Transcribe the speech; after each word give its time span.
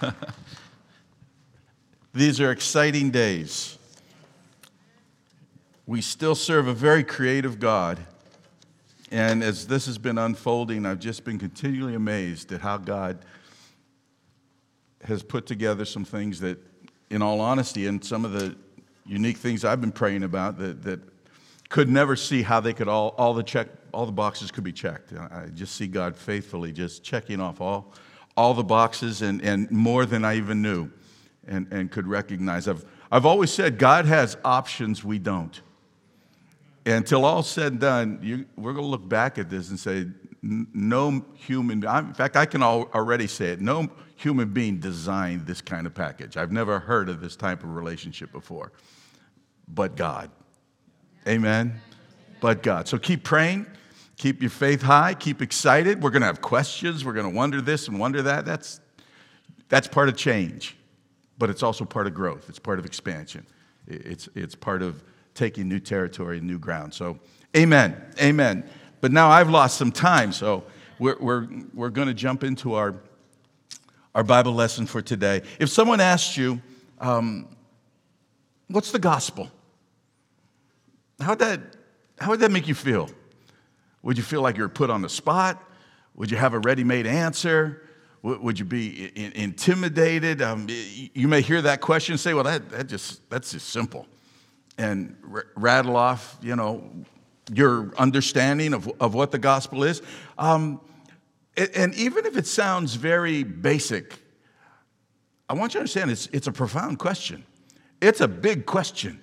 These 2.14 2.40
are 2.40 2.50
exciting 2.50 3.10
days. 3.10 3.78
We 5.86 6.00
still 6.00 6.34
serve 6.34 6.68
a 6.68 6.74
very 6.74 7.04
creative 7.04 7.58
God. 7.58 7.98
And 9.10 9.42
as 9.42 9.66
this 9.66 9.86
has 9.86 9.98
been 9.98 10.18
unfolding, 10.18 10.86
I've 10.86 11.00
just 11.00 11.24
been 11.24 11.38
continually 11.38 11.94
amazed 11.94 12.52
at 12.52 12.60
how 12.60 12.76
God 12.76 13.18
has 15.02 15.22
put 15.22 15.46
together 15.46 15.84
some 15.84 16.04
things 16.04 16.40
that, 16.40 16.58
in 17.10 17.22
all 17.22 17.40
honesty, 17.40 17.86
and 17.86 18.04
some 18.04 18.24
of 18.24 18.32
the 18.32 18.54
unique 19.06 19.38
things 19.38 19.64
I've 19.64 19.80
been 19.80 19.92
praying 19.92 20.22
about 20.22 20.58
that, 20.58 20.82
that 20.82 21.00
could 21.68 21.88
never 21.88 22.14
see 22.16 22.42
how 22.42 22.60
they 22.60 22.72
could 22.72 22.88
all, 22.88 23.14
all 23.16 23.34
the 23.34 23.42
check, 23.42 23.68
all 23.92 24.06
the 24.06 24.12
boxes 24.12 24.50
could 24.50 24.64
be 24.64 24.72
checked. 24.72 25.12
I 25.12 25.46
just 25.54 25.74
see 25.74 25.86
God 25.86 26.14
faithfully 26.14 26.72
just 26.72 27.02
checking 27.02 27.40
off 27.40 27.60
all, 27.60 27.92
all 28.36 28.54
the 28.54 28.64
boxes 28.64 29.22
and, 29.22 29.42
and 29.42 29.70
more 29.70 30.06
than 30.06 30.24
I 30.24 30.36
even 30.36 30.62
knew 30.62 30.90
and, 31.46 31.70
and 31.72 31.90
could 31.90 32.06
recognize. 32.06 32.68
I've, 32.68 32.84
I've 33.10 33.26
always 33.26 33.50
said 33.50 33.78
God 33.78 34.06
has 34.06 34.36
options 34.44 35.04
we 35.04 35.18
don't. 35.18 35.60
And 36.86 36.96
until 36.96 37.24
all 37.24 37.42
said 37.42 37.72
and 37.72 37.80
done, 37.80 38.20
you, 38.22 38.46
we're 38.56 38.72
going 38.72 38.84
to 38.84 38.90
look 38.90 39.08
back 39.08 39.38
at 39.38 39.50
this 39.50 39.70
and 39.70 39.78
say, 39.78 40.06
no 40.42 41.24
human, 41.34 41.84
in 41.84 42.14
fact, 42.14 42.36
I 42.36 42.46
can 42.46 42.62
already 42.62 43.26
say 43.26 43.48
it, 43.48 43.60
no 43.60 43.90
human 44.16 44.52
being 44.52 44.78
designed 44.78 45.46
this 45.46 45.60
kind 45.60 45.86
of 45.86 45.94
package. 45.94 46.36
I've 46.36 46.52
never 46.52 46.78
heard 46.78 47.08
of 47.08 47.20
this 47.20 47.36
type 47.36 47.62
of 47.62 47.74
relationship 47.74 48.32
before, 48.32 48.72
but 49.68 49.96
God. 49.96 50.30
Amen? 51.28 51.80
But 52.40 52.62
God. 52.62 52.88
So 52.88 52.98
keep 52.98 53.22
praying, 53.22 53.66
keep 54.20 54.42
your 54.42 54.50
faith 54.50 54.82
high, 54.82 55.14
keep 55.14 55.40
excited. 55.40 56.02
We're 56.02 56.10
going 56.10 56.20
to 56.20 56.26
have 56.26 56.42
questions, 56.42 57.06
we're 57.06 57.14
going 57.14 57.24
to 57.24 57.34
wonder 57.34 57.62
this 57.62 57.88
and 57.88 57.98
wonder 57.98 58.20
that. 58.20 58.44
That's, 58.44 58.78
that's 59.70 59.88
part 59.88 60.10
of 60.10 60.16
change, 60.16 60.76
but 61.38 61.48
it's 61.48 61.62
also 61.62 61.86
part 61.86 62.06
of 62.06 62.12
growth, 62.12 62.50
it's 62.50 62.58
part 62.58 62.78
of 62.78 62.84
expansion, 62.84 63.46
it's, 63.86 64.28
it's 64.34 64.54
part 64.54 64.82
of 64.82 65.02
taking 65.34 65.68
new 65.68 65.80
territory, 65.80 66.38
new 66.38 66.58
ground. 66.58 66.92
So, 66.92 67.18
amen, 67.56 67.96
amen. 68.20 68.68
But 69.00 69.10
now 69.10 69.30
I've 69.30 69.48
lost 69.48 69.78
some 69.78 69.90
time, 69.90 70.32
so 70.32 70.64
we're, 70.98 71.16
we're, 71.18 71.48
we're 71.72 71.88
going 71.88 72.08
to 72.08 72.14
jump 72.14 72.44
into 72.44 72.74
our, 72.74 72.96
our 74.14 74.22
Bible 74.22 74.52
lesson 74.52 74.84
for 74.84 75.00
today. 75.00 75.40
If 75.58 75.70
someone 75.70 75.98
asked 75.98 76.36
you, 76.36 76.60
um, 76.98 77.48
what's 78.68 78.92
the 78.92 78.98
gospel? 78.98 79.50
How'd 81.20 81.38
that, 81.38 81.60
how 82.18 82.28
would 82.28 82.40
that 82.40 82.50
make 82.50 82.68
you 82.68 82.74
feel? 82.74 83.08
Would 84.02 84.16
you 84.16 84.22
feel 84.22 84.42
like 84.42 84.56
you're 84.56 84.68
put 84.68 84.90
on 84.90 85.02
the 85.02 85.08
spot? 85.08 85.62
Would 86.14 86.30
you 86.30 86.36
have 86.36 86.54
a 86.54 86.58
ready 86.58 86.84
made 86.84 87.06
answer? 87.06 87.82
Would 88.22 88.58
you 88.58 88.64
be 88.64 89.10
intimidated? 89.34 90.42
Um, 90.42 90.66
you 90.68 91.26
may 91.26 91.40
hear 91.40 91.62
that 91.62 91.80
question 91.80 92.14
and 92.14 92.20
say, 92.20 92.34
well, 92.34 92.44
that, 92.44 92.68
that 92.70 92.86
just, 92.86 93.28
that's 93.30 93.52
just 93.52 93.70
simple. 93.70 94.06
And 94.76 95.16
r- 95.32 95.46
rattle 95.56 95.96
off, 95.96 96.36
you 96.42 96.56
know, 96.56 96.84
your 97.52 97.92
understanding 97.96 98.74
of, 98.74 98.90
of 99.00 99.14
what 99.14 99.30
the 99.30 99.38
gospel 99.38 99.84
is. 99.84 100.02
Um, 100.36 100.80
and 101.56 101.94
even 101.94 102.26
if 102.26 102.36
it 102.36 102.46
sounds 102.46 102.94
very 102.94 103.42
basic, 103.42 104.18
I 105.48 105.54
want 105.54 105.72
you 105.72 105.78
to 105.78 105.80
understand 105.80 106.10
it's, 106.10 106.28
it's 106.32 106.46
a 106.46 106.52
profound 106.52 106.98
question. 106.98 107.44
It's 108.00 108.20
a 108.20 108.28
big 108.28 108.66
question. 108.66 109.22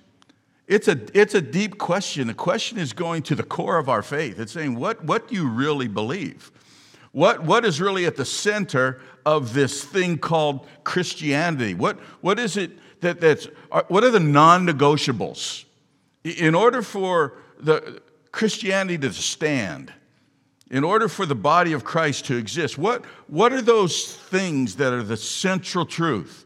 It's 0.68 0.86
a, 0.86 1.00
it's 1.18 1.34
a 1.34 1.40
deep 1.40 1.78
question. 1.78 2.26
The 2.28 2.34
question 2.34 2.78
is 2.78 2.92
going 2.92 3.22
to 3.24 3.34
the 3.34 3.42
core 3.42 3.78
of 3.78 3.88
our 3.88 4.02
faith. 4.02 4.38
It's 4.38 4.52
saying, 4.52 4.76
what, 4.76 5.02
what 5.02 5.26
do 5.26 5.34
you 5.34 5.48
really 5.48 5.88
believe? 5.88 6.52
What, 7.12 7.42
what 7.42 7.64
is 7.64 7.80
really 7.80 8.04
at 8.04 8.16
the 8.16 8.26
center 8.26 9.00
of 9.24 9.54
this 9.54 9.82
thing 9.82 10.18
called 10.18 10.66
Christianity? 10.84 11.72
What, 11.72 11.98
what 12.20 12.38
is 12.38 12.58
it 12.58 12.72
that, 13.00 13.18
that's, 13.18 13.46
what 13.88 14.04
are 14.04 14.10
the 14.10 14.20
non 14.20 14.66
negotiables? 14.66 15.64
In 16.22 16.54
order 16.54 16.82
for 16.82 17.38
the 17.58 18.02
Christianity 18.30 18.98
to 18.98 19.12
stand, 19.12 19.92
in 20.70 20.84
order 20.84 21.08
for 21.08 21.24
the 21.24 21.34
body 21.34 21.72
of 21.72 21.82
Christ 21.82 22.26
to 22.26 22.36
exist, 22.36 22.76
what, 22.76 23.06
what 23.26 23.54
are 23.54 23.62
those 23.62 24.14
things 24.14 24.76
that 24.76 24.92
are 24.92 25.02
the 25.02 25.16
central 25.16 25.86
truth 25.86 26.44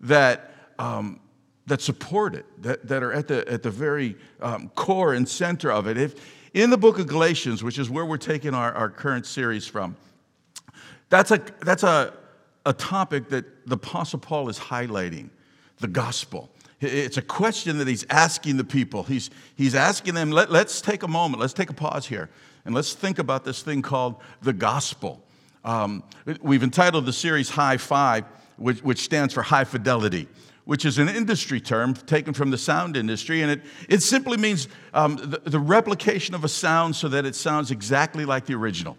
that, 0.00 0.52
um, 0.76 1.20
that 1.70 1.80
support 1.80 2.34
it, 2.34 2.44
that, 2.60 2.86
that 2.88 3.00
are 3.00 3.12
at 3.12 3.28
the, 3.28 3.48
at 3.48 3.62
the 3.62 3.70
very 3.70 4.16
um, 4.40 4.70
core 4.74 5.14
and 5.14 5.28
center 5.28 5.70
of 5.70 5.86
it. 5.86 5.96
If, 5.96 6.16
in 6.52 6.68
the 6.68 6.76
book 6.76 6.98
of 6.98 7.06
Galatians, 7.06 7.62
which 7.62 7.78
is 7.78 7.88
where 7.88 8.04
we're 8.04 8.16
taking 8.16 8.54
our, 8.54 8.72
our 8.72 8.90
current 8.90 9.24
series 9.24 9.68
from, 9.68 9.96
that's, 11.10 11.30
a, 11.30 11.40
that's 11.60 11.84
a, 11.84 12.12
a 12.66 12.72
topic 12.72 13.28
that 13.28 13.68
the 13.68 13.76
Apostle 13.76 14.18
Paul 14.18 14.48
is 14.48 14.58
highlighting 14.58 15.30
the 15.78 15.86
gospel. 15.86 16.50
It's 16.80 17.18
a 17.18 17.22
question 17.22 17.78
that 17.78 17.86
he's 17.86 18.04
asking 18.10 18.56
the 18.56 18.64
people. 18.64 19.04
He's, 19.04 19.30
he's 19.54 19.76
asking 19.76 20.14
them, 20.14 20.32
Let, 20.32 20.50
let's 20.50 20.80
take 20.80 21.04
a 21.04 21.08
moment, 21.08 21.40
let's 21.40 21.52
take 21.52 21.70
a 21.70 21.74
pause 21.74 22.04
here, 22.04 22.30
and 22.64 22.74
let's 22.74 22.94
think 22.94 23.20
about 23.20 23.44
this 23.44 23.62
thing 23.62 23.80
called 23.80 24.16
the 24.42 24.52
gospel. 24.52 25.22
Um, 25.64 26.02
we've 26.42 26.64
entitled 26.64 27.06
the 27.06 27.12
series 27.12 27.48
High 27.48 27.76
Five, 27.76 28.24
which, 28.56 28.82
which 28.82 29.02
stands 29.02 29.34
for 29.34 29.42
high 29.42 29.64
fidelity 29.64 30.26
which 30.64 30.84
is 30.84 30.98
an 30.98 31.08
industry 31.08 31.60
term 31.60 31.94
taken 31.94 32.34
from 32.34 32.50
the 32.50 32.58
sound 32.58 32.96
industry, 32.96 33.42
and 33.42 33.50
it, 33.50 33.62
it 33.88 34.02
simply 34.02 34.36
means 34.36 34.68
um, 34.94 35.16
the, 35.16 35.40
the, 35.44 35.58
replication 35.58 36.34
of 36.34 36.44
a 36.44 36.48
sound 36.48 36.94
so 36.94 37.08
that 37.08 37.24
it 37.24 37.34
sounds 37.34 37.70
exactly 37.70 38.24
like 38.24 38.46
the 38.46 38.54
original. 38.54 38.96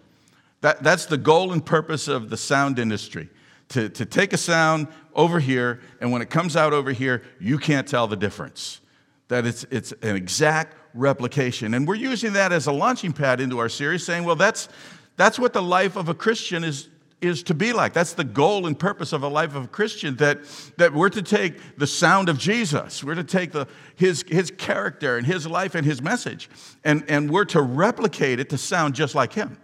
That, 0.60 0.82
that's 0.82 1.06
the 1.06 1.18
goal 1.18 1.52
and 1.52 1.64
purpose 1.64 2.08
of 2.08 2.30
the 2.30 2.36
sound 2.36 2.78
industry 2.78 3.28
to, 3.72 3.88
to 3.88 4.04
take 4.04 4.32
a 4.32 4.36
sound 4.36 4.86
over 5.14 5.40
here, 5.40 5.80
and 6.00 6.12
when 6.12 6.22
it 6.22 6.30
comes 6.30 6.56
out 6.56 6.72
over 6.72 6.92
here, 6.92 7.22
you 7.40 7.58
can't 7.58 7.86
tell 7.86 8.06
the 8.06 8.16
difference. 8.16 8.80
That 9.28 9.46
it's, 9.46 9.64
it's 9.70 9.92
an 10.02 10.14
exact 10.14 10.76
replication. 10.94 11.74
And 11.74 11.88
we're 11.88 11.94
using 11.94 12.34
that 12.34 12.52
as 12.52 12.66
a 12.66 12.72
launching 12.72 13.12
pad 13.12 13.40
into 13.40 13.58
our 13.58 13.68
series, 13.68 14.04
saying, 14.04 14.24
well, 14.24 14.36
that's, 14.36 14.68
that's 15.16 15.38
what 15.38 15.52
the 15.52 15.62
life 15.62 15.96
of 15.96 16.08
a 16.08 16.14
Christian 16.14 16.64
is, 16.64 16.88
is 17.22 17.42
to 17.44 17.54
be 17.54 17.72
like. 17.72 17.92
That's 17.92 18.12
the 18.12 18.24
goal 18.24 18.66
and 18.66 18.78
purpose 18.78 19.12
of 19.12 19.22
a 19.22 19.28
life 19.28 19.54
of 19.54 19.64
a 19.64 19.68
Christian, 19.68 20.16
that, 20.16 20.40
that 20.76 20.92
we're 20.92 21.08
to 21.10 21.22
take 21.22 21.78
the 21.78 21.86
sound 21.86 22.28
of 22.28 22.38
Jesus. 22.38 23.02
We're 23.04 23.14
to 23.14 23.24
take 23.24 23.52
the, 23.52 23.66
his, 23.96 24.24
his 24.28 24.50
character 24.50 25.16
and 25.16 25.26
his 25.26 25.46
life 25.46 25.74
and 25.74 25.86
his 25.86 26.02
message, 26.02 26.50
and, 26.84 27.04
and 27.08 27.30
we're 27.30 27.44
to 27.46 27.62
replicate 27.62 28.40
it 28.40 28.50
to 28.50 28.58
sound 28.58 28.94
just 28.94 29.14
like 29.14 29.32
him. 29.32 29.58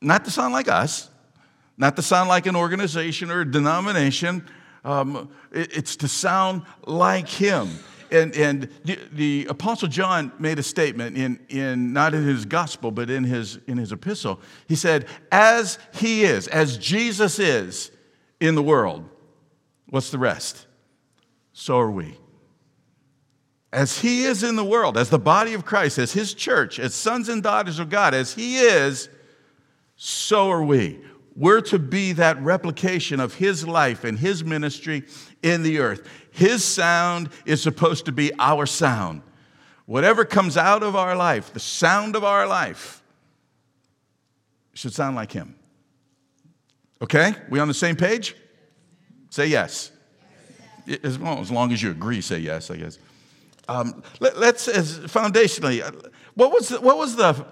Not 0.00 0.24
to 0.24 0.30
sound 0.30 0.52
like 0.52 0.68
us, 0.68 1.10
not 1.76 1.96
to 1.96 2.02
sound 2.02 2.28
like 2.28 2.46
an 2.46 2.56
organization 2.56 3.30
or 3.30 3.42
a 3.42 3.50
denomination. 3.50 4.46
Um, 4.84 5.30
it, 5.52 5.76
it's 5.76 5.96
to 5.96 6.08
sound 6.08 6.62
like 6.86 7.28
him 7.28 7.68
and, 8.12 8.34
and 8.36 8.68
the, 8.84 8.98
the, 9.12 9.46
Apostle 9.48 9.88
John 9.88 10.32
made 10.38 10.58
a 10.58 10.62
statement 10.62 11.16
in, 11.16 11.40
in 11.48 11.92
not 11.92 12.14
in 12.14 12.24
his 12.24 12.44
gospel, 12.44 12.90
but 12.90 13.10
in 13.10 13.24
his, 13.24 13.58
in 13.66 13.78
his 13.78 13.92
epistle. 13.92 14.40
He 14.68 14.76
said, 14.76 15.06
As 15.30 15.78
he 15.94 16.24
is, 16.24 16.48
as 16.48 16.76
Jesus 16.76 17.38
is 17.38 17.90
in 18.40 18.54
the 18.54 18.62
world, 18.62 19.08
what's 19.88 20.10
the 20.10 20.18
rest? 20.18 20.66
So 21.52 21.78
are 21.78 21.90
we. 21.90 22.16
As 23.72 23.98
he 23.98 24.24
is 24.24 24.42
in 24.42 24.56
the 24.56 24.64
world, 24.64 24.96
as 24.96 25.10
the 25.10 25.18
body 25.18 25.54
of 25.54 25.64
Christ, 25.64 25.98
as 25.98 26.12
his 26.12 26.34
church, 26.34 26.78
as 26.80 26.94
sons 26.94 27.28
and 27.28 27.42
daughters 27.42 27.78
of 27.78 27.88
God, 27.88 28.14
as 28.14 28.34
he 28.34 28.58
is, 28.58 29.08
so 29.96 30.50
are 30.50 30.64
we. 30.64 31.00
We're 31.36 31.60
to 31.62 31.78
be 31.78 32.12
that 32.14 32.40
replication 32.42 33.20
of 33.20 33.34
his 33.34 33.66
life 33.66 34.04
and 34.04 34.18
his 34.18 34.42
ministry 34.42 35.04
in 35.42 35.62
the 35.62 35.78
earth. 35.78 36.08
His 36.30 36.64
sound 36.64 37.30
is 37.44 37.62
supposed 37.62 38.06
to 38.06 38.12
be 38.12 38.32
our 38.38 38.66
sound. 38.66 39.22
Whatever 39.86 40.24
comes 40.24 40.56
out 40.56 40.82
of 40.82 40.94
our 40.94 41.16
life, 41.16 41.52
the 41.52 41.60
sound 41.60 42.14
of 42.14 42.24
our 42.24 42.46
life, 42.46 43.02
should 44.72 44.92
sound 44.94 45.16
like 45.16 45.32
Him. 45.32 45.56
Okay? 47.02 47.34
We 47.48 47.58
on 47.60 47.68
the 47.68 47.74
same 47.74 47.96
page? 47.96 48.36
Say 49.30 49.46
yes. 49.46 49.90
As, 51.02 51.18
well, 51.18 51.38
as 51.40 51.50
long 51.50 51.72
as 51.72 51.82
you 51.82 51.90
agree, 51.90 52.20
say 52.20 52.38
yes, 52.38 52.70
I 52.70 52.76
guess. 52.76 52.98
Um, 53.68 54.02
let, 54.18 54.36
us 54.36 54.68
as 54.68 54.98
foundationally, 55.00 55.82
uh, 55.82 55.92
what 56.34 56.52
was, 56.52 56.68
the, 56.68 56.80
what 56.80 56.96
was 56.96 57.16
the, 57.16 57.46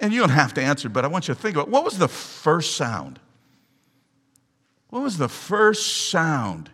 and 0.00 0.12
you 0.12 0.20
don't 0.20 0.30
have 0.30 0.52
to 0.54 0.62
answer, 0.62 0.88
but 0.88 1.04
I 1.04 1.08
want 1.08 1.28
you 1.28 1.34
to 1.34 1.40
think 1.40 1.56
about 1.56 1.68
what 1.68 1.84
was 1.84 1.98
the 1.98 2.08
first 2.08 2.76
sound? 2.76 3.18
What 4.88 5.02
was 5.02 5.16
the 5.16 5.28
first 5.28 6.10
sound 6.10 6.70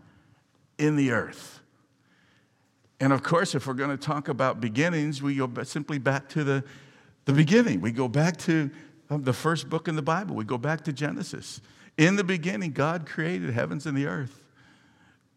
in 0.78 0.96
the 0.96 1.10
earth. 1.10 1.60
And 3.00 3.12
of 3.12 3.22
course, 3.22 3.54
if 3.54 3.66
we're 3.66 3.74
going 3.74 3.90
to 3.90 3.96
talk 3.96 4.28
about 4.28 4.60
beginnings, 4.60 5.22
we 5.22 5.36
go 5.36 5.50
simply 5.62 5.98
back 5.98 6.28
to 6.30 6.44
the, 6.44 6.64
the 7.26 7.32
beginning. 7.32 7.80
We 7.80 7.92
go 7.92 8.08
back 8.08 8.36
to 8.38 8.70
um, 9.10 9.22
the 9.22 9.32
first 9.32 9.68
book 9.68 9.88
in 9.88 9.96
the 9.96 10.02
Bible. 10.02 10.34
We 10.34 10.44
go 10.44 10.58
back 10.58 10.82
to 10.84 10.92
Genesis. 10.92 11.60
In 11.96 12.16
the 12.16 12.24
beginning, 12.24 12.72
God 12.72 13.06
created 13.06 13.50
heavens 13.50 13.86
and 13.86 13.96
the 13.96 14.06
earth. 14.06 14.42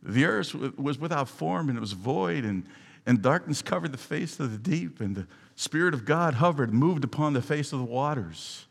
The 0.03 0.25
earth 0.25 0.55
was 0.77 0.97
without 0.97 1.29
form 1.29 1.69
and 1.69 1.77
it 1.77 1.81
was 1.81 1.93
void, 1.93 2.43
and, 2.43 2.65
and 3.05 3.21
darkness 3.21 3.61
covered 3.61 3.91
the 3.91 3.99
face 3.99 4.39
of 4.39 4.51
the 4.51 4.57
deep, 4.57 4.99
and 4.99 5.15
the 5.15 5.27
Spirit 5.55 5.93
of 5.93 6.05
God 6.05 6.35
hovered, 6.35 6.73
moved 6.73 7.03
upon 7.03 7.33
the 7.33 7.41
face 7.41 7.71
of 7.71 7.79
the 7.79 7.85
waters. 7.85 8.65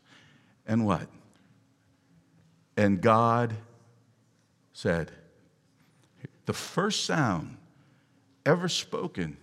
And 0.67 0.85
what? 0.85 1.07
And 2.75 3.01
God 3.01 3.55
said, 4.73 5.11
the 6.51 6.57
first 6.57 7.05
sound 7.05 7.55
ever 8.45 8.67
spoken 8.67 9.37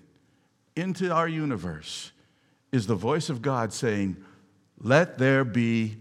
into 0.76 1.10
our 1.10 1.26
universe 1.26 2.12
is 2.70 2.86
the 2.86 2.94
voice 2.94 3.30
of 3.30 3.40
God 3.40 3.72
saying, 3.72 4.14
Let 4.78 5.16
there 5.16 5.42
be 5.42 5.96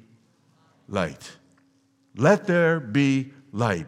light. 0.89 1.37
Let 2.17 2.45
there 2.45 2.81
be 2.81 3.31
light. 3.53 3.87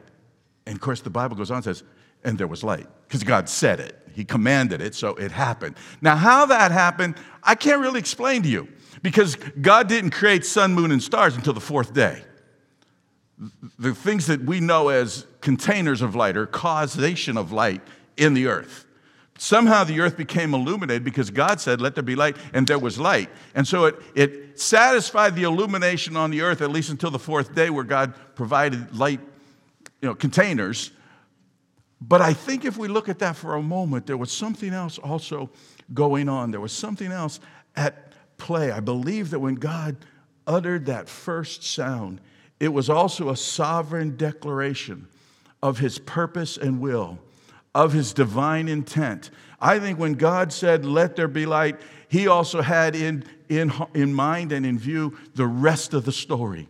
And 0.65 0.75
of 0.75 0.81
course, 0.81 1.01
the 1.01 1.09
Bible 1.09 1.35
goes 1.35 1.51
on 1.51 1.55
and 1.55 1.65
says, 1.65 1.83
And 2.23 2.37
there 2.37 2.47
was 2.47 2.63
light, 2.63 2.87
because 3.05 3.25
God 3.25 3.49
said 3.49 3.81
it. 3.81 3.99
He 4.15 4.23
commanded 4.23 4.79
it, 4.79 4.95
so 4.95 5.15
it 5.15 5.33
happened. 5.33 5.75
Now, 5.99 6.15
how 6.15 6.45
that 6.45 6.71
happened, 6.71 7.15
I 7.43 7.55
can't 7.55 7.81
really 7.81 7.99
explain 7.99 8.43
to 8.43 8.47
you, 8.47 8.69
because 9.01 9.35
God 9.35 9.89
didn't 9.89 10.11
create 10.11 10.45
sun, 10.45 10.73
moon, 10.73 10.89
and 10.93 11.03
stars 11.03 11.35
until 11.35 11.51
the 11.51 11.59
fourth 11.59 11.93
day. 11.93 12.23
The 13.77 13.93
things 13.93 14.27
that 14.27 14.43
we 14.43 14.59
know 14.59 14.89
as 14.89 15.25
containers 15.41 16.01
of 16.01 16.15
light 16.15 16.35
or 16.35 16.45
causation 16.45 17.37
of 17.37 17.51
light 17.51 17.81
in 18.17 18.33
the 18.33 18.47
earth. 18.47 18.85
Somehow 19.37 19.85
the 19.85 20.01
earth 20.01 20.17
became 20.17 20.53
illuminated 20.53 21.05
because 21.05 21.31
God 21.31 21.61
said, 21.61 21.79
Let 21.79 21.95
there 21.95 22.03
be 22.03 22.15
light, 22.15 22.35
and 22.53 22.67
there 22.67 22.77
was 22.77 22.99
light. 22.99 23.29
And 23.55 23.65
so 23.65 23.85
it, 23.85 23.95
it 24.13 24.59
satisfied 24.59 25.35
the 25.35 25.43
illumination 25.43 26.17
on 26.17 26.29
the 26.29 26.41
earth, 26.41 26.61
at 26.61 26.71
least 26.71 26.89
until 26.89 27.09
the 27.09 27.19
fourth 27.19 27.55
day, 27.55 27.69
where 27.69 27.85
God 27.85 28.13
provided 28.35 28.93
light 28.93 29.21
you 30.01 30.09
know, 30.09 30.15
containers. 30.15 30.91
But 32.01 32.21
I 32.21 32.33
think 32.33 32.65
if 32.65 32.77
we 32.77 32.89
look 32.89 33.07
at 33.07 33.19
that 33.19 33.37
for 33.37 33.55
a 33.55 33.61
moment, 33.61 34.07
there 34.07 34.17
was 34.17 34.31
something 34.31 34.73
else 34.73 34.97
also 34.97 35.49
going 35.93 36.27
on. 36.27 36.51
There 36.51 36.61
was 36.61 36.73
something 36.73 37.11
else 37.11 37.39
at 37.77 38.11
play. 38.37 38.71
I 38.71 38.81
believe 38.81 39.29
that 39.29 39.39
when 39.39 39.55
God 39.55 39.95
uttered 40.47 40.85
that 40.87 41.07
first 41.07 41.63
sound, 41.63 42.19
it 42.59 42.69
was 42.69 42.89
also 42.89 43.29
a 43.29 43.37
sovereign 43.37 44.17
declaration 44.17 45.07
of 45.61 45.79
his 45.79 45.97
purpose 45.99 46.57
and 46.57 46.79
will 46.79 47.19
of 47.75 47.93
his 47.93 48.13
divine 48.13 48.67
intent. 48.67 49.29
I 49.61 49.79
think 49.79 49.99
when 49.99 50.13
God 50.13 50.51
said, 50.51 50.85
Let 50.85 51.15
there 51.15 51.27
be 51.27 51.45
light, 51.45 51.79
he 52.07 52.27
also 52.27 52.61
had 52.61 52.95
in, 52.95 53.23
in, 53.47 53.71
in 53.93 54.13
mind 54.13 54.51
and 54.51 54.65
in 54.65 54.79
view 54.79 55.17
the 55.35 55.45
rest 55.45 55.93
of 55.93 56.05
the 56.05 56.11
story. 56.11 56.67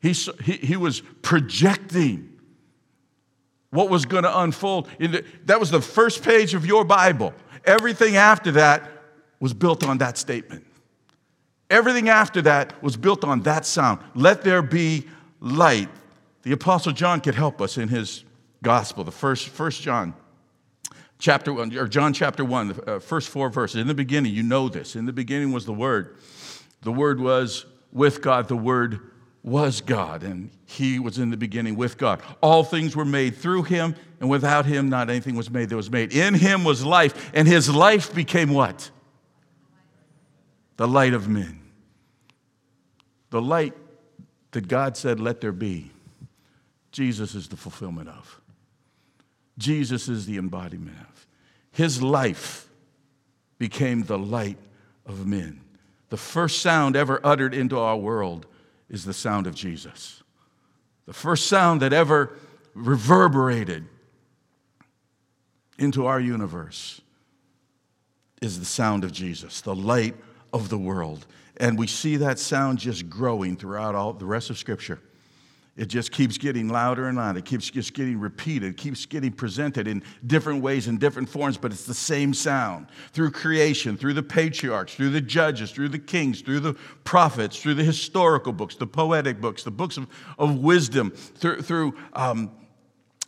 He, 0.00 0.12
he, 0.12 0.52
he 0.52 0.76
was 0.76 1.02
projecting 1.22 2.38
what 3.70 3.90
was 3.90 4.06
going 4.06 4.24
to 4.24 4.40
unfold. 4.40 4.88
The, 4.98 5.24
that 5.44 5.60
was 5.60 5.70
the 5.70 5.82
first 5.82 6.22
page 6.22 6.54
of 6.54 6.64
your 6.64 6.84
Bible. 6.84 7.34
Everything 7.64 8.16
after 8.16 8.52
that 8.52 8.90
was 9.38 9.52
built 9.52 9.84
on 9.84 9.98
that 9.98 10.16
statement. 10.16 10.66
Everything 11.70 12.08
after 12.08 12.42
that 12.42 12.82
was 12.82 12.96
built 12.96 13.24
on 13.24 13.42
that 13.42 13.64
sound. 13.64 14.00
Let 14.14 14.42
there 14.42 14.60
be 14.60 15.06
light. 15.40 15.88
The 16.42 16.52
Apostle 16.52 16.92
John 16.92 17.20
could 17.20 17.34
help 17.34 17.62
us 17.62 17.78
in 17.78 17.88
his 17.88 18.24
gospel, 18.62 19.04
the 19.04 19.12
first, 19.12 19.48
first 19.48 19.80
John 19.80 20.14
chapter 21.20 21.52
one, 21.52 21.76
or 21.76 21.86
John 21.86 22.12
chapter 22.12 22.44
one, 22.44 22.68
the 22.68 22.96
uh, 22.96 22.98
first 22.98 23.28
four 23.28 23.48
verses. 23.50 23.80
In 23.80 23.86
the 23.86 23.94
beginning, 23.94 24.34
you 24.34 24.42
know 24.42 24.68
this. 24.68 24.96
In 24.96 25.06
the 25.06 25.12
beginning 25.12 25.52
was 25.52 25.64
the 25.66 25.72
Word. 25.72 26.16
The 26.82 26.92
Word 26.92 27.20
was 27.20 27.66
with 27.92 28.22
God. 28.22 28.48
The 28.48 28.56
Word 28.56 29.00
was 29.42 29.80
God, 29.80 30.22
and 30.22 30.50
He 30.66 30.98
was 30.98 31.18
in 31.18 31.30
the 31.30 31.36
beginning 31.36 31.76
with 31.76 31.96
God. 31.96 32.20
All 32.42 32.64
things 32.64 32.96
were 32.96 33.04
made 33.04 33.36
through 33.36 33.62
Him, 33.64 33.94
and 34.18 34.28
without 34.28 34.66
Him, 34.66 34.88
not 34.88 35.08
anything 35.08 35.36
was 35.36 35.50
made 35.50 35.68
that 35.68 35.76
was 35.76 35.90
made. 35.90 36.12
In 36.12 36.34
Him 36.34 36.64
was 36.64 36.84
life, 36.84 37.30
and 37.34 37.46
His 37.46 37.72
life 37.72 38.12
became 38.14 38.50
what? 38.50 38.90
The 40.76 40.88
light 40.88 41.14
of 41.14 41.28
men. 41.28 41.59
The 43.30 43.40
light 43.40 43.74
that 44.50 44.68
God 44.68 44.96
said, 44.96 45.20
let 45.20 45.40
there 45.40 45.52
be, 45.52 45.90
Jesus 46.92 47.34
is 47.34 47.48
the 47.48 47.56
fulfillment 47.56 48.08
of. 48.08 48.40
Jesus 49.58 50.08
is 50.08 50.26
the 50.26 50.36
embodiment 50.36 50.96
of. 50.98 51.26
His 51.72 52.02
life 52.02 52.68
became 53.58 54.02
the 54.02 54.18
light 54.18 54.58
of 55.06 55.26
men. 55.26 55.60
The 56.08 56.16
first 56.16 56.60
sound 56.60 56.96
ever 56.96 57.20
uttered 57.22 57.54
into 57.54 57.78
our 57.78 57.96
world 57.96 58.46
is 58.88 59.04
the 59.04 59.14
sound 59.14 59.46
of 59.46 59.54
Jesus. 59.54 60.22
The 61.06 61.12
first 61.12 61.46
sound 61.46 61.82
that 61.82 61.92
ever 61.92 62.36
reverberated 62.74 63.86
into 65.78 66.06
our 66.06 66.20
universe 66.20 67.00
is 68.42 68.58
the 68.58 68.64
sound 68.64 69.04
of 69.04 69.12
Jesus, 69.12 69.60
the 69.60 69.74
light 69.74 70.14
of 70.52 70.68
the 70.68 70.78
world. 70.78 71.26
And 71.60 71.78
we 71.78 71.86
see 71.86 72.16
that 72.16 72.38
sound 72.38 72.78
just 72.78 73.10
growing 73.10 73.54
throughout 73.54 73.94
all 73.94 74.14
the 74.14 74.24
rest 74.24 74.48
of 74.48 74.56
Scripture. 74.56 74.98
It 75.76 75.88
just 75.88 76.10
keeps 76.10 76.38
getting 76.38 76.68
louder 76.68 77.06
and 77.06 77.18
louder. 77.18 77.38
It 77.38 77.44
keeps 77.44 77.70
just 77.70 77.92
getting 77.92 78.18
repeated. 78.18 78.70
It 78.70 78.76
keeps 78.78 79.04
getting 79.04 79.30
presented 79.30 79.86
in 79.86 80.02
different 80.26 80.62
ways, 80.62 80.88
in 80.88 80.96
different 80.96 81.28
forms, 81.28 81.58
but 81.58 81.70
it's 81.70 81.84
the 81.84 81.94
same 81.94 82.32
sound. 82.32 82.86
Through 83.12 83.32
creation, 83.32 83.98
through 83.98 84.14
the 84.14 84.22
patriarchs, 84.22 84.94
through 84.94 85.10
the 85.10 85.20
judges, 85.20 85.70
through 85.70 85.90
the 85.90 85.98
kings, 85.98 86.40
through 86.40 86.60
the 86.60 86.74
prophets, 87.04 87.60
through 87.60 87.74
the 87.74 87.84
historical 87.84 88.52
books, 88.52 88.74
the 88.74 88.86
poetic 88.86 89.38
books, 89.38 89.62
the 89.62 89.70
books 89.70 89.98
of, 89.98 90.06
of 90.38 90.58
wisdom, 90.58 91.10
through, 91.10 91.60
through 91.60 91.94
um, 92.14 92.50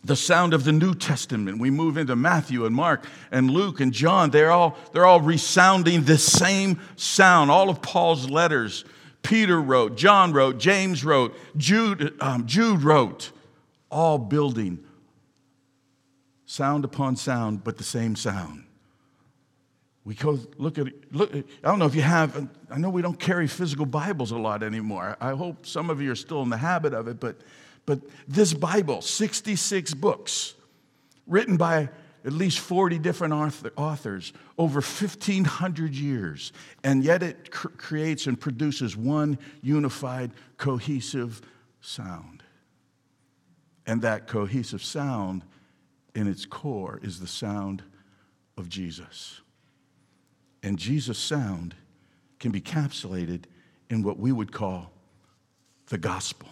the 0.03 0.15
sound 0.15 0.53
of 0.53 0.63
the 0.63 0.71
New 0.71 0.93
Testament. 0.93 1.59
We 1.59 1.69
move 1.69 1.97
into 1.97 2.15
Matthew 2.15 2.65
and 2.65 2.75
Mark 2.75 3.05
and 3.31 3.49
Luke 3.49 3.79
and 3.79 3.93
John. 3.93 4.31
They're 4.31 4.51
all, 4.51 4.77
they're 4.91 5.05
all 5.05 5.21
resounding 5.21 6.03
the 6.03 6.17
same 6.17 6.79
sound. 6.95 7.49
All 7.49 7.69
of 7.69 7.81
Paul's 7.81 8.29
letters 8.29 8.83
Peter 9.23 9.59
wrote, 9.59 9.95
John 9.95 10.33
wrote, 10.33 10.59
James 10.59 11.03
wrote, 11.03 11.33
Jude, 11.57 12.13
um, 12.19 12.45
Jude 12.45 12.83
wrote, 12.83 13.31
all 13.89 14.17
building 14.17 14.83
sound 16.45 16.83
upon 16.83 17.15
sound, 17.15 17.63
but 17.63 17.77
the 17.77 17.83
same 17.83 18.15
sound. 18.15 18.65
We 20.03 20.15
go 20.15 20.37
look 20.57 20.77
at 20.77 20.87
look. 21.11 21.33
I 21.33 21.43
don't 21.63 21.79
know 21.79 21.85
if 21.85 21.95
you 21.95 22.01
have. 22.01 22.49
I 22.69 22.77
know 22.77 22.89
we 22.89 23.01
don't 23.01 23.17
carry 23.17 23.47
physical 23.47 23.85
Bibles 23.85 24.31
a 24.31 24.37
lot 24.37 24.61
anymore. 24.61 25.15
I 25.21 25.31
hope 25.31 25.65
some 25.65 25.89
of 25.89 26.01
you 26.01 26.11
are 26.11 26.15
still 26.15 26.41
in 26.41 26.49
the 26.49 26.57
habit 26.57 26.93
of 26.93 27.07
it. 27.07 27.21
But, 27.21 27.37
but 27.85 27.99
this 28.27 28.53
Bible, 28.53 29.01
66 29.01 29.93
books, 29.95 30.53
written 31.27 31.57
by 31.57 31.89
at 32.25 32.31
least 32.31 32.59
40 32.59 32.99
different 32.99 33.33
authors 33.75 34.31
over 34.57 34.75
1,500 34.75 35.93
years, 35.93 36.53
and 36.83 37.03
yet 37.03 37.21
it 37.21 37.51
cr- 37.51 37.67
creates 37.69 38.27
and 38.27 38.39
produces 38.39 38.95
one 38.95 39.37
unified, 39.61 40.31
cohesive 40.57 41.41
sound. 41.81 42.43
And 43.85 44.01
that 44.03 44.27
cohesive 44.27 44.81
sound, 44.81 45.43
in 46.15 46.27
its 46.27 46.45
core, 46.45 46.99
is 47.03 47.19
the 47.19 47.27
sound 47.27 47.83
of 48.57 48.69
Jesus. 48.69 49.41
And 50.61 50.79
Jesus' 50.79 51.19
sound 51.19 51.75
can 52.39 52.51
be 52.51 52.61
capsulated 52.61 53.47
in 53.89 54.01
what 54.01 54.17
we 54.17 54.31
would 54.31 54.53
call 54.53 54.91
the 55.87 55.97
gospel. 55.97 56.47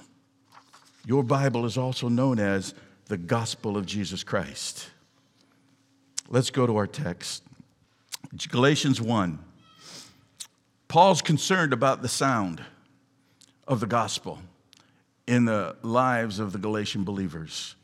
Your 1.06 1.24
Bible 1.24 1.66
is 1.66 1.78
also 1.78 2.10
known 2.10 2.40
as 2.40 2.74
the 3.06 3.18
gospel 3.18 3.76
of 3.78 3.86
Jesus 3.86 4.24
Christ. 4.24 4.90
Let's 6.30 6.50
go 6.50 6.66
to 6.68 6.78
our 6.78 6.88
text 6.88 7.44
Galatians 8.50 9.02
1. 9.02 9.40
Paul's 10.88 11.22
concerned 11.22 11.74
about 11.74 12.02
the 12.02 12.08
sound 12.08 12.64
of 13.68 13.80
the 13.80 13.88
gospel 13.88 14.40
in 15.28 15.46
the 15.46 15.76
lives 15.82 16.40
of 16.40 16.52
the 16.52 16.58
Galatian 16.58 17.04
believers. 17.04 17.76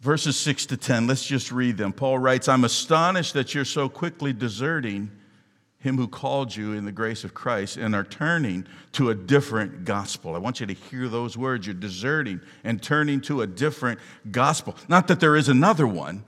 Verses 0.00 0.38
6 0.38 0.66
to 0.66 0.76
10, 0.76 1.06
let's 1.06 1.26
just 1.26 1.50
read 1.50 1.76
them. 1.76 1.92
Paul 1.92 2.18
writes, 2.18 2.48
I'm 2.48 2.64
astonished 2.64 3.34
that 3.34 3.54
you're 3.54 3.64
so 3.64 3.88
quickly 3.88 4.32
deserting 4.32 5.10
him 5.86 5.96
who 5.96 6.08
called 6.08 6.54
you 6.54 6.72
in 6.72 6.84
the 6.84 6.92
grace 6.92 7.22
of 7.22 7.32
Christ 7.32 7.76
and 7.76 7.94
are 7.94 8.04
turning 8.04 8.66
to 8.92 9.10
a 9.10 9.14
different 9.14 9.84
gospel. 9.84 10.34
I 10.34 10.38
want 10.38 10.60
you 10.60 10.66
to 10.66 10.74
hear 10.74 11.08
those 11.08 11.36
words. 11.38 11.66
You're 11.66 11.74
deserting 11.74 12.40
and 12.64 12.82
turning 12.82 13.20
to 13.22 13.42
a 13.42 13.46
different 13.46 14.00
gospel. 14.30 14.76
Not 14.88 15.08
that 15.08 15.20
there 15.20 15.36
is 15.36 15.48
another 15.48 15.86
one, 15.86 16.24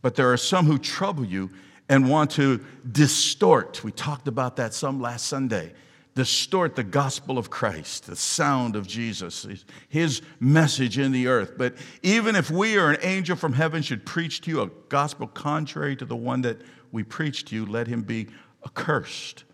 but 0.00 0.16
there 0.16 0.32
are 0.32 0.38
some 0.38 0.66
who 0.66 0.78
trouble 0.78 1.24
you 1.24 1.50
and 1.88 2.08
want 2.08 2.30
to 2.32 2.64
distort. 2.90 3.84
We 3.84 3.92
talked 3.92 4.26
about 4.28 4.56
that 4.56 4.72
some 4.72 5.00
last 5.00 5.26
Sunday. 5.26 5.74
Distort 6.14 6.76
the 6.76 6.84
gospel 6.84 7.38
of 7.38 7.48
Christ, 7.48 8.06
the 8.06 8.16
sound 8.16 8.76
of 8.76 8.86
Jesus, 8.86 9.46
his 9.88 10.20
message 10.40 10.98
in 10.98 11.10
the 11.10 11.26
earth. 11.26 11.54
But 11.56 11.74
even 12.02 12.36
if 12.36 12.50
we 12.50 12.76
or 12.76 12.90
an 12.90 12.98
angel 13.02 13.34
from 13.34 13.54
heaven 13.54 13.82
should 13.82 14.04
preach 14.04 14.42
to 14.42 14.50
you 14.50 14.60
a 14.62 14.70
gospel 14.88 15.26
contrary 15.26 15.96
to 15.96 16.04
the 16.04 16.16
one 16.16 16.42
that 16.42 16.60
we 16.92 17.02
preach 17.02 17.46
to 17.46 17.54
you, 17.54 17.64
let 17.64 17.86
him 17.86 18.02
be 18.02 18.28
accursed. 18.64 19.44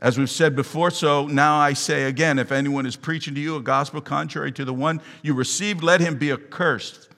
As 0.00 0.18
we've 0.18 0.30
said 0.30 0.56
before, 0.56 0.90
so 0.90 1.26
now 1.26 1.56
I 1.56 1.74
say 1.74 2.04
again 2.04 2.38
if 2.38 2.50
anyone 2.50 2.86
is 2.86 2.96
preaching 2.96 3.34
to 3.36 3.40
you 3.40 3.54
a 3.56 3.60
gospel 3.60 4.00
contrary 4.00 4.50
to 4.52 4.64
the 4.64 4.74
one 4.74 5.00
you 5.22 5.32
received, 5.32 5.82
let 5.82 6.00
him 6.00 6.18
be 6.18 6.32
accursed. 6.32 7.08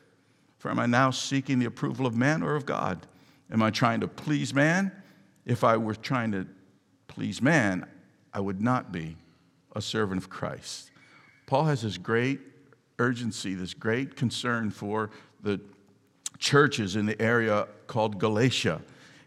For 0.58 0.70
am 0.70 0.78
I 0.78 0.86
now 0.86 1.10
seeking 1.10 1.58
the 1.58 1.66
approval 1.66 2.06
of 2.06 2.14
man 2.14 2.42
or 2.42 2.56
of 2.56 2.66
God? 2.66 3.06
Am 3.50 3.62
I 3.62 3.70
trying 3.70 4.00
to 4.00 4.08
please 4.08 4.52
man? 4.52 4.92
If 5.46 5.64
I 5.64 5.76
were 5.76 5.94
trying 5.94 6.32
to 6.32 6.46
please 7.06 7.40
man, 7.40 7.86
I 8.32 8.40
would 8.40 8.60
not 8.60 8.92
be 8.92 9.16
a 9.74 9.80
servant 9.80 10.20
of 10.20 10.28
Christ. 10.28 10.90
Paul 11.46 11.64
has 11.64 11.82
this 11.82 11.98
great 11.98 12.40
urgency, 12.98 13.54
this 13.54 13.74
great 13.74 14.16
concern 14.16 14.70
for 14.70 15.10
the 15.42 15.60
churches 16.38 16.96
in 16.96 17.06
the 17.06 17.20
area 17.20 17.66
called 17.86 18.18
Galatia. 18.18 18.80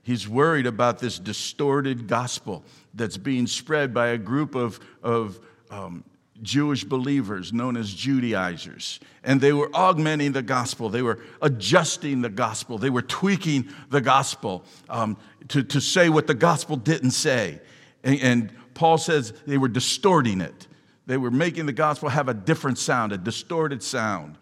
He's 0.07 0.25
worried 0.25 0.67
about 0.67 0.99
this 0.99 1.19
distorted 1.19 2.07
gospel 2.07 2.63
that's 2.93 3.17
being 3.17 3.45
spread 3.45 3.93
by 3.93 4.07
a 4.07 4.17
group 4.17 4.55
of, 4.55 4.79
of 5.03 5.37
um, 5.69 6.05
Jewish 6.41 6.85
believers 6.85 7.51
known 7.51 7.75
as 7.75 7.93
Judaizers. 7.93 9.01
And 9.25 9.41
they 9.41 9.51
were 9.51 9.69
augmenting 9.73 10.31
the 10.31 10.41
gospel, 10.41 10.87
they 10.87 11.01
were 11.01 11.19
adjusting 11.41 12.21
the 12.21 12.29
gospel, 12.29 12.77
they 12.77 12.89
were 12.89 13.01
tweaking 13.01 13.67
the 13.89 13.99
gospel 13.99 14.63
um, 14.89 15.17
to, 15.49 15.61
to 15.63 15.81
say 15.81 16.07
what 16.07 16.25
the 16.25 16.33
gospel 16.33 16.77
didn't 16.77 17.11
say. 17.11 17.59
And, 18.01 18.21
and 18.21 18.51
Paul 18.75 18.97
says 18.97 19.33
they 19.45 19.57
were 19.57 19.67
distorting 19.67 20.39
it. 20.39 20.67
They 21.05 21.17
were 21.17 21.31
making 21.31 21.65
the 21.65 21.73
gospel 21.73 22.07
have 22.07 22.29
a 22.29 22.33
different 22.33 22.77
sound, 22.77 23.11
a 23.11 23.17
distorted 23.17 23.83
sound. 23.83 24.37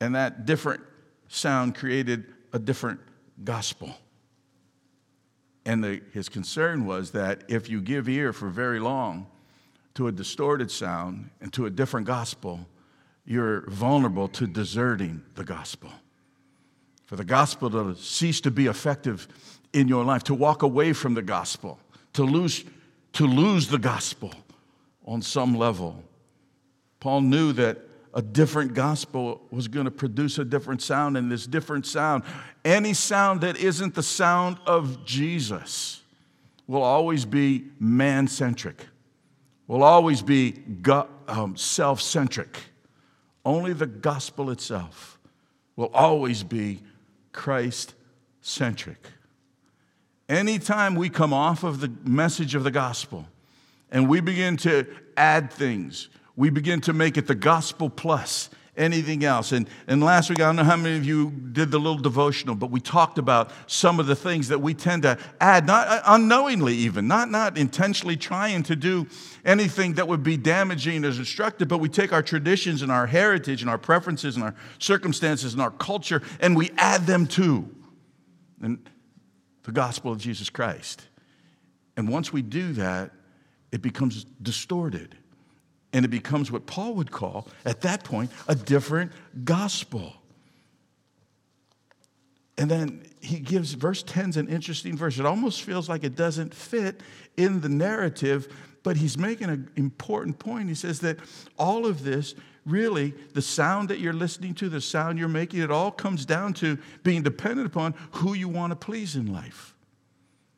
And 0.00 0.16
that 0.16 0.46
different 0.46 0.82
sound 1.28 1.76
created 1.76 2.24
a 2.52 2.58
different 2.58 2.98
gospel. 3.44 3.94
And 5.66 5.82
the, 5.82 6.00
his 6.12 6.28
concern 6.28 6.86
was 6.86 7.10
that 7.10 7.42
if 7.48 7.68
you 7.68 7.80
give 7.80 8.08
ear 8.08 8.32
for 8.32 8.48
very 8.48 8.78
long 8.78 9.26
to 9.94 10.06
a 10.06 10.12
distorted 10.12 10.70
sound 10.70 11.30
and 11.40 11.52
to 11.54 11.66
a 11.66 11.70
different 11.70 12.06
gospel, 12.06 12.60
you're 13.24 13.68
vulnerable 13.68 14.28
to 14.28 14.46
deserting 14.46 15.22
the 15.34 15.42
gospel. 15.44 15.90
For 17.06 17.16
the 17.16 17.24
gospel 17.24 17.68
to 17.70 17.96
cease 17.96 18.40
to 18.42 18.50
be 18.52 18.66
effective 18.66 19.26
in 19.72 19.88
your 19.88 20.04
life, 20.04 20.22
to 20.24 20.34
walk 20.34 20.62
away 20.62 20.92
from 20.92 21.14
the 21.14 21.22
gospel, 21.22 21.80
to 22.12 22.22
lose, 22.22 22.64
to 23.14 23.26
lose 23.26 23.66
the 23.66 23.78
gospel 23.78 24.32
on 25.04 25.20
some 25.20 25.56
level. 25.56 26.04
Paul 27.00 27.22
knew 27.22 27.52
that 27.54 27.78
a 28.16 28.22
different 28.22 28.72
gospel 28.72 29.42
was 29.50 29.68
going 29.68 29.84
to 29.84 29.90
produce 29.90 30.38
a 30.38 30.44
different 30.44 30.80
sound, 30.80 31.18
and 31.18 31.30
this 31.30 31.46
different 31.46 31.84
sound, 31.84 32.22
any 32.64 32.94
sound 32.94 33.42
that 33.42 33.58
isn't 33.58 33.94
the 33.94 34.02
sound 34.02 34.56
of 34.66 35.04
Jesus, 35.04 36.00
will 36.66 36.82
always 36.82 37.26
be 37.26 37.66
man 37.78 38.26
centric, 38.26 38.86
will 39.66 39.82
always 39.82 40.22
be 40.22 40.54
um, 41.28 41.56
self 41.58 42.00
centric. 42.00 42.58
Only 43.44 43.74
the 43.74 43.86
gospel 43.86 44.50
itself 44.50 45.18
will 45.76 45.90
always 45.92 46.42
be 46.42 46.80
Christ 47.32 47.94
centric. 48.40 49.08
Anytime 50.26 50.94
we 50.94 51.10
come 51.10 51.34
off 51.34 51.64
of 51.64 51.80
the 51.80 51.92
message 52.02 52.54
of 52.54 52.64
the 52.64 52.70
gospel 52.70 53.26
and 53.92 54.08
we 54.08 54.20
begin 54.20 54.56
to 54.56 54.86
add 55.18 55.52
things, 55.52 56.08
we 56.36 56.50
begin 56.50 56.80
to 56.82 56.92
make 56.92 57.16
it 57.16 57.26
the 57.26 57.34
gospel 57.34 57.90
plus 57.90 58.50
anything 58.76 59.24
else. 59.24 59.52
And, 59.52 59.68
and 59.86 60.02
last 60.02 60.28
week, 60.28 60.40
I 60.40 60.44
don't 60.44 60.56
know 60.56 60.64
how 60.64 60.76
many 60.76 60.96
of 60.96 61.04
you 61.04 61.30
did 61.30 61.70
the 61.70 61.78
little 61.78 61.98
devotional, 61.98 62.54
but 62.54 62.70
we 62.70 62.80
talked 62.80 63.18
about 63.18 63.50
some 63.66 63.98
of 63.98 64.06
the 64.06 64.14
things 64.14 64.48
that 64.48 64.60
we 64.60 64.74
tend 64.74 65.02
to 65.04 65.18
add, 65.40 65.66
not 65.66 65.88
uh, 65.88 66.02
unknowingly 66.06 66.74
even, 66.74 67.08
not, 67.08 67.30
not 67.30 67.56
intentionally 67.56 68.16
trying 68.16 68.62
to 68.64 68.76
do 68.76 69.06
anything 69.44 69.94
that 69.94 70.06
would 70.06 70.22
be 70.22 70.36
damaging 70.36 71.04
or 71.04 71.12
destructive, 71.12 71.68
but 71.68 71.78
we 71.78 71.88
take 71.88 72.12
our 72.12 72.22
traditions 72.22 72.82
and 72.82 72.92
our 72.92 73.06
heritage 73.06 73.62
and 73.62 73.70
our 73.70 73.78
preferences 73.78 74.36
and 74.36 74.44
our 74.44 74.54
circumstances 74.78 75.52
and 75.54 75.62
our 75.62 75.70
culture 75.70 76.22
and 76.40 76.56
we 76.56 76.70
add 76.76 77.06
them 77.06 77.26
to 77.26 77.68
and 78.62 78.88
the 79.62 79.72
gospel 79.72 80.12
of 80.12 80.18
Jesus 80.18 80.50
Christ. 80.50 81.06
And 81.96 82.08
once 82.08 82.32
we 82.32 82.42
do 82.42 82.72
that, 82.74 83.10
it 83.72 83.82
becomes 83.82 84.24
distorted 84.42 85.16
and 85.96 86.04
it 86.04 86.08
becomes 86.08 86.52
what 86.52 86.66
Paul 86.66 86.92
would 86.92 87.10
call, 87.10 87.48
at 87.64 87.80
that 87.80 88.04
point, 88.04 88.30
a 88.48 88.54
different 88.54 89.12
gospel. 89.44 90.12
And 92.58 92.70
then 92.70 93.02
he 93.22 93.38
gives 93.38 93.72
verse 93.72 94.02
10 94.02 94.28
is 94.28 94.36
an 94.36 94.48
interesting 94.48 94.94
verse. 94.94 95.18
It 95.18 95.24
almost 95.24 95.62
feels 95.62 95.88
like 95.88 96.04
it 96.04 96.14
doesn't 96.14 96.52
fit 96.52 97.00
in 97.38 97.62
the 97.62 97.70
narrative, 97.70 98.54
but 98.82 98.98
he's 98.98 99.16
making 99.16 99.48
an 99.48 99.70
important 99.76 100.38
point. 100.38 100.68
He 100.68 100.74
says 100.74 101.00
that 101.00 101.18
all 101.58 101.86
of 101.86 102.04
this, 102.04 102.34
really, 102.66 103.14
the 103.32 103.40
sound 103.40 103.88
that 103.88 103.98
you're 103.98 104.12
listening 104.12 104.52
to, 104.56 104.68
the 104.68 104.82
sound 104.82 105.18
you're 105.18 105.28
making, 105.28 105.62
it 105.62 105.70
all 105.70 105.90
comes 105.90 106.26
down 106.26 106.52
to 106.54 106.76
being 107.04 107.22
dependent 107.22 107.68
upon 107.68 107.94
who 108.10 108.34
you 108.34 108.50
want 108.50 108.70
to 108.70 108.76
please 108.76 109.16
in 109.16 109.32
life, 109.32 109.74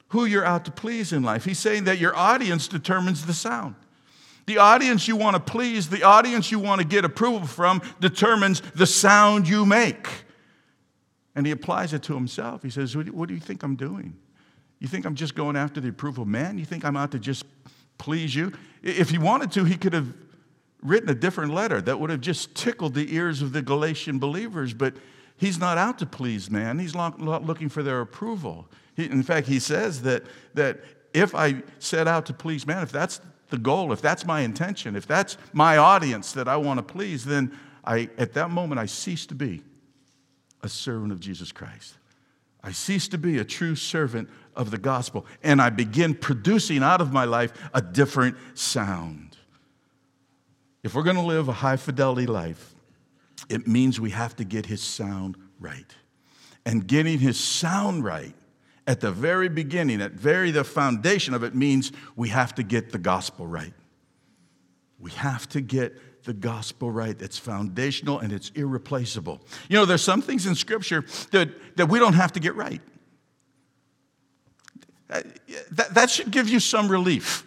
who 0.09 0.25
you're 0.25 0.45
out 0.45 0.65
to 0.65 0.73
please 0.73 1.13
in 1.13 1.23
life. 1.23 1.45
He's 1.45 1.61
saying 1.61 1.85
that 1.85 1.99
your 1.99 2.17
audience 2.17 2.67
determines 2.67 3.25
the 3.25 3.35
sound. 3.35 3.77
The 4.49 4.57
audience 4.57 5.07
you 5.07 5.15
want 5.15 5.37
to 5.37 5.41
please, 5.41 5.91
the 5.91 6.05
audience 6.05 6.51
you 6.51 6.59
want 6.59 6.81
to 6.81 6.87
get 6.87 7.05
approval 7.05 7.47
from, 7.47 7.83
determines 8.01 8.63
the 8.75 8.87
sound 8.87 9.47
you 9.47 9.67
make. 9.67 10.09
And 11.35 11.45
he 11.45 11.53
applies 11.53 11.93
it 11.93 12.03
to 12.05 12.15
himself. 12.15 12.63
He 12.63 12.71
says, 12.71 12.97
What 12.97 13.29
do 13.29 13.35
you 13.35 13.41
think 13.41 13.63
I'm 13.63 13.77
doing? 13.77 14.17
You 14.79 14.89
think 14.89 15.05
I'm 15.05 15.17
just 15.17 15.35
going 15.35 15.55
after 15.55 15.83
the 15.83 15.91
approval 15.91 16.23
of 16.23 16.29
man? 16.29 16.57
You 16.57 16.65
think 16.65 16.87
I'm 16.87 16.97
out 16.97 17.11
to 17.11 17.19
just 17.19 17.45
please 17.99 18.35
you? 18.35 18.55
If 18.83 19.11
he 19.11 19.19
wanted 19.19 19.53
to, 19.53 19.65
he 19.65 19.77
could 19.77 19.93
have 19.93 20.15
written 20.83 21.11
a 21.11 21.15
different 21.15 21.53
letter 21.53 21.83
that 21.83 22.01
would 22.01 22.09
have 22.09 22.23
just 22.23 22.55
tickled 22.55 22.95
the 22.95 23.15
ears 23.15 23.43
of 23.43 23.53
the 23.53 23.61
Galatian 23.61 24.19
believers, 24.19 24.73
but 24.73 24.95
he's 25.37 25.59
not 25.59 25.77
out 25.77 25.99
to 25.99 26.07
please 26.07 26.51
man. 26.51 26.79
He's 26.79 26.95
not 26.95 27.21
looking 27.21 27.69
for 27.69 27.83
their 27.83 28.01
approval. 28.01 28.67
in 28.97 29.23
fact, 29.23 29.47
he 29.47 29.59
says 29.59 30.01
that, 30.05 30.23
that 30.55 30.81
if 31.13 31.35
I 31.35 31.63
set 31.81 32.09
out 32.09 32.25
to 32.27 32.33
please 32.33 32.67
man, 32.67 32.83
if 32.83 32.91
that's 32.91 33.21
the 33.49 33.59
goal, 33.59 33.93
if 33.93 34.03
that's 34.03 34.27
my 34.27 34.41
intention, 34.41 34.97
if 34.97 35.07
that's 35.07 35.37
my 35.53 35.77
audience 35.77 36.33
that 36.33 36.49
I 36.49 36.57
want 36.57 36.79
to 36.79 36.83
please, 36.83 37.25
then 37.25 37.57
I, 37.85 38.11
at 38.19 38.35
that 38.35 38.51
moment 38.51 38.79
I 38.79 38.87
cease 38.87 39.27
to 39.27 39.35
be 39.35 39.63
a 40.63 40.69
servant 40.69 41.13
of 41.13 41.21
Jesus 41.21 41.53
Christ. 41.53 41.95
I 42.63 42.73
cease 42.73 43.09
to 43.09 43.19
be 43.19 43.39
a 43.39 43.45
true 43.45 43.77
servant 43.77 44.29
of 44.55 44.71
the 44.71 44.79
gospel, 44.79 45.25
and 45.43 45.63
I 45.63 45.71
begin 45.71 46.15
producing 46.15 46.83
out 46.83 47.01
of 47.01 47.13
my 47.13 47.25
life 47.25 47.53
a 47.73 47.81
different 47.81 48.37
sound. 48.55 49.37
If 50.83 50.95
we're 50.95 51.05
going 51.05 51.17
to 51.17 51.23
live 51.23 51.49
a 51.49 51.53
high 51.53 51.77
fidelity 51.77 52.27
life, 52.27 52.75
it 53.49 53.67
means 53.67 54.01
we 54.01 54.11
have 54.11 54.37
to 54.37 54.45
get 54.45 54.67
his 54.67 54.83
sound 54.83 55.37
right. 55.59 55.95
And 56.67 56.87
getting 56.87 57.19
his 57.19 57.39
sound 57.39 58.05
right 58.05 58.35
at 58.89 59.01
the 59.01 59.13
very 59.13 59.51
beginning, 59.51 60.01
at 60.01 60.13
very 60.13 60.51
the 60.51 60.65
foundation 60.65 61.35
of 61.35 61.45
it 61.45 61.55
means 61.55 61.93
we 62.17 62.31
have 62.31 62.55
to 62.55 62.63
get 62.63 62.91
the 62.91 62.99
gospel 62.99 63.47
right. 63.47 63.75
We 64.99 65.11
have 65.11 65.47
to 65.51 65.61
get 65.61 66.25
the 66.25 66.33
gospel 66.33 66.91
right. 66.91 67.15
It's 67.21 67.37
foundational 67.37 68.19
and 68.19 68.33
it's 68.33 68.49
irreplaceable. 68.55 69.43
You 69.69 69.77
know, 69.77 69.85
there's 69.85 70.03
some 70.03 70.23
things 70.23 70.47
in 70.47 70.55
Scripture 70.55 71.05
that, 71.33 71.51
that 71.77 71.91
we 71.91 71.99
don't 71.99 72.15
have 72.15 72.33
to 72.33 72.41
get 72.41 72.55
right. 72.55 72.81
That, 75.09 75.95
that 75.95 76.09
should 76.09 76.31
give 76.31 76.49
you 76.49 76.59
some 76.59 76.89
relief. 76.89 77.45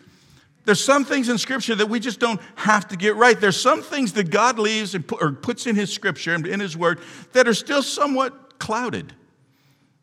There's 0.66 0.84
some 0.84 1.04
things 1.04 1.28
in 1.28 1.40
Scripture 1.40 1.74
that 1.74 1.90
we 1.90 2.00
just 2.00 2.20
don't 2.20 2.40
have 2.54 2.88
to 2.90 2.96
get 2.96 3.16
right. 3.16 3.40
There's 3.40 3.60
some 3.60 3.82
things 3.82 4.14
that 4.14 4.30
God 4.30 4.60
leaves 4.60 4.94
and 4.94 5.08
put, 5.08 5.24
or 5.24 5.32
puts 5.32 5.66
in 5.66 5.76
His 5.76 5.92
Scripture 5.92 6.36
and 6.36 6.46
in 6.46 6.60
His 6.60 6.78
Word 6.78 7.00
that 7.34 7.48
are 7.48 7.56
still 7.56 7.82
somewhat 7.82 8.60
clouded. 8.60 9.14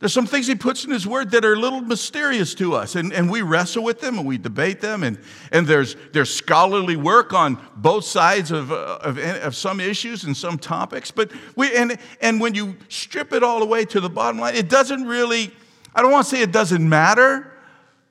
There's 0.00 0.12
some 0.12 0.26
things 0.26 0.46
he 0.46 0.54
puts 0.54 0.84
in 0.84 0.92
his 0.92 1.08
word 1.08 1.32
that 1.32 1.44
are 1.44 1.54
a 1.54 1.58
little 1.58 1.80
mysterious 1.80 2.54
to 2.56 2.74
us, 2.74 2.94
and, 2.94 3.12
and 3.12 3.28
we 3.28 3.42
wrestle 3.42 3.82
with 3.82 4.00
them 4.00 4.16
and 4.16 4.26
we 4.26 4.38
debate 4.38 4.80
them, 4.80 5.02
and, 5.02 5.18
and 5.50 5.66
there's, 5.66 5.96
there's 6.12 6.32
scholarly 6.32 6.94
work 6.94 7.32
on 7.32 7.58
both 7.74 8.04
sides 8.04 8.52
of, 8.52 8.70
uh, 8.70 8.98
of, 9.02 9.18
eh, 9.18 9.40
of 9.40 9.56
some 9.56 9.80
issues 9.80 10.22
and 10.22 10.36
some 10.36 10.56
topics. 10.56 11.10
But 11.10 11.32
we, 11.56 11.76
and, 11.76 11.98
and 12.20 12.40
when 12.40 12.54
you 12.54 12.76
strip 12.88 13.32
it 13.32 13.42
all 13.42 13.60
away 13.60 13.84
to 13.86 14.00
the 14.00 14.08
bottom 14.08 14.40
line, 14.40 14.54
it 14.54 14.68
doesn't 14.68 15.04
really, 15.04 15.50
I 15.92 16.02
don't 16.02 16.12
want 16.12 16.28
to 16.28 16.36
say 16.36 16.42
it 16.42 16.52
doesn't 16.52 16.88
matter, 16.88 17.52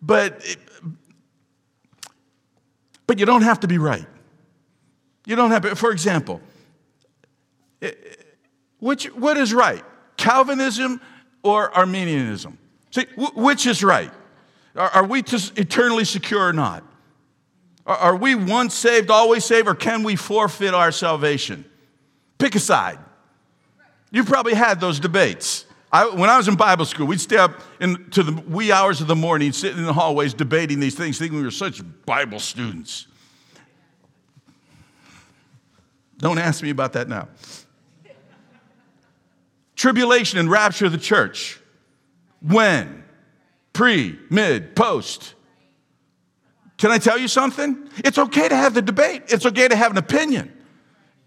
but, 0.02 0.42
it, 0.44 0.58
but 3.08 3.18
you 3.18 3.26
don't 3.26 3.44
have 3.44 3.62
to 3.62 3.68
be 3.68 3.78
right. 3.78 4.06
You 5.26 5.38
don't 5.38 5.52
have 5.52 5.62
to, 5.62 5.76
for 5.76 5.92
example, 5.92 6.42
eh, 7.82 7.88
eh, 7.88 8.14
which, 8.80 9.06
what 9.16 9.38
is 9.38 9.54
right? 9.54 9.86
Calvinism 10.18 11.00
or 11.48 11.76
Arminianism? 11.76 12.58
See, 12.92 13.06
which 13.16 13.66
is 13.66 13.84
right? 13.84 14.12
Are, 14.76 15.06
we 15.06 15.20
eternally 15.20 16.06
secure 16.06 16.48
or 16.48 16.54
not? 16.54 16.84
Are, 17.86 17.98
are 17.98 18.16
we 18.16 18.36
once 18.36 18.76
saved, 18.76 19.10
always 19.10 19.44
saved, 19.44 19.68
or 19.68 19.76
can 19.76 20.04
we 20.04 20.16
forfeit 20.16 20.74
our 20.74 20.92
salvation? 20.92 21.66
Pick 22.38 22.56
a 22.56 22.60
side. 22.60 23.00
You've 24.12 24.28
probably 24.28 24.54
had 24.54 24.80
those 24.80 25.00
debates. 25.00 25.66
I, 25.92 26.08
when 26.10 26.30
I 26.30 26.38
was 26.38 26.48
in 26.48 26.56
Bible 26.56 26.86
school, 26.86 27.08
we'd 27.08 27.22
stay 27.22 27.38
up 27.38 27.60
into 27.80 28.22
the 28.24 28.42
wee 28.42 28.72
hours 28.72 29.02
of 29.02 29.08
the 29.08 29.16
morning, 29.16 29.52
sitting 29.52 29.80
in 29.80 29.86
the 29.86 29.94
hallways 29.94 30.34
debating 30.34 30.80
these 30.80 30.96
things, 30.96 31.18
thinking 31.18 31.38
we 31.38 31.44
were 31.44 31.52
such 31.52 31.82
Bible 32.06 32.40
students. 32.40 33.08
Don't 36.18 36.40
ask 36.40 36.62
me 36.64 36.70
about 36.70 36.94
that 36.94 37.08
now 37.08 37.28
tribulation 39.78 40.40
and 40.40 40.52
rapture 40.52 40.88
of 40.88 40.92
the 40.92 40.98
church. 40.98 41.62
When? 42.42 43.06
Pre, 43.72 44.20
mid, 44.30 44.76
post. 44.76 45.36
Can 46.78 46.92
I 46.92 46.98
tell 46.98 47.18
you 47.18 47.28
something? 47.28 47.90
It's 48.04 48.18
okay 48.18 48.50
to 48.50 48.56
have 48.56 48.74
the 48.74 48.82
debate, 48.82 49.24
it's 49.28 49.46
okay 49.46 49.68
to 49.68 49.76
have 49.76 49.92
an 49.92 49.98
opinion. 49.98 50.54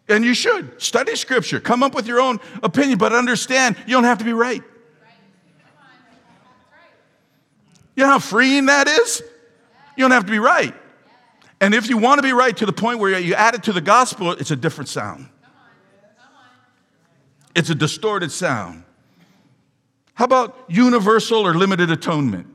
And 0.09 0.25
you 0.25 0.35
should 0.35 0.83
study 0.83 1.15
scripture, 1.15 1.61
come 1.61 1.85
up 1.85 1.95
with 1.95 2.09
your 2.09 2.21
own 2.21 2.41
opinion, 2.65 2.99
but 2.99 3.13
understand 3.13 3.77
you 3.87 3.95
don't 3.95 4.05
have 4.05 4.19
to 4.19 4.25
be 4.25 4.33
right. 4.33 4.63
You 7.95 8.05
know 8.05 8.11
how 8.11 8.19
freeing 8.19 8.67
that 8.67 8.89
is? 8.89 9.23
You 9.97 10.05
don't 10.05 10.11
have 10.11 10.25
to 10.25 10.31
be 10.31 10.39
right. 10.39 10.75
And 11.61 11.75
if 11.75 11.89
you 11.89 11.99
want 11.99 12.19
to 12.19 12.23
be 12.23 12.33
right 12.33 12.57
to 12.57 12.67
the 12.67 12.73
point 12.73 12.99
where 12.99 13.19
you 13.19 13.35
add 13.35 13.55
it 13.55 13.65
to 13.65 13.73
the 13.73 13.81
gospel, 13.81 14.33
it's 14.33 14.51
a 14.51 14.57
different 14.57 14.89
sound. 14.89 15.29
It's 17.55 17.71
a 17.71 17.75
distorted 17.75 18.31
sound. 18.33 18.85
How 20.15 20.25
about 20.25 20.57
universal 20.69 21.47
or 21.47 21.55
limited 21.55 21.91
atonement? 21.91 22.47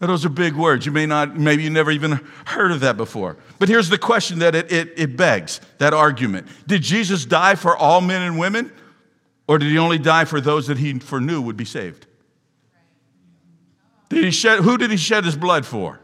Those 0.00 0.24
are 0.24 0.28
big 0.28 0.54
words. 0.54 0.86
You 0.86 0.92
may 0.92 1.06
not, 1.06 1.36
maybe 1.36 1.64
you 1.64 1.70
never 1.70 1.90
even 1.90 2.20
heard 2.44 2.70
of 2.70 2.80
that 2.80 2.96
before. 2.96 3.36
But 3.58 3.68
here's 3.68 3.88
the 3.88 3.98
question 3.98 4.38
that 4.40 4.54
it, 4.54 4.70
it, 4.70 4.92
it 4.96 5.16
begs 5.16 5.60
that 5.78 5.92
argument 5.92 6.46
Did 6.66 6.82
Jesus 6.82 7.24
die 7.24 7.56
for 7.56 7.76
all 7.76 8.00
men 8.00 8.22
and 8.22 8.38
women? 8.38 8.72
Or 9.48 9.58
did 9.58 9.70
he 9.70 9.78
only 9.78 9.98
die 9.98 10.26
for 10.26 10.42
those 10.42 10.66
that 10.66 10.76
he 10.76 10.98
foreknew 10.98 11.40
would 11.40 11.56
be 11.56 11.64
saved? 11.64 12.06
Did 14.10 14.24
he 14.24 14.30
shed, 14.30 14.60
who 14.60 14.76
did 14.76 14.90
he 14.90 14.98
shed 14.98 15.24
his 15.24 15.36
blood 15.36 15.64
for? 15.64 16.00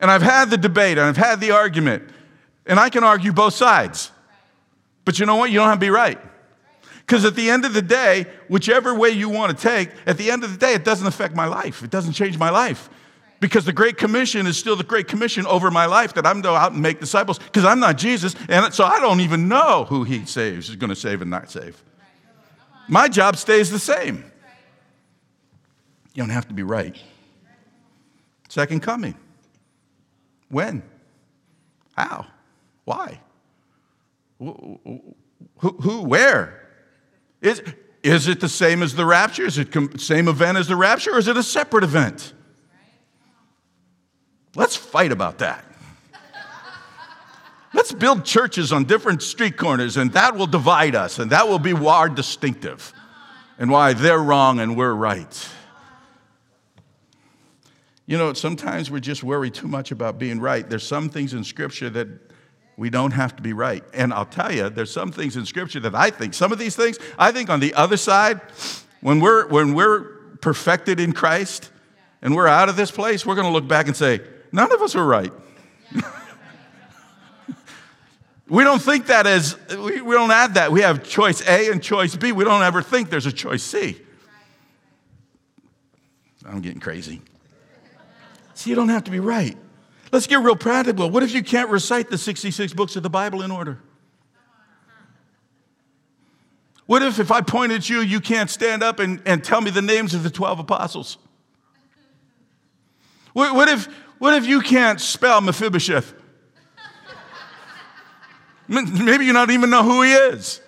And 0.00 0.10
I've 0.10 0.22
had 0.22 0.48
the 0.50 0.56
debate 0.56 0.98
and 0.98 1.06
I've 1.06 1.16
had 1.16 1.40
the 1.40 1.50
argument, 1.50 2.02
and 2.66 2.80
I 2.80 2.88
can 2.88 3.04
argue 3.04 3.32
both 3.32 3.54
sides. 3.54 4.10
But 5.04 5.18
you 5.18 5.26
know 5.26 5.36
what? 5.36 5.50
You 5.50 5.58
don't 5.58 5.68
have 5.68 5.78
to 5.78 5.86
be 5.86 5.90
right. 5.90 6.18
Because 7.06 7.24
at 7.24 7.36
the 7.36 7.50
end 7.50 7.64
of 7.64 7.72
the 7.72 7.82
day, 7.82 8.26
whichever 8.48 8.92
way 8.92 9.10
you 9.10 9.28
want 9.28 9.56
to 9.56 9.62
take, 9.62 9.90
at 10.06 10.18
the 10.18 10.30
end 10.32 10.42
of 10.42 10.50
the 10.50 10.58
day, 10.58 10.74
it 10.74 10.84
doesn't 10.84 11.06
affect 11.06 11.36
my 11.36 11.46
life. 11.46 11.84
It 11.84 11.90
doesn't 11.90 12.14
change 12.14 12.36
my 12.36 12.50
life. 12.50 12.90
Because 13.38 13.64
the 13.64 13.72
Great 13.72 13.96
Commission 13.96 14.46
is 14.46 14.58
still 14.58 14.74
the 14.74 14.82
Great 14.82 15.06
Commission 15.06 15.46
over 15.46 15.70
my 15.70 15.86
life 15.86 16.14
that 16.14 16.26
I'm 16.26 16.40
going 16.40 16.42
to 16.42 16.48
go 16.48 16.54
out 16.56 16.72
and 16.72 16.82
make 16.82 16.98
disciples 16.98 17.38
because 17.38 17.64
I'm 17.64 17.78
not 17.78 17.96
Jesus. 17.96 18.34
And 18.48 18.74
so 18.74 18.84
I 18.84 18.98
don't 18.98 19.20
even 19.20 19.46
know 19.46 19.84
who 19.84 20.02
he 20.02 20.24
saves, 20.24 20.68
is 20.68 20.76
going 20.76 20.90
to 20.90 20.96
save 20.96 21.22
and 21.22 21.30
not 21.30 21.48
save. 21.48 21.80
My 22.88 23.06
job 23.06 23.36
stays 23.36 23.70
the 23.70 23.78
same. 23.78 24.24
You 26.14 26.22
don't 26.22 26.30
have 26.30 26.48
to 26.48 26.54
be 26.54 26.64
right. 26.64 26.96
Second 28.48 28.80
coming. 28.80 29.14
When? 30.48 30.82
How? 31.96 32.26
Why? 32.84 33.20
Who, 34.38 35.14
who, 35.58 36.02
where? 36.02 36.65
Is, 37.40 37.62
is 38.02 38.28
it 38.28 38.40
the 38.40 38.48
same 38.48 38.82
as 38.82 38.94
the 38.94 39.04
rapture? 39.04 39.44
Is 39.44 39.58
it 39.58 39.72
the 39.72 39.98
same 39.98 40.28
event 40.28 40.58
as 40.58 40.68
the 40.68 40.76
rapture, 40.76 41.14
or 41.14 41.18
is 41.18 41.28
it 41.28 41.36
a 41.36 41.42
separate 41.42 41.84
event? 41.84 42.32
Let's 44.54 44.76
fight 44.76 45.12
about 45.12 45.38
that. 45.38 45.64
Let's 47.74 47.92
build 47.92 48.24
churches 48.24 48.72
on 48.72 48.84
different 48.84 49.22
street 49.22 49.58
corners, 49.58 49.98
and 49.98 50.10
that 50.12 50.34
will 50.34 50.46
divide 50.46 50.94
us, 50.94 51.18
and 51.18 51.30
that 51.30 51.46
will 51.46 51.58
be 51.58 51.74
our 51.74 52.08
distinctive, 52.08 52.92
and 53.58 53.70
why 53.70 53.92
they're 53.92 54.22
wrong 54.22 54.60
and 54.60 54.76
we're 54.76 54.94
right. 54.94 55.48
You 58.06 58.16
know, 58.16 58.32
sometimes 58.32 58.90
we 58.90 59.00
just 59.00 59.22
worry 59.22 59.50
too 59.50 59.68
much 59.68 59.90
about 59.90 60.18
being 60.18 60.40
right. 60.40 60.68
There's 60.68 60.86
some 60.86 61.10
things 61.10 61.34
in 61.34 61.44
Scripture 61.44 61.90
that 61.90 62.25
we 62.76 62.90
don't 62.90 63.12
have 63.12 63.34
to 63.36 63.42
be 63.42 63.52
right. 63.52 63.82
And 63.94 64.12
I'll 64.12 64.26
tell 64.26 64.52
you, 64.52 64.68
there's 64.68 64.92
some 64.92 65.10
things 65.10 65.36
in 65.36 65.46
Scripture 65.46 65.80
that 65.80 65.94
I 65.94 66.10
think, 66.10 66.34
some 66.34 66.52
of 66.52 66.58
these 66.58 66.76
things, 66.76 66.98
I 67.18 67.32
think 67.32 67.48
on 67.48 67.60
the 67.60 67.72
other 67.74 67.96
side, 67.96 68.40
when 69.00 69.20
we're, 69.20 69.46
when 69.48 69.74
we're 69.74 70.00
perfected 70.40 71.00
in 71.00 71.12
Christ 71.12 71.70
and 72.20 72.36
we're 72.36 72.46
out 72.46 72.68
of 72.68 72.76
this 72.76 72.90
place, 72.90 73.24
we're 73.24 73.34
going 73.34 73.46
to 73.46 73.52
look 73.52 73.66
back 73.66 73.86
and 73.86 73.96
say, 73.96 74.20
none 74.52 74.72
of 74.72 74.82
us 74.82 74.94
were 74.94 75.06
right. 75.06 75.32
we 78.48 78.62
don't 78.62 78.82
think 78.82 79.06
that 79.06 79.26
as, 79.26 79.56
we, 79.70 80.02
we 80.02 80.14
don't 80.14 80.30
add 80.30 80.54
that. 80.54 80.70
We 80.70 80.82
have 80.82 81.02
choice 81.02 81.46
A 81.48 81.70
and 81.70 81.82
choice 81.82 82.14
B. 82.14 82.32
We 82.32 82.44
don't 82.44 82.62
ever 82.62 82.82
think 82.82 83.08
there's 83.08 83.26
a 83.26 83.32
choice 83.32 83.62
C. 83.62 83.96
I'm 86.44 86.60
getting 86.60 86.80
crazy. 86.80 87.22
See, 88.54 88.70
you 88.70 88.76
don't 88.76 88.90
have 88.90 89.04
to 89.04 89.10
be 89.10 89.20
right. 89.20 89.56
Let's 90.12 90.26
get 90.26 90.40
real 90.40 90.56
practical. 90.56 91.10
What 91.10 91.22
if 91.22 91.32
you 91.34 91.42
can't 91.42 91.68
recite 91.68 92.10
the 92.10 92.18
66 92.18 92.72
books 92.72 92.96
of 92.96 93.02
the 93.02 93.10
Bible 93.10 93.42
in 93.42 93.50
order? 93.50 93.78
What 96.86 97.02
if, 97.02 97.18
if 97.18 97.32
I 97.32 97.40
point 97.40 97.72
at 97.72 97.88
you, 97.88 98.00
you 98.00 98.20
can't 98.20 98.48
stand 98.48 98.82
up 98.82 99.00
and, 99.00 99.20
and 99.26 99.42
tell 99.42 99.60
me 99.60 99.70
the 99.70 99.82
names 99.82 100.14
of 100.14 100.22
the 100.22 100.30
12 100.30 100.60
apostles? 100.60 101.18
What, 103.32 103.54
what, 103.54 103.68
if, 103.68 103.86
what 104.18 104.34
if 104.34 104.46
you 104.46 104.60
can't 104.60 105.00
spell 105.00 105.40
Mephibosheth? 105.40 106.14
Maybe 108.68 109.26
you 109.26 109.32
don't 109.32 109.50
even 109.50 109.70
know 109.70 109.82
who 109.82 110.02
he 110.02 110.12
is. 110.12 110.60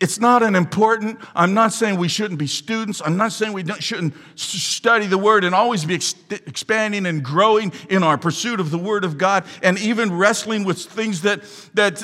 It's 0.00 0.18
not 0.18 0.42
an 0.42 0.56
important, 0.56 1.20
I'm 1.34 1.52
not 1.52 1.74
saying 1.74 1.98
we 1.98 2.08
shouldn't 2.08 2.38
be 2.38 2.46
students. 2.46 3.02
I'm 3.04 3.18
not 3.18 3.32
saying 3.32 3.52
we 3.52 3.64
shouldn't 3.80 4.14
study 4.34 5.06
the 5.06 5.18
Word 5.18 5.44
and 5.44 5.54
always 5.54 5.84
be 5.84 5.94
ex- 5.94 6.14
expanding 6.30 7.04
and 7.04 7.22
growing 7.22 7.70
in 7.90 8.02
our 8.02 8.16
pursuit 8.16 8.60
of 8.60 8.70
the 8.70 8.78
Word 8.78 9.04
of 9.04 9.18
God 9.18 9.44
and 9.62 9.78
even 9.78 10.16
wrestling 10.16 10.64
with 10.64 10.78
things 10.78 11.20
that, 11.22 11.42
that 11.74 12.02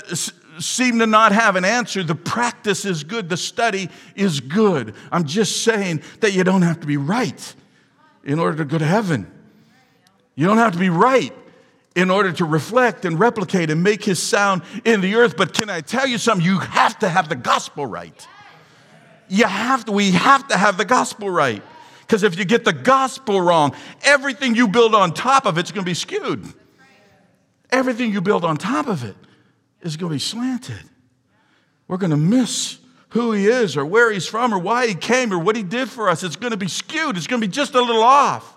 seem 0.59 0.99
to 0.99 1.07
not 1.07 1.33
have 1.33 1.57
an 1.57 1.65
answer. 1.65 2.03
The 2.03 2.15
practice 2.15 2.85
is 2.85 3.03
good, 3.03 3.31
the 3.31 3.37
study 3.39 3.89
is 4.15 4.41
good. 4.41 4.95
I'm 5.11 5.25
just 5.25 5.63
saying 5.63 6.03
that 6.21 6.35
you 6.35 6.45
don't 6.45 6.63
have 6.63 6.81
to 6.81 6.87
be 6.87 6.99
right 6.99 7.55
in 8.25 8.39
order 8.39 8.59
to 8.59 8.67
go 8.67 8.77
to 8.77 8.87
heaven. 8.87 9.33
You 10.35 10.47
don't 10.47 10.59
have 10.59 10.73
to 10.73 10.79
be 10.79 10.91
right 10.91 11.33
in 11.97 12.11
order 12.11 12.31
to 12.31 12.45
reflect 12.45 13.07
and 13.07 13.19
replicate 13.19 13.71
and 13.71 13.83
make 13.83 14.05
his 14.05 14.23
sound 14.23 14.63
in 14.85 15.01
the 15.01 15.15
earth. 15.17 15.37
But 15.37 15.55
can 15.55 15.71
I 15.71 15.81
tell 15.81 16.07
you 16.07 16.19
something? 16.19 16.47
You 16.47 16.59
have 16.59 16.99
to 17.01 17.09
have 17.09 17.31
the 17.31 17.35
gospel 17.35 17.87
right. 17.87 18.29
You 19.29 19.47
have 19.47 19.87
to, 19.87 19.93
we 19.93 20.13
have 20.13 20.47
to 20.49 20.57
have 20.59 20.77
the 20.77 20.85
gospel 20.85 21.31
right. 21.31 21.63
Because 22.01 22.23
if 22.23 22.39
you 22.39 22.45
get 22.45 22.65
the 22.65 22.75
gospel 22.75 23.41
wrong, 23.41 23.75
everything 24.05 24.55
you 24.55 24.69
build 24.69 24.95
on 24.95 25.15
top 25.15 25.47
of 25.47 25.59
it's 25.59 25.73
going 25.73 25.85
to 25.85 25.91
be 25.91 25.95
skewed. 25.95 26.47
Everything 27.71 28.13
you 28.13 28.21
build 28.21 28.45
on 28.45 28.59
top 28.59 28.87
of 28.87 29.03
it 29.03 29.17
is 29.81 29.97
going 29.97 30.11
to 30.11 30.15
be 30.15 30.21
slanted. 30.21 30.85
We're 31.89 31.97
going 31.97 32.11
to 32.11 32.17
miss 32.17 32.79
who 33.09 33.33
he 33.33 33.47
is 33.47 33.77
or 33.77 33.87
where 33.87 34.13
he's 34.13 34.27
from 34.27 34.53
or 34.53 34.59
why 34.59 34.87
he 34.87 34.95
came 34.95 35.33
or 35.33 35.39
what 35.39 35.57
he 35.57 35.63
did 35.63 35.89
for 35.89 36.11
us. 36.11 36.23
It's 36.23 36.37
going 36.37 36.51
to 36.51 36.59
be 36.59 36.69
skewed. 36.69 37.17
It's 37.17 37.27
going 37.27 37.41
to 37.41 37.49
be 37.49 37.51
just 37.51 37.75
a 37.75 37.81
little 37.81 38.03
off. 38.03 38.55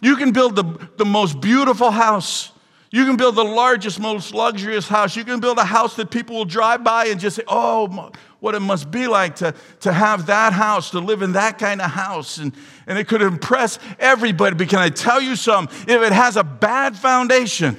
You 0.00 0.16
can 0.16 0.32
build 0.32 0.56
the, 0.56 0.88
the 0.96 1.04
most 1.04 1.40
beautiful 1.40 1.90
house 1.90 2.51
you 2.92 3.06
can 3.06 3.16
build 3.16 3.36
the 3.36 3.44
largest, 3.44 3.98
most 3.98 4.34
luxurious 4.34 4.86
house. 4.86 5.16
You 5.16 5.24
can 5.24 5.40
build 5.40 5.56
a 5.56 5.64
house 5.64 5.96
that 5.96 6.10
people 6.10 6.36
will 6.36 6.44
drive 6.44 6.84
by 6.84 7.06
and 7.06 7.18
just 7.18 7.36
say, 7.36 7.42
oh, 7.48 8.12
what 8.38 8.54
it 8.54 8.60
must 8.60 8.90
be 8.90 9.06
like 9.06 9.36
to, 9.36 9.54
to 9.80 9.94
have 9.94 10.26
that 10.26 10.52
house, 10.52 10.90
to 10.90 10.98
live 10.98 11.22
in 11.22 11.32
that 11.32 11.58
kind 11.58 11.80
of 11.80 11.90
house. 11.90 12.36
And, 12.36 12.52
and 12.86 12.98
it 12.98 13.08
could 13.08 13.22
impress 13.22 13.78
everybody. 13.98 14.56
But 14.56 14.68
can 14.68 14.78
I 14.78 14.90
tell 14.90 15.22
you 15.22 15.36
something? 15.36 15.74
If 15.88 16.02
it 16.02 16.12
has 16.12 16.36
a 16.36 16.44
bad 16.44 16.94
foundation, 16.94 17.78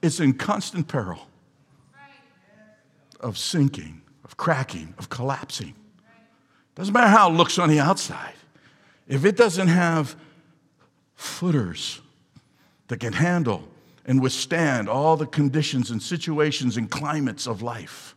it's 0.00 0.18
in 0.18 0.32
constant 0.32 0.88
peril 0.88 1.28
of 3.20 3.36
sinking, 3.36 4.00
of 4.24 4.38
cracking, 4.38 4.94
of 4.96 5.10
collapsing. 5.10 5.74
Doesn't 6.74 6.94
matter 6.94 7.08
how 7.08 7.30
it 7.30 7.34
looks 7.34 7.58
on 7.58 7.68
the 7.68 7.80
outside. 7.80 8.32
If 9.06 9.26
it 9.26 9.36
doesn't 9.36 9.68
have 9.68 10.16
footers, 11.16 12.00
that 12.94 13.00
can 13.00 13.12
handle 13.12 13.66
and 14.06 14.22
withstand 14.22 14.88
all 14.88 15.16
the 15.16 15.26
conditions 15.26 15.90
and 15.90 16.00
situations 16.00 16.76
and 16.76 16.88
climates 16.88 17.48
of 17.48 17.60
life. 17.60 18.14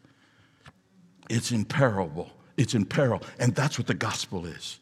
It's 1.32 1.52
imperishable. 1.52 2.30
It's 2.58 2.76
in 2.76 2.86
peril. 2.86 3.24
And 3.40 3.56
that's 3.56 3.80
what 3.80 3.88
the 3.88 3.96
gospel 3.96 4.46
is. 4.46 4.78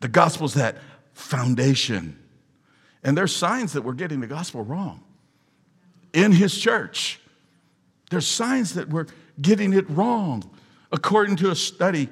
The 0.00 0.08
gospel 0.08 0.46
is 0.46 0.54
that 0.54 0.78
foundation. 1.12 2.18
And 3.04 3.16
there's 3.16 3.36
signs 3.36 3.74
that 3.74 3.82
we're 3.82 3.92
getting 3.92 4.18
the 4.18 4.26
gospel 4.26 4.64
wrong. 4.64 5.04
In 6.12 6.32
his 6.32 6.58
church, 6.58 7.20
there's 8.10 8.26
signs 8.26 8.74
that 8.74 8.88
we're 8.88 9.06
getting 9.40 9.74
it 9.74 9.88
wrong. 9.88 10.42
According 10.90 11.36
to 11.36 11.52
a 11.52 11.54
study 11.54 12.08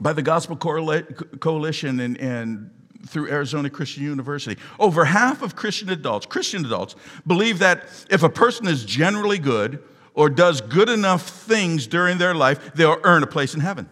by 0.00 0.12
the 0.12 0.22
Gospel 0.22 0.56
Coalition 0.56 2.00
and, 2.00 2.18
and 2.18 2.72
through 3.06 3.28
Arizona 3.28 3.70
Christian 3.70 4.02
University. 4.02 4.60
Over 4.78 5.04
half 5.04 5.42
of 5.42 5.56
Christian 5.56 5.90
adults, 5.90 6.26
Christian 6.26 6.64
adults, 6.64 6.96
believe 7.26 7.58
that 7.60 7.84
if 8.10 8.22
a 8.22 8.28
person 8.28 8.66
is 8.66 8.84
generally 8.84 9.38
good 9.38 9.82
or 10.14 10.30
does 10.30 10.60
good 10.60 10.88
enough 10.88 11.28
things 11.28 11.86
during 11.86 12.18
their 12.18 12.34
life, 12.34 12.74
they'll 12.74 13.00
earn 13.04 13.22
a 13.22 13.26
place 13.26 13.54
in 13.54 13.60
heaven. 13.60 13.88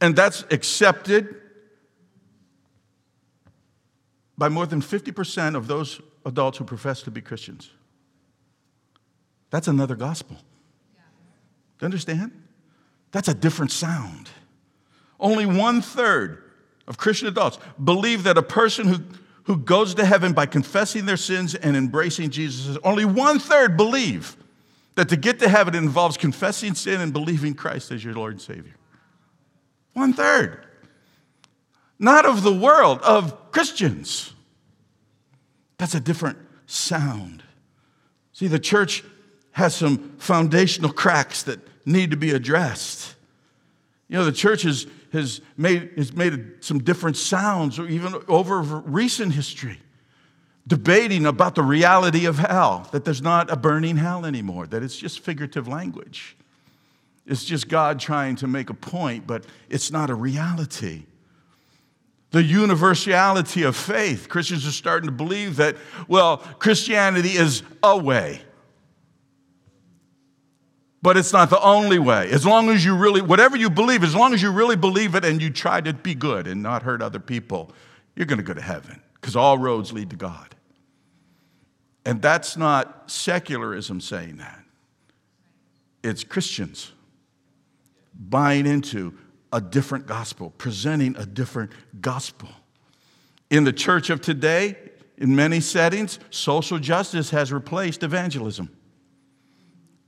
And 0.00 0.14
that's 0.14 0.44
accepted 0.50 1.34
by 4.36 4.48
more 4.48 4.66
than 4.66 4.80
50% 4.80 5.56
of 5.56 5.66
those 5.66 6.00
adults 6.24 6.58
who 6.58 6.64
profess 6.64 7.02
to 7.02 7.10
be 7.10 7.20
Christians. 7.20 7.70
That's 9.50 9.66
another 9.66 9.96
gospel. 9.96 10.36
Do 10.36 11.84
you 11.84 11.86
understand? 11.86 12.32
That's 13.10 13.28
a 13.28 13.34
different 13.34 13.72
sound. 13.72 14.28
Only 15.20 15.46
one 15.46 15.82
third 15.82 16.42
of 16.86 16.96
Christian 16.96 17.28
adults 17.28 17.58
believe 17.82 18.24
that 18.24 18.38
a 18.38 18.42
person 18.42 18.88
who, 18.88 18.98
who 19.44 19.56
goes 19.56 19.94
to 19.94 20.04
heaven 20.04 20.32
by 20.32 20.46
confessing 20.46 21.06
their 21.06 21.16
sins 21.16 21.54
and 21.54 21.76
embracing 21.76 22.30
Jesus. 22.30 22.78
Only 22.84 23.04
one 23.04 23.38
third 23.38 23.76
believe 23.76 24.36
that 24.94 25.08
to 25.10 25.16
get 25.16 25.38
to 25.40 25.48
heaven 25.48 25.74
involves 25.74 26.16
confessing 26.16 26.74
sin 26.74 27.00
and 27.00 27.12
believing 27.12 27.54
Christ 27.54 27.92
as 27.92 28.04
your 28.04 28.14
Lord 28.14 28.32
and 28.32 28.40
Savior. 28.40 28.74
One 29.92 30.12
third. 30.12 30.66
Not 31.98 32.24
of 32.24 32.42
the 32.42 32.52
world, 32.52 33.00
of 33.02 33.50
Christians. 33.50 34.32
That's 35.78 35.94
a 35.94 36.00
different 36.00 36.38
sound. 36.66 37.42
See, 38.32 38.46
the 38.46 38.58
church 38.58 39.02
has 39.52 39.74
some 39.74 40.16
foundational 40.18 40.92
cracks 40.92 41.42
that 41.44 41.58
need 41.86 42.12
to 42.12 42.16
be 42.16 42.30
addressed. 42.30 43.14
You 44.08 44.18
know, 44.18 44.24
the 44.24 44.32
church 44.32 44.62
has, 44.62 44.86
has, 45.12 45.40
made, 45.56 45.90
has 45.96 46.12
made 46.12 46.62
some 46.64 46.78
different 46.78 47.16
sounds, 47.16 47.78
or 47.78 47.86
even 47.86 48.14
over 48.28 48.60
recent 48.60 49.32
history, 49.32 49.80
debating 50.66 51.26
about 51.26 51.54
the 51.54 51.62
reality 51.62 52.26
of 52.26 52.38
hell, 52.38 52.88
that 52.92 53.04
there's 53.04 53.22
not 53.22 53.50
a 53.50 53.56
burning 53.56 53.96
hell 53.96 54.26
anymore, 54.26 54.66
that 54.66 54.82
it's 54.82 54.96
just 54.96 55.20
figurative 55.20 55.66
language. 55.66 56.36
It's 57.26 57.44
just 57.44 57.68
God 57.68 58.00
trying 58.00 58.36
to 58.36 58.46
make 58.46 58.70
a 58.70 58.74
point, 58.74 59.26
but 59.26 59.44
it's 59.68 59.90
not 59.90 60.10
a 60.10 60.14
reality. 60.14 61.04
The 62.30 62.42
universality 62.42 63.62
of 63.62 63.76
faith. 63.76 64.28
Christians 64.28 64.66
are 64.66 64.72
starting 64.72 65.08
to 65.08 65.12
believe 65.12 65.56
that, 65.56 65.76
well, 66.08 66.38
Christianity 66.58 67.30
is 67.30 67.62
a 67.82 67.96
way. 67.96 68.42
But 71.00 71.16
it's 71.16 71.32
not 71.32 71.50
the 71.50 71.60
only 71.60 71.98
way. 71.98 72.30
As 72.30 72.44
long 72.44 72.70
as 72.70 72.84
you 72.84 72.96
really, 72.96 73.22
whatever 73.22 73.56
you 73.56 73.70
believe, 73.70 74.02
as 74.02 74.14
long 74.14 74.34
as 74.34 74.42
you 74.42 74.50
really 74.50 74.76
believe 74.76 75.14
it 75.14 75.24
and 75.24 75.40
you 75.40 75.50
try 75.50 75.80
to 75.80 75.92
be 75.92 76.14
good 76.14 76.46
and 76.46 76.62
not 76.62 76.82
hurt 76.82 77.02
other 77.02 77.20
people, 77.20 77.70
you're 78.16 78.26
going 78.26 78.38
to 78.38 78.44
go 78.44 78.54
to 78.54 78.60
heaven 78.60 79.00
because 79.14 79.36
all 79.36 79.58
roads 79.58 79.92
lead 79.92 80.10
to 80.10 80.16
God. 80.16 80.56
And 82.04 82.20
that's 82.20 82.56
not 82.56 83.10
secularism 83.10 84.00
saying 84.00 84.38
that, 84.38 84.64
it's 86.02 86.24
Christians 86.24 86.92
buying 88.18 88.66
into 88.66 89.16
a 89.52 89.60
different 89.60 90.06
gospel, 90.06 90.52
presenting 90.58 91.16
a 91.16 91.26
different 91.26 91.70
gospel. 92.00 92.48
In 93.50 93.64
the 93.64 93.72
church 93.72 94.10
of 94.10 94.20
today, 94.20 94.76
in 95.16 95.34
many 95.34 95.60
settings, 95.60 96.18
social 96.30 96.78
justice 96.78 97.30
has 97.30 97.52
replaced 97.52 98.02
evangelism. 98.02 98.70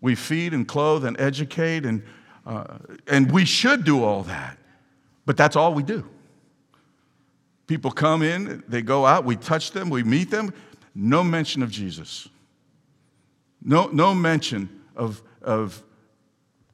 We 0.01 0.15
feed 0.15 0.55
and 0.55 0.67
clothe 0.67 1.05
and 1.05 1.21
educate, 1.21 1.85
and, 1.85 2.03
uh, 2.47 2.79
and 3.07 3.31
we 3.31 3.45
should 3.45 3.85
do 3.85 4.03
all 4.03 4.23
that, 4.25 4.59
but 5.27 5.37
that's 5.37 5.57
all 5.57 5.75
we 5.75 5.83
do. 5.83 6.09
People 7.67 7.91
come 7.91 8.23
in, 8.23 8.65
they 8.67 8.83
go 8.83 9.07
out, 9.07 9.25
we 9.25 9.37
touch 9.37 9.71
them, 9.73 9.91
we 9.91 10.03
meet 10.03 10.31
them. 10.31 10.53
No 10.95 11.23
mention 11.23 11.63
of 11.63 11.71
Jesus. 11.71 12.29
No, 13.63 13.87
no 13.89 14.15
mention 14.15 14.69
of, 14.97 15.23
of 15.43 15.83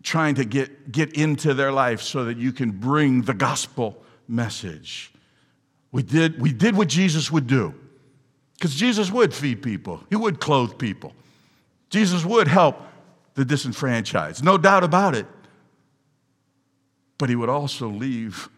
trying 0.03 0.37
to 0.37 0.45
get, 0.45 0.93
get 0.93 1.13
into 1.15 1.53
their 1.53 1.73
life 1.73 2.01
so 2.01 2.25
that 2.25 2.39
you 2.39 2.53
can 2.53 2.71
bring 2.71 3.23
the 3.23 3.35
gospel 3.35 4.03
message. 4.29 5.13
We 5.93 6.03
did, 6.03 6.41
we 6.41 6.53
did 6.53 6.77
what 6.77 6.89
Jesus 6.89 7.31
would 7.31 7.47
do. 7.47 7.75
Because 8.55 8.75
Jesus 8.75 9.11
would 9.11 9.35
feed 9.35 9.63
people, 9.63 10.03
He 10.09 10.17
would 10.17 10.41
clothe 10.41 10.79
people, 10.79 11.13
Jesus 11.91 12.25
would 12.25 12.49
help 12.49 12.77
the 13.37 13.45
disenfranchised, 13.45 14.43
no 14.43 14.59
doubt 14.59 14.83
about 14.83 15.15
it. 15.15 15.27
But 17.19 17.29
He 17.29 17.37
would 17.37 17.49
also 17.49 17.87
leave 17.89 18.49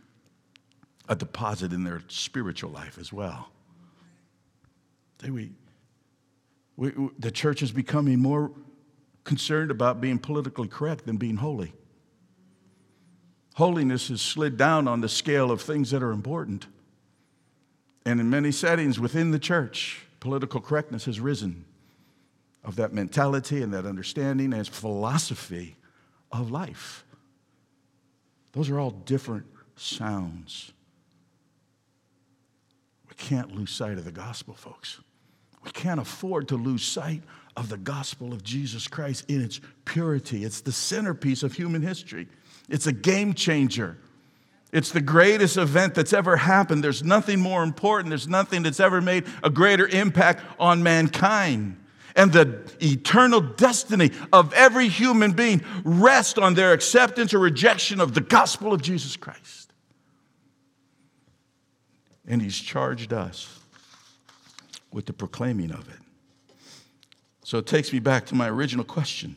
a 1.09 1.17
deposit 1.17 1.73
in 1.73 1.85
their 1.85 2.03
spiritual 2.09 2.71
life 2.71 2.97
as 2.99 3.12
well. 3.12 3.51
We, 5.23 5.51
we, 6.77 6.93
the 7.19 7.31
church 7.31 7.61
is 7.61 7.73
becoming 7.73 8.21
more 8.21 8.53
concerned 9.25 9.71
about 9.71 10.01
being 10.01 10.19
politically 10.19 10.69
correct 10.69 11.07
than 11.07 11.17
being 11.17 11.37
holy. 11.37 11.73
Holiness 13.55 14.09
has 14.09 14.23
slid 14.23 14.57
down 14.57 14.87
on 14.87 15.01
the 15.01 15.09
scale 15.09 15.51
of 15.51 15.61
things 15.61 15.91
that 15.91 16.03
are 16.05 16.12
important. 16.12 16.69
And 18.07 18.21
in 18.21 18.31
many 18.31 18.53
settings 18.53 19.01
within 19.01 19.33
the 19.33 19.41
church, 19.41 20.07
political 20.21 20.61
correctness 20.61 21.07
has 21.07 21.19
risen 21.19 21.64
of 22.68 22.76
that 22.76 22.92
mentality 22.92 23.62
and 23.62 23.72
that 23.72 23.87
understanding 23.87 24.52
as 24.52 24.68
philosophy 24.68 25.74
of 26.31 26.50
life. 26.50 27.04
Those 28.52 28.68
are 28.68 28.78
all 28.78 28.90
different 28.90 29.46
sounds. 29.74 30.72
We 33.09 33.14
can't 33.16 33.54
lose 33.54 33.70
sight 33.70 33.96
of 33.96 34.04
the 34.04 34.12
gospel, 34.12 34.52
folks. 34.52 35.00
We 35.64 35.70
can't 35.70 35.98
afford 35.98 36.48
to 36.48 36.57
lose 36.57 36.85
sight 36.85 37.22
of 37.57 37.70
the 37.70 37.78
gospel 37.78 38.35
of 38.35 38.44
Jesus 38.44 38.87
Christ 38.87 39.24
in 39.28 39.42
its 39.42 39.62
purity. 39.87 40.44
It's 40.44 40.61
the 40.61 40.70
centerpiece 40.70 41.42
of 41.42 41.54
human 41.54 41.81
history, 41.81 42.28
it's 42.68 42.87
a 42.87 42.92
game 42.92 43.33
changer. 43.33 43.96
It's 44.70 44.92
the 44.92 45.00
greatest 45.00 45.57
event 45.57 45.94
that's 45.94 46.12
ever 46.12 46.37
happened. 46.37 46.85
There's 46.85 47.02
nothing 47.02 47.40
more 47.40 47.62
important. 47.62 48.11
There's 48.11 48.28
nothing 48.28 48.64
that's 48.64 48.81
ever 48.81 49.00
made 49.00 49.24
a 49.42 49.48
greater 49.48 49.88
impact 49.88 50.44
on 50.61 50.83
mankind. 50.83 51.78
And 52.18 52.33
the 52.33 52.61
eternal 52.83 53.40
destiny 53.40 54.11
of 54.33 54.52
every 54.52 54.88
human 54.88 55.33
being 55.33 55.64
rests 55.85 56.37
on 56.37 56.52
their 56.54 56.74
acceptance 56.74 57.33
or 57.33 57.38
rejection 57.38 58.00
of 58.00 58.12
the 58.12 58.20
gospel 58.20 58.74
of 58.74 58.83
Jesus 58.83 59.16
Christ. 59.16 59.72
And 62.26 62.42
He's 62.42 62.59
charged 62.59 63.14
us 63.14 63.61
with 64.92 65.07
the 65.07 65.14
proclaiming 65.14 65.70
of 65.70 65.88
it. 65.88 66.00
So 67.44 67.57
it 67.57 67.66
takes 67.66 67.92
me 67.92 68.00
back 68.00 68.26
to 68.26 68.35
my 68.35 68.50
original 68.50 68.85
question 68.85 69.37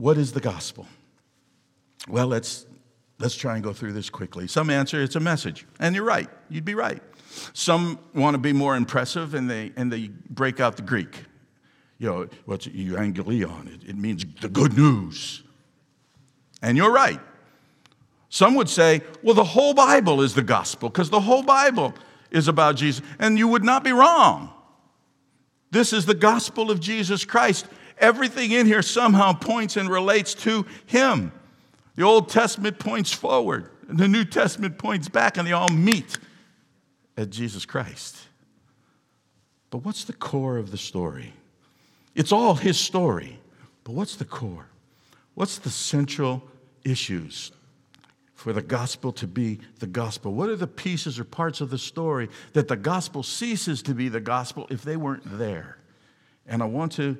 What 0.00 0.16
is 0.16 0.32
the 0.32 0.40
gospel? 0.40 0.86
Well, 2.08 2.26
let's, 2.26 2.64
let's 3.18 3.36
try 3.36 3.54
and 3.54 3.62
go 3.62 3.74
through 3.74 3.92
this 3.92 4.08
quickly. 4.08 4.48
Some 4.48 4.70
answer 4.70 5.02
it's 5.02 5.16
a 5.16 5.20
message, 5.20 5.66
and 5.78 5.94
you're 5.94 6.04
right, 6.04 6.28
you'd 6.48 6.64
be 6.64 6.74
right. 6.74 7.02
Some 7.52 7.98
want 8.14 8.34
to 8.34 8.38
be 8.38 8.52
more 8.52 8.76
impressive 8.76 9.34
and 9.34 9.48
they, 9.48 9.72
and 9.76 9.92
they 9.92 10.08
break 10.28 10.60
out 10.60 10.76
the 10.76 10.82
Greek. 10.82 11.24
You 11.98 12.08
know, 12.08 12.28
what's 12.46 12.66
euangelion? 12.66 13.74
It, 13.74 13.90
it 13.90 13.96
means 13.96 14.24
the 14.40 14.48
good 14.48 14.76
news. 14.76 15.42
And 16.62 16.76
you're 16.76 16.92
right. 16.92 17.20
Some 18.28 18.54
would 18.54 18.68
say, 18.68 19.02
well, 19.22 19.34
the 19.34 19.44
whole 19.44 19.74
Bible 19.74 20.22
is 20.22 20.34
the 20.34 20.42
gospel 20.42 20.88
because 20.88 21.10
the 21.10 21.20
whole 21.20 21.42
Bible 21.42 21.94
is 22.30 22.48
about 22.48 22.76
Jesus. 22.76 23.04
And 23.18 23.36
you 23.38 23.48
would 23.48 23.64
not 23.64 23.84
be 23.84 23.92
wrong. 23.92 24.50
This 25.70 25.92
is 25.92 26.06
the 26.06 26.14
gospel 26.14 26.70
of 26.70 26.80
Jesus 26.80 27.24
Christ. 27.24 27.66
Everything 27.98 28.52
in 28.52 28.66
here 28.66 28.82
somehow 28.82 29.32
points 29.32 29.76
and 29.76 29.88
relates 29.88 30.34
to 30.34 30.64
Him. 30.86 31.32
The 31.96 32.02
Old 32.02 32.28
Testament 32.28 32.78
points 32.78 33.12
forward, 33.12 33.68
and 33.88 33.98
the 33.98 34.08
New 34.08 34.24
Testament 34.24 34.78
points 34.78 35.08
back, 35.08 35.36
and 35.36 35.46
they 35.46 35.52
all 35.52 35.68
meet 35.68 36.18
at 37.16 37.30
Jesus 37.30 37.64
Christ. 37.64 38.16
But 39.70 39.78
what's 39.78 40.04
the 40.04 40.12
core 40.12 40.58
of 40.58 40.70
the 40.70 40.78
story? 40.78 41.32
It's 42.14 42.32
all 42.32 42.54
His 42.54 42.78
story, 42.78 43.38
but 43.84 43.92
what's 43.92 44.16
the 44.16 44.24
core? 44.24 44.66
What's 45.34 45.58
the 45.58 45.70
central 45.70 46.42
issues? 46.84 47.52
for 48.40 48.54
the 48.54 48.62
gospel 48.62 49.12
to 49.12 49.26
be 49.26 49.60
the 49.80 49.86
gospel? 49.86 50.32
What 50.32 50.48
are 50.48 50.56
the 50.56 50.66
pieces 50.66 51.18
or 51.18 51.24
parts 51.24 51.60
of 51.60 51.68
the 51.68 51.76
story 51.76 52.30
that 52.54 52.68
the 52.68 52.76
gospel 52.76 53.22
ceases 53.22 53.82
to 53.82 53.92
be 53.92 54.08
the 54.08 54.18
gospel 54.18 54.66
if 54.70 54.82
they 54.82 54.96
weren't 54.96 55.38
there? 55.38 55.76
And 56.46 56.62
I 56.62 56.66
want 56.66 56.92
to 56.92 57.18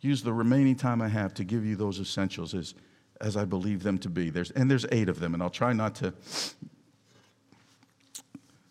use 0.00 0.24
the 0.24 0.32
remaining 0.32 0.74
time 0.74 1.00
I 1.00 1.06
have 1.06 1.32
to 1.34 1.44
give 1.44 1.64
you 1.64 1.76
those 1.76 2.00
essentials 2.00 2.54
as, 2.54 2.74
as 3.20 3.36
I 3.36 3.44
believe 3.44 3.84
them 3.84 3.98
to 3.98 4.10
be. 4.10 4.30
There's, 4.30 4.50
and 4.50 4.68
there's 4.68 4.84
eight 4.90 5.08
of 5.08 5.20
them, 5.20 5.32
and 5.32 5.40
I'll 5.40 5.48
try 5.48 5.72
not 5.72 5.94
to 5.96 6.12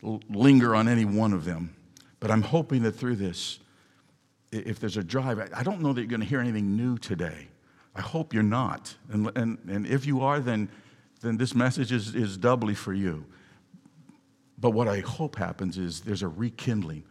linger 0.02 0.76
on 0.76 0.88
any 0.88 1.06
one 1.06 1.34
of 1.34 1.46
them. 1.46 1.76
But 2.20 2.32
I'm 2.32 2.42
hoping 2.42 2.84
that 2.84 2.94
through 2.94 3.16
this, 3.18 3.60
if 4.52 4.80
there's 4.80 4.98
a 4.98 5.04
drive, 5.04 5.40
I 5.54 5.64
don't 5.64 5.82
know 5.82 5.94
that 5.94 6.02
you're 6.02 6.10
going 6.10 6.22
to 6.22 6.26
hear 6.26 6.40
anything 6.40 6.76
new 6.76 6.98
today. 6.98 7.48
I 7.96 8.02
hope 8.02 8.34
you're 8.34 8.44
not. 8.44 8.96
And, 9.10 9.32
and, 9.36 9.58
and 9.68 9.86
if 9.86 10.06
you 10.06 10.22
are, 10.22 10.40
then, 10.40 10.70
then 11.22 11.38
this 11.38 11.56
message 11.56 11.92
is, 11.92 12.16
is 12.16 12.38
doubly 12.38 12.74
for 12.74 12.94
you. 12.94 13.26
But 14.58 14.72
what 14.72 14.88
I 14.88 15.00
hope 15.00 15.38
happens 15.38 15.78
is 15.78 16.02
there's 16.02 16.22
a 16.22 16.28
rekindling 16.28 17.04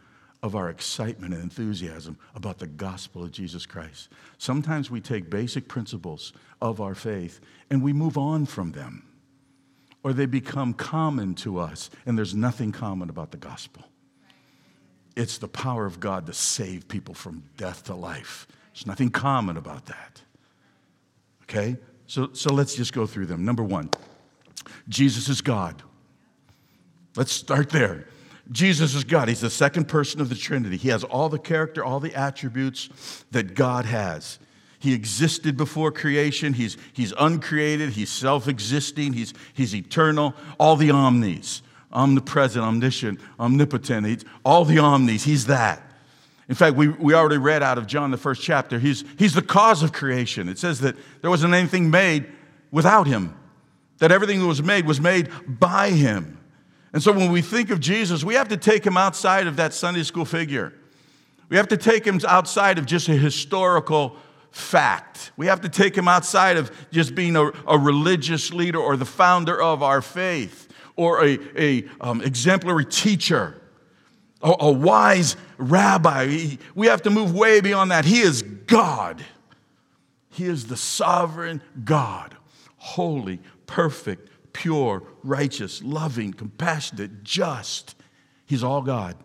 of 0.43 0.55
our 0.55 0.69
excitement 0.69 1.33
and 1.33 1.43
enthusiasm 1.43 2.17
about 2.33 2.57
the 2.57 2.67
gospel 2.67 3.23
of 3.23 3.31
Jesus 3.31 3.65
Christ. 3.65 4.09
Sometimes 4.37 4.89
we 4.89 5.01
take 5.01 5.29
basic 5.29 5.67
principles 5.67 6.33
of 6.61 6.81
our 6.81 6.95
faith 6.95 7.39
and 7.69 7.83
we 7.83 7.93
move 7.93 8.17
on 8.17 8.45
from 8.45 8.71
them, 8.71 9.05
or 10.03 10.13
they 10.13 10.25
become 10.25 10.73
common 10.73 11.35
to 11.35 11.59
us, 11.59 11.89
and 12.05 12.17
there's 12.17 12.33
nothing 12.33 12.71
common 12.71 13.09
about 13.09 13.31
the 13.31 13.37
gospel. 13.37 13.83
It's 15.15 15.37
the 15.37 15.47
power 15.47 15.85
of 15.85 15.99
God 15.99 16.25
to 16.27 16.33
save 16.33 16.87
people 16.87 17.13
from 17.13 17.43
death 17.57 17.83
to 17.85 17.95
life. 17.95 18.47
There's 18.73 18.87
nothing 18.87 19.09
common 19.09 19.57
about 19.57 19.85
that. 19.87 20.21
Okay? 21.43 21.77
So, 22.07 22.29
so 22.33 22.53
let's 22.53 22.75
just 22.75 22.93
go 22.93 23.05
through 23.05 23.27
them. 23.27 23.45
Number 23.45 23.63
one, 23.63 23.89
Jesus 24.87 25.29
is 25.29 25.41
God. 25.41 25.83
Let's 27.15 27.31
start 27.31 27.69
there. 27.69 28.07
Jesus 28.51 28.95
is 28.95 29.03
God. 29.03 29.27
He's 29.27 29.41
the 29.41 29.49
second 29.49 29.87
person 29.87 30.21
of 30.21 30.29
the 30.29 30.35
Trinity. 30.35 30.77
He 30.77 30.89
has 30.89 31.03
all 31.03 31.29
the 31.29 31.39
character, 31.39 31.83
all 31.83 31.99
the 31.99 32.15
attributes 32.15 33.23
that 33.31 33.53
God 33.53 33.85
has. 33.85 34.39
He 34.81 34.93
existed 34.93 35.55
before 35.55 35.91
creation. 35.91 36.53
He's, 36.53 36.75
he's 36.91 37.13
uncreated. 37.17 37.91
He's 37.91 38.09
self 38.09 38.47
existing. 38.47 39.13
He's, 39.13 39.33
he's 39.53 39.73
eternal. 39.73 40.35
All 40.59 40.75
the 40.75 40.91
omnis 40.91 41.61
omnipresent, 41.93 42.63
omniscient, 42.63 43.19
omnipotent. 43.39 44.07
He's, 44.07 44.25
all 44.43 44.65
the 44.65 44.79
omnis. 44.79 45.23
He's 45.23 45.45
that. 45.47 45.81
In 46.49 46.55
fact, 46.55 46.75
we, 46.75 46.89
we 46.89 47.13
already 47.13 47.37
read 47.37 47.63
out 47.63 47.77
of 47.77 47.87
John, 47.87 48.11
the 48.11 48.17
first 48.17 48.41
chapter, 48.41 48.79
he's, 48.79 49.03
he's 49.17 49.33
the 49.33 49.41
cause 49.41 49.83
of 49.83 49.93
creation. 49.93 50.49
It 50.49 50.59
says 50.59 50.79
that 50.81 50.95
there 51.21 51.29
wasn't 51.29 51.53
anything 51.53 51.89
made 51.89 52.25
without 52.71 53.07
him, 53.07 53.35
that 53.99 54.11
everything 54.11 54.39
that 54.39 54.47
was 54.47 54.61
made 54.61 54.85
was 54.85 54.99
made 54.99 55.29
by 55.47 55.91
him. 55.91 56.37
And 56.93 57.01
so 57.01 57.13
when 57.13 57.31
we 57.31 57.41
think 57.41 57.69
of 57.69 57.79
Jesus, 57.79 58.23
we 58.23 58.33
have 58.33 58.49
to 58.49 58.57
take 58.57 58.85
him 58.85 58.97
outside 58.97 59.47
of 59.47 59.55
that 59.57 59.73
Sunday 59.73 60.03
school 60.03 60.25
figure. 60.25 60.73
We 61.47 61.57
have 61.57 61.69
to 61.69 61.77
take 61.77 62.05
him 62.05 62.19
outside 62.27 62.77
of 62.77 62.85
just 62.85 63.07
a 63.07 63.13
historical 63.13 64.17
fact. 64.51 65.31
We 65.37 65.47
have 65.47 65.61
to 65.61 65.69
take 65.69 65.97
him 65.97 66.07
outside 66.07 66.57
of 66.57 66.71
just 66.91 67.15
being 67.15 67.35
a, 67.35 67.51
a 67.67 67.77
religious 67.77 68.53
leader 68.53 68.79
or 68.79 68.97
the 68.97 69.05
founder 69.05 69.59
of 69.59 69.81
our 69.81 70.01
faith 70.01 70.67
or 70.95 71.25
a, 71.25 71.39
a 71.57 71.85
um, 72.01 72.21
exemplary 72.21 72.85
teacher, 72.85 73.61
a, 74.41 74.53
a 74.59 74.71
wise 74.71 75.37
rabbi. 75.57 76.57
We 76.75 76.87
have 76.87 77.01
to 77.03 77.09
move 77.09 77.33
way 77.33 77.61
beyond 77.61 77.91
that. 77.91 78.05
He 78.05 78.19
is 78.19 78.41
God. 78.41 79.23
He 80.29 80.45
is 80.45 80.67
the 80.67 80.77
sovereign 80.77 81.61
God, 81.83 82.35
holy, 82.77 83.39
perfect, 83.65 84.29
pure, 84.53 85.03
righteous, 85.23 85.81
loving, 85.81 86.33
compassionate, 86.33 87.23
just. 87.23 87.95
He's 88.45 88.63
all 88.63 88.81
God. 88.81 89.15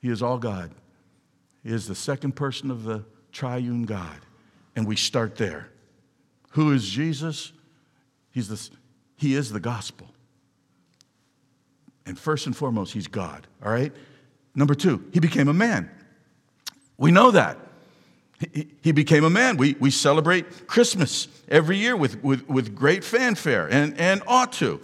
He 0.00 0.10
is 0.10 0.22
all 0.22 0.38
God. 0.38 0.70
He 1.62 1.70
is 1.70 1.88
the 1.88 1.94
second 1.94 2.36
person 2.36 2.70
of 2.70 2.84
the 2.84 3.04
triune 3.36 3.84
God. 3.84 4.18
And 4.74 4.86
we 4.86 4.96
start 4.96 5.36
there. 5.36 5.68
Who 6.50 6.72
is 6.72 6.88
Jesus? 6.88 7.52
He's 8.30 8.48
the, 8.48 8.76
he 9.16 9.34
is 9.34 9.52
the 9.52 9.60
gospel. 9.60 10.08
And 12.06 12.18
first 12.18 12.46
and 12.46 12.56
foremost, 12.56 12.92
he's 12.92 13.08
God, 13.08 13.46
all 13.64 13.70
right? 13.72 13.92
Number 14.54 14.74
two, 14.74 15.04
he 15.12 15.20
became 15.20 15.48
a 15.48 15.54
man. 15.54 15.90
We 16.96 17.10
know 17.10 17.30
that. 17.30 17.58
He, 18.52 18.68
he 18.82 18.92
became 18.92 19.24
a 19.24 19.30
man. 19.30 19.56
We, 19.56 19.76
we 19.80 19.90
celebrate 19.90 20.66
Christmas 20.66 21.28
every 21.48 21.76
year 21.76 21.96
with, 21.96 22.22
with, 22.22 22.48
with 22.48 22.74
great 22.74 23.04
fanfare 23.04 23.66
and, 23.70 23.98
and 23.98 24.22
ought 24.26 24.52
to. 24.54 24.80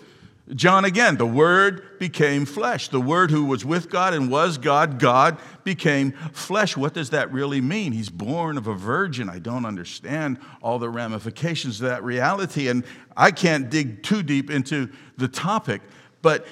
John 0.54 0.84
again, 0.84 1.16
the 1.16 1.26
Word 1.26 1.98
became 1.98 2.44
flesh. 2.44 2.88
The 2.88 3.00
Word 3.00 3.30
who 3.30 3.44
was 3.44 3.64
with 3.64 3.88
God 3.88 4.12
and 4.12 4.30
was 4.30 4.58
God, 4.58 4.98
God 4.98 5.38
became 5.64 6.12
flesh. 6.32 6.76
What 6.76 6.92
does 6.92 7.10
that 7.10 7.32
really 7.32 7.60
mean? 7.60 7.92
He's 7.92 8.10
born 8.10 8.58
of 8.58 8.66
a 8.66 8.74
virgin. 8.74 9.30
I 9.30 9.38
don't 9.38 9.64
understand 9.64 10.38
all 10.60 10.78
the 10.78 10.90
ramifications 10.90 11.80
of 11.80 11.88
that 11.88 12.04
reality, 12.04 12.68
and 12.68 12.84
I 13.16 13.30
can't 13.30 13.70
dig 13.70 14.02
too 14.02 14.22
deep 14.22 14.50
into 14.50 14.90
the 15.16 15.28
topic, 15.28 15.80
but 16.20 16.46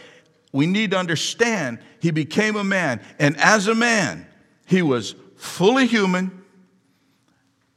we 0.52 0.66
need 0.66 0.92
to 0.92 0.98
understand 0.98 1.78
he 2.00 2.10
became 2.10 2.56
a 2.56 2.64
man, 2.64 3.00
and 3.18 3.36
as 3.38 3.68
a 3.68 3.74
man, 3.74 4.26
he 4.66 4.82
was 4.82 5.14
fully 5.36 5.86
human 5.86 6.42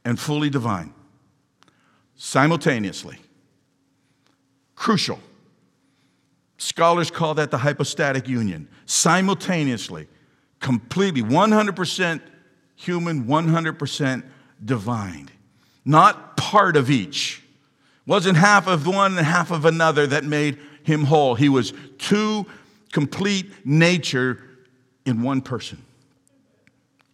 and 0.04 0.18
fully 0.18 0.48
divine 0.48 0.94
simultaneously. 2.16 3.18
Crucial. 4.74 5.18
Scholars 6.56 7.10
call 7.10 7.34
that 7.34 7.50
the 7.50 7.58
hypostatic 7.58 8.28
union. 8.28 8.68
Simultaneously, 8.86 10.06
completely, 10.60 11.22
100% 11.22 12.20
human, 12.76 13.24
100% 13.24 14.24
divine. 14.64 15.28
Not 15.84 16.36
part 16.36 16.76
of 16.76 16.90
each. 16.90 17.42
Wasn't 18.06 18.36
half 18.36 18.66
of 18.66 18.86
one 18.86 19.16
and 19.16 19.26
half 19.26 19.50
of 19.50 19.64
another 19.64 20.06
that 20.06 20.24
made 20.24 20.58
him 20.82 21.04
whole. 21.04 21.34
He 21.34 21.48
was 21.48 21.72
two 21.98 22.46
complete 22.92 23.66
nature 23.66 24.42
in 25.04 25.22
one 25.22 25.40
person, 25.40 25.82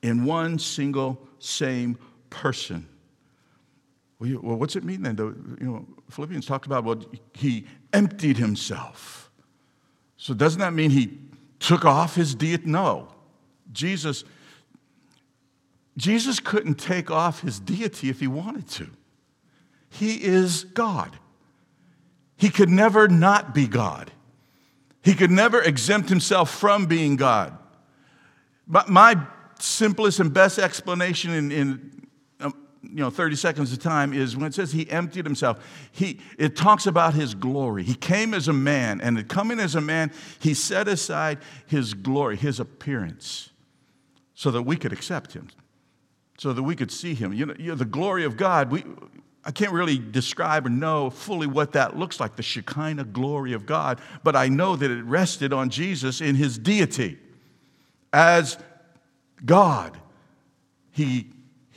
in 0.03 0.24
one 0.24 0.59
single, 0.59 1.18
same 1.38 1.96
person. 2.29 2.87
Well, 4.18 4.57
what's 4.57 4.76
it 4.76 4.85
mean 4.85 5.03
then? 5.03 5.16
you 5.61 5.66
know, 5.66 5.87
Philippians 6.11 6.44
talked 6.44 6.66
about, 6.66 6.85
well, 6.85 7.03
he 7.33 7.66
emptied 7.92 8.37
himself. 8.37 9.19
So 10.20 10.35
doesn't 10.35 10.61
that 10.61 10.74
mean 10.74 10.90
he 10.90 11.16
took 11.61 11.87
off 11.87 12.14
his 12.14 12.35
deity? 12.35 12.64
No. 12.66 13.09
Jesus, 13.72 14.22
Jesus 15.96 16.38
couldn't 16.40 16.74
take 16.74 17.11
off 17.11 17.40
his 17.40 17.59
deity 17.59 18.11
if 18.11 18.20
he 18.20 18.26
wanted 18.26 18.68
to. 18.68 18.90
He 19.88 20.22
is 20.22 20.64
God. 20.64 21.18
He 22.37 22.50
could 22.50 22.68
never 22.68 23.09
not 23.09 23.54
be 23.54 23.66
God. 23.66 24.12
He 25.02 25.14
could 25.14 25.30
never 25.30 25.62
exempt 25.62 26.11
himself 26.11 26.50
from 26.50 26.85
being 26.85 27.16
God. 27.16 27.56
But 28.68 28.90
my 28.90 29.26
simplest 29.59 30.20
and 30.20 30.35
best 30.35 30.59
explanation 30.59 31.33
in, 31.33 31.50
in 31.50 32.00
you 32.83 32.97
know 32.97 33.11
30 33.11 33.37
seconds 33.37 33.73
of 33.73 33.79
time 33.79 34.12
is 34.12 34.37
when 34.37 34.47
it 34.47 34.55
says 34.55 34.73
he 34.73 34.90
emptied 34.90 35.25
himself. 35.25 35.88
He 35.93 36.21
it 36.38 36.57
talks 36.57 36.87
about 36.87 37.14
his 37.14 37.35
glory. 37.35 37.83
He 37.83 37.95
came 37.95 38.35
as 38.35 38.49
a 38.49 38.53
man 38.53 39.01
and 39.01 39.29
coming 39.29 39.61
as 39.61 39.75
a 39.75 39.81
man 39.81 40.12
he 40.38 40.55
set 40.55 40.88
aside 40.88 41.38
his 41.66 41.95
glory 41.95 42.37
his 42.37 42.61
appearance 42.61 43.51
so 44.35 44.51
that 44.51 44.62
we 44.62 44.77
could 44.77 44.93
accept 44.93 45.33
him 45.35 45.49
so 46.38 46.55
that 46.55 46.62
we 46.62 46.75
could 46.75 46.90
see 46.90 47.12
him. 47.12 47.35
You 47.35 47.45
know, 47.45 47.55
you 47.59 47.69
know 47.69 47.75
the 47.75 47.85
glory 47.85 48.25
of 48.25 48.37
god 48.37 48.71
we 48.71 48.85
I 49.45 49.51
can't 49.53 49.73
really 49.73 49.99
describe 49.99 50.66
or 50.66 50.71
know 50.71 51.11
fully 51.11 51.47
what 51.47 51.73
that 51.73 51.99
looks 51.99 52.21
like, 52.21 52.37
the 52.37 52.43
Shekinah 52.43 53.05
glory 53.05 53.55
of 53.55 53.64
God, 53.64 54.01
but 54.23 54.37
I 54.37 54.49
know 54.49 54.77
that 54.77 54.90
it 54.90 55.03
rested 55.05 55.53
on 55.53 55.71
Jesus 55.71 56.21
in 56.21 56.35
his 56.35 56.59
deity. 56.59 57.19
As 58.12 58.59
God, 59.45 59.97
he, 60.90 61.29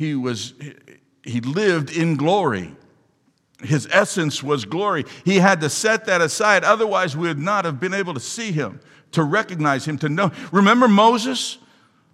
he 0.04 0.16
was 0.16 0.54
he 1.24 1.40
lived 1.40 1.96
in 1.96 2.18
glory. 2.18 2.76
His 3.62 3.88
essence 3.92 4.44
was 4.44 4.66
glory. 4.66 5.06
He 5.24 5.38
had 5.38 5.62
to 5.62 5.70
set 5.70 6.06
that 6.06 6.20
aside. 6.20 6.66
Otherwise, 6.66 7.16
we 7.16 7.30
would 7.30 7.40
not 7.40 7.64
have 7.64 7.80
been 7.80 7.94
able 7.94 8.14
to 8.14 8.20
see 8.20 8.52
him, 8.52 8.82
to 9.14 9.24
recognize 9.24 9.86
him, 9.86 9.98
to 10.00 10.10
know. 10.10 10.32
Remember 10.52 10.90
Moses? 10.90 11.60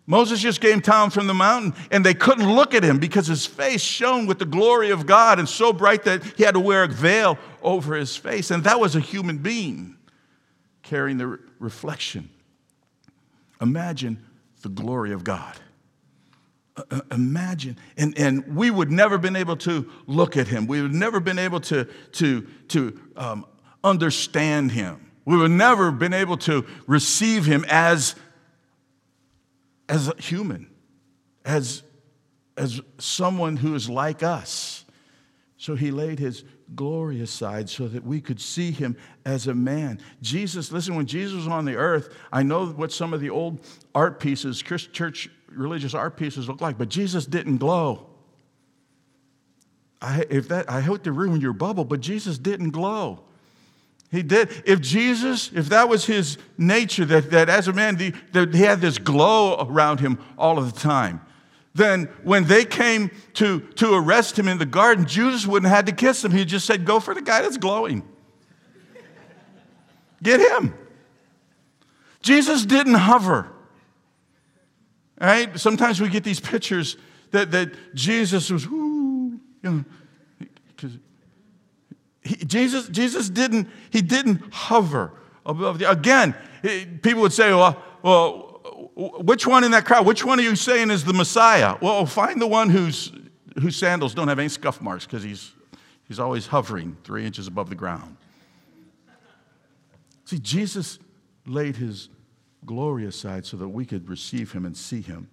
Moses 0.06 0.39
just 0.39 0.62
came 0.62 0.80
down 0.80 1.10
from 1.10 1.25
the 1.28 1.34
mountain 1.34 1.73
and 1.91 2.06
they 2.06 2.13
couldn't 2.13 2.52
look 2.52 2.73
at 2.73 2.84
him 2.84 2.99
because 2.99 3.28
his 3.28 3.45
face 3.45 3.82
shone 3.82 4.28
with 4.28 4.39
the 4.39 4.45
glory 4.45 4.91
of 4.91 5.06
God 5.06 5.39
and 5.39 5.49
so 5.49 5.73
bright 5.73 6.04
that 6.04 6.23
he 6.36 6.43
had 6.43 6.54
to 6.54 6.60
wear 6.60 6.84
a 6.84 6.88
veil 6.88 7.38
over 7.62 7.95
his 7.95 8.15
face. 8.15 8.52
And 8.52 8.63
that 8.63 8.80
was 8.80 8.95
a 8.95 8.99
human 8.99 9.39
being 9.39 9.97
carrying 10.84 11.17
the 11.17 11.28
re- 11.28 11.38
reflection. 11.60 12.30
Imagine 13.62 14.23
the 14.62 14.69
glory 14.69 15.13
of 15.13 15.23
God. 15.23 15.60
Imagine. 17.11 17.77
And, 17.97 18.17
and 18.17 18.55
we 18.55 18.71
would 18.71 18.91
never 18.91 19.17
been 19.17 19.35
able 19.35 19.57
to 19.57 19.89
look 20.07 20.37
at 20.37 20.47
him. 20.47 20.67
We 20.67 20.81
would 20.81 20.93
never 20.93 21.19
been 21.19 21.39
able 21.39 21.59
to, 21.61 21.85
to, 22.13 22.41
to 22.69 22.99
um, 23.15 23.45
understand 23.83 24.71
him. 24.71 25.11
We 25.25 25.37
would 25.37 25.51
never 25.51 25.91
been 25.91 26.13
able 26.13 26.37
to 26.37 26.65
receive 26.87 27.45
him 27.45 27.65
as, 27.69 28.15
as 29.87 30.07
a 30.07 30.15
human, 30.19 30.69
as, 31.45 31.83
as 32.57 32.81
someone 32.97 33.57
who 33.57 33.75
is 33.75 33.89
like 33.89 34.23
us. 34.23 34.85
So 35.57 35.75
he 35.75 35.91
laid 35.91 36.19
his 36.19 36.43
glory 36.75 37.21
aside 37.21 37.69
so 37.69 37.87
that 37.87 38.05
we 38.05 38.21
could 38.21 38.39
see 38.39 38.71
him 38.71 38.95
as 39.25 39.47
a 39.47 39.53
man. 39.53 39.99
Jesus, 40.21 40.71
listen, 40.71 40.95
when 40.95 41.05
Jesus 41.05 41.35
was 41.35 41.47
on 41.47 41.65
the 41.65 41.75
earth, 41.75 42.15
I 42.31 42.43
know 42.43 42.67
what 42.67 42.91
some 42.91 43.13
of 43.13 43.21
the 43.21 43.29
old 43.29 43.59
art 43.93 44.19
pieces, 44.19 44.61
church 44.61 45.29
religious 45.51 45.93
art 45.93 46.17
pieces 46.17 46.47
look 46.47 46.62
like, 46.62 46.77
but 46.77 46.89
Jesus 46.89 47.25
didn't 47.25 47.57
glow. 47.57 48.05
I, 50.01 50.25
if 50.29 50.47
that, 50.47 50.69
I 50.69 50.81
hate 50.81 51.03
to 51.03 51.12
ruin 51.12 51.41
your 51.41 51.53
bubble, 51.53 51.83
but 51.83 51.99
Jesus 51.99 52.38
didn't 52.38 52.71
glow. 52.71 53.19
He 54.12 54.23
did. 54.23 54.63
If 54.65 54.81
Jesus, 54.81 55.51
if 55.53 55.69
that 55.69 55.88
was 55.88 56.05
his 56.05 56.38
nature, 56.57 57.05
that, 57.05 57.29
that 57.31 57.49
as 57.49 57.67
a 57.67 57.73
man, 57.73 57.97
the, 57.97 58.13
that 58.31 58.53
he 58.53 58.62
had 58.62 58.81
this 58.81 58.97
glow 58.97 59.57
around 59.59 59.99
him 59.99 60.17
all 60.38 60.57
of 60.57 60.73
the 60.73 60.79
time, 60.79 61.21
then 61.75 62.05
when 62.23 62.45
they 62.45 62.65
came 62.65 63.12
to, 63.35 63.59
to 63.75 63.93
arrest 63.93 64.39
him 64.39 64.47
in 64.47 64.57
the 64.57 64.65
garden, 64.65 65.05
Judas 65.05 65.45
wouldn't 65.45 65.69
have 65.69 65.77
had 65.77 65.85
to 65.85 65.91
kiss 65.91 66.25
him. 66.25 66.31
He 66.31 66.43
just 66.43 66.65
said, 66.65 66.85
Go 66.85 66.99
for 66.99 67.13
the 67.13 67.21
guy 67.21 67.41
that's 67.41 67.57
glowing. 67.57 68.03
Get 70.23 70.39
him. 70.39 70.73
Jesus 72.21 72.65
didn't 72.65 72.95
hover. 72.95 73.49
Right? 75.19 75.60
Sometimes 75.60 75.99
we 75.99 76.10
get 76.10 76.23
these 76.23 76.39
pictures 76.39 76.97
that, 77.32 77.51
that 77.51 77.93
Jesus 77.93 78.49
was, 78.49 78.67
whoo, 78.67 79.39
you 79.62 79.69
know, 79.69 79.86
because 80.75 80.97
Jesus, 82.47 82.88
Jesus 82.88 83.29
didn't, 83.29 83.67
he 83.89 84.01
didn't 84.01 84.41
hover 84.53 85.13
above 85.45 85.79
the, 85.79 85.89
again, 85.89 86.36
people 87.01 87.21
would 87.21 87.34
say, 87.34 87.53
well, 87.53 87.82
well, 88.01 88.45
which 88.95 89.45
one 89.45 89.63
in 89.63 89.71
that 89.71 89.86
crowd, 89.86 90.05
which 90.05 90.23
one 90.23 90.39
are 90.39 90.43
you 90.43 90.55
saying 90.55 90.91
is 90.91 91.03
the 91.03 91.13
Messiah? 91.13 91.77
Well, 91.82 92.05
find 92.05 92.41
the 92.41 92.47
one 92.47 92.69
whose, 92.69 93.12
whose 93.62 93.75
sandals 93.75 94.13
don't 94.13 94.27
have 94.27 94.39
any 94.39 94.49
scuff 94.49 94.82
marks 94.82 95.05
because 95.05 95.23
he's, 95.23 95.53
he's 96.08 96.19
always 96.19 96.47
hovering 96.47 96.97
three 97.03 97.25
inches 97.25 97.47
above 97.47 97.69
the 97.69 97.75
ground. 97.75 98.15
See, 100.25 100.39
Jesus 100.39 100.99
laid 101.45 101.75
his 101.75 102.10
glory 102.65 103.06
aside 103.06 103.45
so 103.45 103.58
that 103.58 103.69
we 103.69 103.86
could 103.86 104.10
receive 104.10 104.52
him 104.52 104.65
and 104.65 104.76
see 104.76 105.02
him 105.02 105.30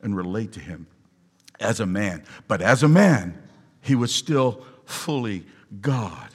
and 0.00 0.16
relate 0.16 0.52
to 0.52 0.60
him 0.60 0.86
as 1.60 1.80
a 1.80 1.86
man. 1.86 2.22
But 2.46 2.62
as 2.62 2.82
a 2.82 2.88
man, 2.88 3.40
he 3.80 3.94
was 3.94 4.14
still 4.14 4.64
fully 4.84 5.44
God. 5.80 6.28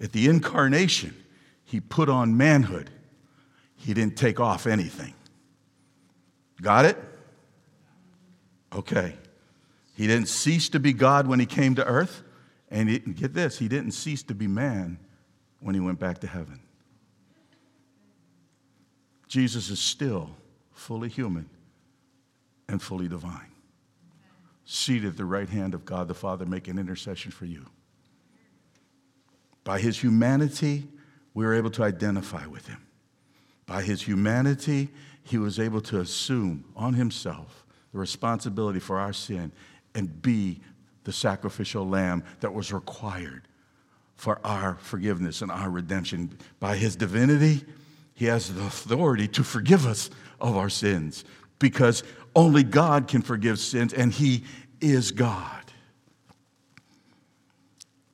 At 0.00 0.12
the 0.12 0.28
incarnation, 0.28 1.14
he 1.64 1.80
put 1.80 2.08
on 2.08 2.36
manhood. 2.36 2.90
He 3.76 3.94
didn't 3.94 4.16
take 4.16 4.40
off 4.40 4.66
anything. 4.66 5.14
Got 6.62 6.84
it? 6.84 6.98
Okay. 8.72 9.14
He 9.96 10.06
didn't 10.06 10.28
cease 10.28 10.68
to 10.70 10.80
be 10.80 10.92
God 10.92 11.26
when 11.26 11.38
he 11.38 11.46
came 11.46 11.74
to 11.76 11.84
earth. 11.84 12.22
And 12.70 12.88
he, 12.88 12.98
get 12.98 13.34
this, 13.34 13.58
he 13.58 13.68
didn't 13.68 13.92
cease 13.92 14.22
to 14.24 14.34
be 14.34 14.48
man 14.48 14.98
when 15.60 15.74
he 15.74 15.80
went 15.80 16.00
back 16.00 16.20
to 16.20 16.26
heaven. 16.26 16.60
Jesus 19.34 19.68
is 19.68 19.80
still 19.80 20.30
fully 20.70 21.08
human 21.08 21.50
and 22.68 22.80
fully 22.80 23.08
divine, 23.08 23.50
seated 24.64 25.08
at 25.08 25.16
the 25.16 25.24
right 25.24 25.48
hand 25.48 25.74
of 25.74 25.84
God 25.84 26.06
the 26.06 26.14
Father, 26.14 26.46
making 26.46 26.78
intercession 26.78 27.32
for 27.32 27.44
you. 27.44 27.66
By 29.64 29.80
his 29.80 29.98
humanity, 29.98 30.86
we 31.34 31.44
were 31.44 31.52
able 31.52 31.72
to 31.72 31.82
identify 31.82 32.46
with 32.46 32.68
him. 32.68 32.86
By 33.66 33.82
his 33.82 34.02
humanity, 34.02 34.90
he 35.24 35.36
was 35.36 35.58
able 35.58 35.80
to 35.80 35.98
assume 35.98 36.66
on 36.76 36.94
himself 36.94 37.66
the 37.90 37.98
responsibility 37.98 38.78
for 38.78 39.00
our 39.00 39.12
sin 39.12 39.50
and 39.96 40.22
be 40.22 40.60
the 41.02 41.12
sacrificial 41.12 41.88
lamb 41.88 42.22
that 42.38 42.54
was 42.54 42.72
required 42.72 43.48
for 44.14 44.38
our 44.44 44.76
forgiveness 44.76 45.42
and 45.42 45.50
our 45.50 45.70
redemption. 45.70 46.38
By 46.60 46.76
his 46.76 46.94
divinity, 46.94 47.64
he 48.14 48.26
has 48.26 48.54
the 48.54 48.64
authority 48.64 49.28
to 49.28 49.44
forgive 49.44 49.86
us 49.86 50.10
of 50.40 50.56
our 50.56 50.70
sins 50.70 51.24
because 51.58 52.02
only 52.34 52.62
God 52.62 53.08
can 53.08 53.22
forgive 53.22 53.58
sins 53.58 53.92
and 53.92 54.12
he 54.12 54.44
is 54.80 55.10
God. 55.10 55.60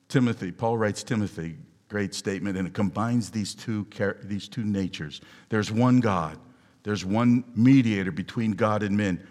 Timothy, 0.09 0.51
Paul 0.51 0.77
writes 0.77 1.03
Timothy, 1.03 1.57
great 1.87 2.13
statement, 2.13 2.57
and 2.57 2.67
it 2.67 2.73
combines 2.73 3.31
these 3.31 3.55
two, 3.55 3.87
these 4.23 4.47
two 4.47 4.63
natures. 4.63 5.21
There's 5.49 5.71
one 5.71 5.99
God 5.99 6.37
there's 6.83 7.05
one 7.05 7.43
mediator 7.55 8.11
between 8.11 8.51
God 8.51 8.83
and 8.83 8.97
men, 8.97 9.25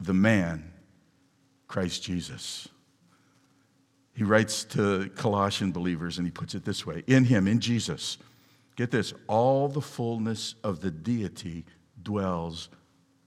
the 0.00 0.14
man, 0.14 0.72
Christ 1.68 2.02
Jesus. 2.02 2.68
He 4.14 4.24
writes 4.24 4.64
to 4.64 5.10
Colossian 5.14 5.72
believers 5.72 6.16
and 6.16 6.26
he 6.26 6.30
puts 6.30 6.54
it 6.54 6.64
this 6.64 6.86
way 6.86 7.02
In 7.06 7.24
him, 7.24 7.46
in 7.46 7.60
Jesus, 7.60 8.16
get 8.76 8.90
this, 8.90 9.12
all 9.26 9.68
the 9.68 9.80
fullness 9.80 10.54
of 10.62 10.80
the 10.80 10.90
deity 10.90 11.64
dwells 12.02 12.68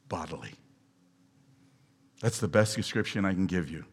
bodily. 0.07 0.53
That's 2.21 2.39
the 2.39 2.47
best 2.47 2.75
description 2.75 3.25
I 3.25 3.33
can 3.33 3.45
give 3.45 3.69
you 3.69 3.85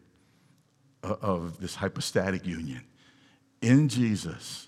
uh, 1.03 1.15
of 1.21 1.59
this 1.59 1.75
hypostatic 1.75 2.45
union. 2.45 2.83
In 3.61 3.89
Jesus 3.89 4.67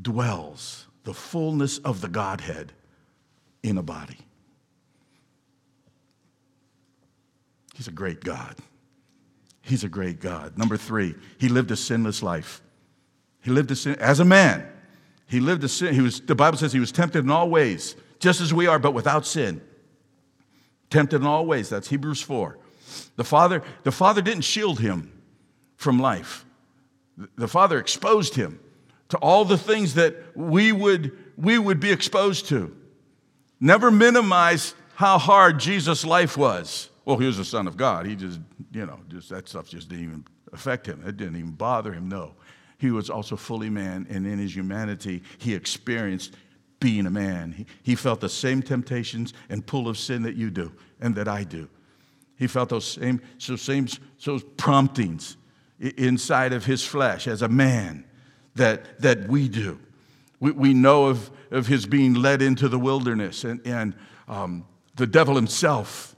dwells 0.00 0.86
the 1.04 1.14
fullness 1.14 1.78
of 1.78 2.00
the 2.00 2.08
Godhead 2.08 2.72
in 3.62 3.78
a 3.78 3.82
body. 3.82 4.18
He's 7.74 7.88
a 7.88 7.92
great 7.92 8.22
God. 8.22 8.56
He's 9.62 9.84
a 9.84 9.88
great 9.88 10.20
God. 10.20 10.58
Number 10.58 10.76
three, 10.76 11.14
he 11.38 11.48
lived 11.48 11.70
a 11.70 11.76
sinless 11.76 12.22
life. 12.22 12.60
He 13.42 13.50
lived 13.50 13.70
a 13.70 13.76
sin 13.76 13.94
as 13.96 14.20
a 14.20 14.24
man. 14.24 14.66
He 15.30 15.38
lived 15.38 15.62
a 15.62 15.68
sin. 15.68 15.94
He 15.94 16.00
was, 16.00 16.20
the 16.20 16.34
Bible 16.34 16.58
says 16.58 16.72
he 16.72 16.80
was 16.80 16.90
tempted 16.90 17.24
in 17.24 17.30
all 17.30 17.48
ways, 17.48 17.94
just 18.18 18.40
as 18.40 18.52
we 18.52 18.66
are, 18.66 18.80
but 18.80 18.94
without 18.94 19.24
sin. 19.24 19.62
Tempted 20.90 21.20
in 21.20 21.26
all 21.26 21.46
ways. 21.46 21.68
That's 21.68 21.88
Hebrews 21.88 22.20
4. 22.20 22.58
The 23.14 23.22
Father, 23.22 23.62
the 23.84 23.92
Father 23.92 24.22
didn't 24.22 24.42
shield 24.42 24.80
him 24.80 25.12
from 25.76 26.00
life. 26.00 26.44
The 27.36 27.46
Father 27.46 27.78
exposed 27.78 28.34
him 28.34 28.58
to 29.10 29.18
all 29.18 29.44
the 29.44 29.56
things 29.56 29.94
that 29.94 30.16
we 30.36 30.72
would, 30.72 31.16
we 31.36 31.58
would 31.58 31.78
be 31.78 31.92
exposed 31.92 32.46
to. 32.48 32.76
Never 33.60 33.92
minimize 33.92 34.74
how 34.96 35.18
hard 35.18 35.60
Jesus' 35.60 36.04
life 36.04 36.36
was. 36.36 36.90
Well, 37.04 37.18
he 37.18 37.26
was 37.26 37.36
the 37.36 37.44
Son 37.44 37.68
of 37.68 37.76
God. 37.76 38.04
He 38.04 38.16
just, 38.16 38.40
you 38.72 38.84
know, 38.84 38.98
just 39.08 39.28
that 39.28 39.48
stuff 39.48 39.68
just 39.68 39.88
didn't 39.88 40.04
even 40.04 40.24
affect 40.52 40.86
him. 40.86 41.04
It 41.06 41.16
didn't 41.16 41.36
even 41.36 41.52
bother 41.52 41.92
him. 41.92 42.08
No. 42.08 42.34
He 42.80 42.90
was 42.90 43.10
also 43.10 43.36
fully 43.36 43.68
man, 43.68 44.06
and 44.08 44.26
in 44.26 44.38
his 44.38 44.56
humanity, 44.56 45.22
he 45.36 45.52
experienced 45.52 46.34
being 46.80 47.04
a 47.04 47.10
man. 47.10 47.52
He, 47.52 47.66
he 47.82 47.94
felt 47.94 48.20
the 48.20 48.28
same 48.30 48.62
temptations 48.62 49.34
and 49.50 49.66
pull 49.66 49.86
of 49.86 49.98
sin 49.98 50.22
that 50.22 50.34
you 50.34 50.50
do 50.50 50.72
and 50.98 51.14
that 51.16 51.28
I 51.28 51.44
do. 51.44 51.68
He 52.36 52.46
felt 52.46 52.70
those 52.70 52.86
same, 52.86 53.20
so 53.36 53.56
same 53.56 53.86
those 54.24 54.42
promptings 54.56 55.36
inside 55.78 56.54
of 56.54 56.64
his 56.64 56.82
flesh 56.82 57.28
as 57.28 57.42
a 57.42 57.48
man 57.48 58.06
that, 58.54 58.98
that 59.02 59.28
we 59.28 59.46
do. 59.46 59.78
We, 60.40 60.52
we 60.52 60.72
know 60.72 61.08
of, 61.08 61.30
of 61.50 61.66
his 61.66 61.84
being 61.84 62.14
led 62.14 62.40
into 62.40 62.66
the 62.66 62.78
wilderness, 62.78 63.44
and, 63.44 63.60
and 63.66 63.94
um, 64.26 64.64
the 64.96 65.06
devil 65.06 65.34
himself 65.34 66.16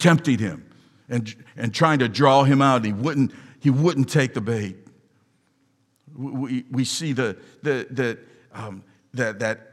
tempted 0.00 0.40
him 0.40 0.68
and, 1.08 1.32
and 1.56 1.72
trying 1.72 2.00
to 2.00 2.08
draw 2.08 2.42
him 2.42 2.60
out. 2.60 2.84
He 2.84 2.92
wouldn't, 2.92 3.30
he 3.60 3.70
wouldn't 3.70 4.10
take 4.10 4.34
the 4.34 4.40
bait. 4.40 4.78
We, 6.16 6.64
we 6.70 6.84
see 6.84 7.12
the, 7.12 7.36
the, 7.62 7.86
the, 7.90 8.18
um, 8.52 8.82
that, 9.14 9.38
that 9.40 9.72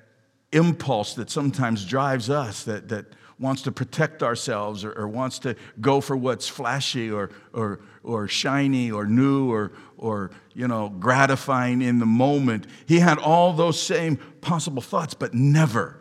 impulse 0.51 1.15
that 1.15 1.29
sometimes 1.29 1.86
drives 1.86 2.29
us, 2.29 2.63
that, 2.63 2.89
that 2.89 3.06
wants 3.39 3.62
to 3.63 3.71
protect 3.71 4.23
ourselves 4.23 4.84
or, 4.84 4.93
or, 4.93 5.08
wants 5.08 5.39
to 5.39 5.56
go 5.82 5.99
for 5.99 6.15
what's 6.15 6.47
flashy 6.47 7.12
or, 7.12 7.29
or, 7.53 7.82
or 8.03 8.27
shiny 8.27 8.91
or 8.91 9.06
new 9.06 9.51
or, 9.51 9.71
or 9.97 10.32
you 10.53 10.67
know, 10.67 10.89
gratifying 10.89 11.82
in 11.82 11.99
the 11.99 12.06
moment. 12.06 12.67
He 12.86 12.99
had 12.99 13.17
all 13.17 13.53
those 13.53 13.82
same 13.82 14.17
possible 14.41 14.82
thoughts, 14.82 15.13
but 15.13 15.34
never 15.34 15.99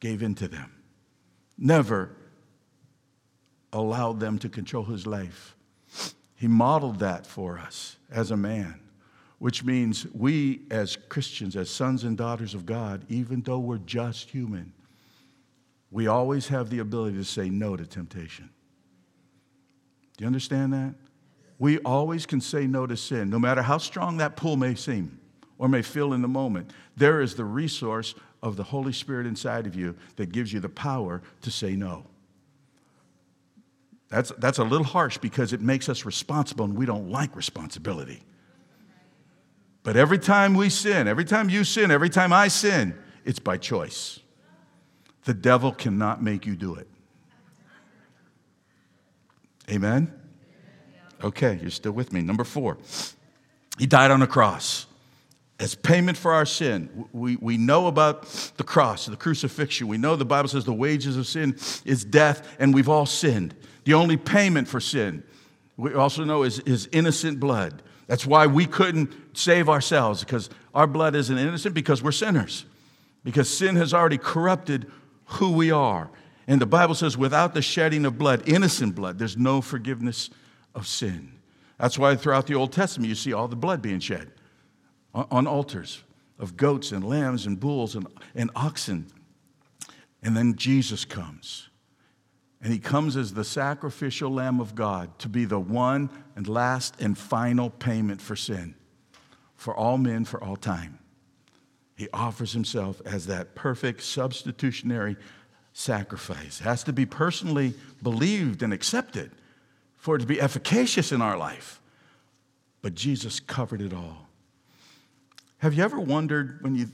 gave 0.00 0.22
in 0.22 0.34
to 0.36 0.48
them, 0.48 0.72
never 1.56 2.16
allowed 3.72 4.18
them 4.20 4.38
to 4.38 4.48
control 4.48 4.84
his 4.84 5.06
life. 5.06 5.54
He 6.34 6.48
modeled 6.48 7.00
that 7.00 7.26
for 7.26 7.58
us 7.58 7.96
as 8.10 8.30
a 8.30 8.36
man, 8.36 8.80
which 9.38 9.64
means 9.64 10.06
we 10.12 10.62
as 10.70 10.96
Christians, 11.08 11.56
as 11.56 11.70
sons 11.70 12.04
and 12.04 12.16
daughters 12.16 12.54
of 12.54 12.66
God, 12.66 13.04
even 13.08 13.42
though 13.42 13.58
we're 13.58 13.78
just 13.78 14.30
human, 14.30 14.72
we 15.90 16.06
always 16.06 16.48
have 16.48 16.70
the 16.70 16.80
ability 16.80 17.16
to 17.16 17.24
say 17.24 17.48
no 17.48 17.76
to 17.76 17.86
temptation. 17.86 18.50
Do 20.16 20.24
you 20.24 20.26
understand 20.26 20.72
that? 20.72 20.94
We 21.58 21.78
always 21.80 22.26
can 22.26 22.40
say 22.40 22.66
no 22.66 22.86
to 22.86 22.96
sin, 22.96 23.30
no 23.30 23.38
matter 23.38 23.62
how 23.62 23.78
strong 23.78 24.18
that 24.18 24.36
pull 24.36 24.56
may 24.56 24.74
seem 24.74 25.18
or 25.58 25.68
may 25.68 25.82
feel 25.82 26.12
in 26.12 26.22
the 26.22 26.28
moment. 26.28 26.70
There 26.96 27.20
is 27.20 27.34
the 27.34 27.44
resource 27.44 28.14
of 28.42 28.56
the 28.56 28.62
Holy 28.62 28.92
Spirit 28.92 29.26
inside 29.26 29.66
of 29.66 29.74
you 29.74 29.96
that 30.16 30.30
gives 30.30 30.52
you 30.52 30.60
the 30.60 30.68
power 30.68 31.22
to 31.42 31.50
say 31.50 31.74
no. 31.74 32.04
That's, 34.08 34.32
that's 34.38 34.58
a 34.58 34.64
little 34.64 34.86
harsh 34.86 35.18
because 35.18 35.52
it 35.52 35.60
makes 35.60 35.88
us 35.88 36.04
responsible 36.04 36.64
and 36.64 36.76
we 36.76 36.86
don't 36.86 37.10
like 37.10 37.36
responsibility. 37.36 38.22
But 39.88 39.96
every 39.96 40.18
time 40.18 40.52
we 40.52 40.68
sin, 40.68 41.08
every 41.08 41.24
time 41.24 41.48
you 41.48 41.64
sin, 41.64 41.90
every 41.90 42.10
time 42.10 42.30
I 42.30 42.48
sin, 42.48 42.94
it's 43.24 43.38
by 43.38 43.56
choice. 43.56 44.20
The 45.24 45.32
devil 45.32 45.72
cannot 45.72 46.22
make 46.22 46.44
you 46.44 46.56
do 46.56 46.74
it. 46.74 46.86
Amen? 49.70 50.12
Okay, 51.24 51.58
you're 51.62 51.70
still 51.70 51.92
with 51.92 52.12
me. 52.12 52.20
Number 52.20 52.44
four, 52.44 52.76
he 53.78 53.86
died 53.86 54.10
on 54.10 54.20
a 54.20 54.26
cross 54.26 54.84
as 55.58 55.74
payment 55.74 56.18
for 56.18 56.34
our 56.34 56.44
sin. 56.44 57.06
We, 57.14 57.36
we 57.36 57.56
know 57.56 57.86
about 57.86 58.24
the 58.58 58.64
cross, 58.64 59.06
the 59.06 59.16
crucifixion. 59.16 59.88
We 59.88 59.96
know 59.96 60.16
the 60.16 60.26
Bible 60.26 60.50
says 60.50 60.66
the 60.66 60.74
wages 60.74 61.16
of 61.16 61.26
sin 61.26 61.56
is 61.86 62.04
death, 62.04 62.56
and 62.58 62.74
we've 62.74 62.90
all 62.90 63.06
sinned. 63.06 63.54
The 63.84 63.94
only 63.94 64.18
payment 64.18 64.68
for 64.68 64.80
sin, 64.80 65.22
we 65.78 65.94
also 65.94 66.24
know, 66.24 66.42
is, 66.42 66.58
is 66.58 66.90
innocent 66.92 67.40
blood. 67.40 67.82
That's 68.08 68.26
why 68.26 68.46
we 68.46 68.66
couldn't 68.66 69.12
save 69.36 69.68
ourselves, 69.68 70.24
because 70.24 70.50
our 70.74 70.88
blood 70.88 71.14
isn't 71.14 71.38
innocent 71.38 71.74
because 71.74 72.02
we're 72.02 72.10
sinners. 72.10 72.64
Because 73.22 73.48
sin 73.48 73.76
has 73.76 73.94
already 73.94 74.18
corrupted 74.18 74.90
who 75.26 75.52
we 75.52 75.70
are. 75.70 76.10
And 76.46 76.60
the 76.60 76.66
Bible 76.66 76.94
says, 76.96 77.16
without 77.16 77.54
the 77.54 77.62
shedding 77.62 78.04
of 78.04 78.18
blood, 78.18 78.48
innocent 78.48 78.96
blood, 78.96 79.18
there's 79.18 79.36
no 79.36 79.60
forgiveness 79.60 80.30
of 80.74 80.86
sin. 80.86 81.32
That's 81.78 81.98
why 81.98 82.16
throughout 82.16 82.46
the 82.48 82.54
Old 82.54 82.72
Testament 82.72 83.08
you 83.08 83.14
see 83.14 83.32
all 83.32 83.46
the 83.46 83.54
blood 83.54 83.80
being 83.80 84.00
shed. 84.00 84.32
on 85.14 85.46
altars 85.46 86.02
of 86.38 86.56
goats 86.56 86.92
and 86.92 87.04
lambs 87.04 87.46
and 87.46 87.58
bulls 87.58 87.94
and, 87.94 88.06
and 88.34 88.50
oxen. 88.54 89.06
And 90.22 90.36
then 90.36 90.56
Jesus 90.56 91.04
comes. 91.04 91.67
And 92.60 92.72
he 92.72 92.78
comes 92.78 93.16
as 93.16 93.34
the 93.34 93.44
sacrificial 93.44 94.32
Lamb 94.32 94.60
of 94.60 94.74
God 94.74 95.16
to 95.20 95.28
be 95.28 95.44
the 95.44 95.60
one 95.60 96.10
and 96.34 96.48
last 96.48 97.00
and 97.00 97.16
final 97.16 97.70
payment 97.70 98.20
for 98.20 98.34
sin, 98.34 98.74
for 99.54 99.76
all 99.76 99.96
men, 99.96 100.24
for 100.24 100.42
all 100.42 100.56
time. 100.56 100.98
He 101.96 102.08
offers 102.12 102.52
himself 102.52 103.00
as 103.04 103.26
that 103.26 103.54
perfect 103.54 104.02
substitutionary 104.02 105.16
sacrifice. 105.72 106.60
It 106.60 106.64
has 106.64 106.82
to 106.84 106.92
be 106.92 107.06
personally 107.06 107.74
believed 108.02 108.62
and 108.62 108.72
accepted 108.72 109.30
for 109.96 110.16
it 110.16 110.20
to 110.20 110.26
be 110.26 110.40
efficacious 110.40 111.12
in 111.12 111.22
our 111.22 111.36
life. 111.36 111.80
But 112.82 112.94
Jesus 112.94 113.40
covered 113.40 113.82
it 113.82 113.92
all. 113.92 114.28
Have 115.58 115.74
you 115.74 115.82
ever 115.82 115.98
wondered 115.98 116.62
when 116.62 116.76
you 116.76 116.88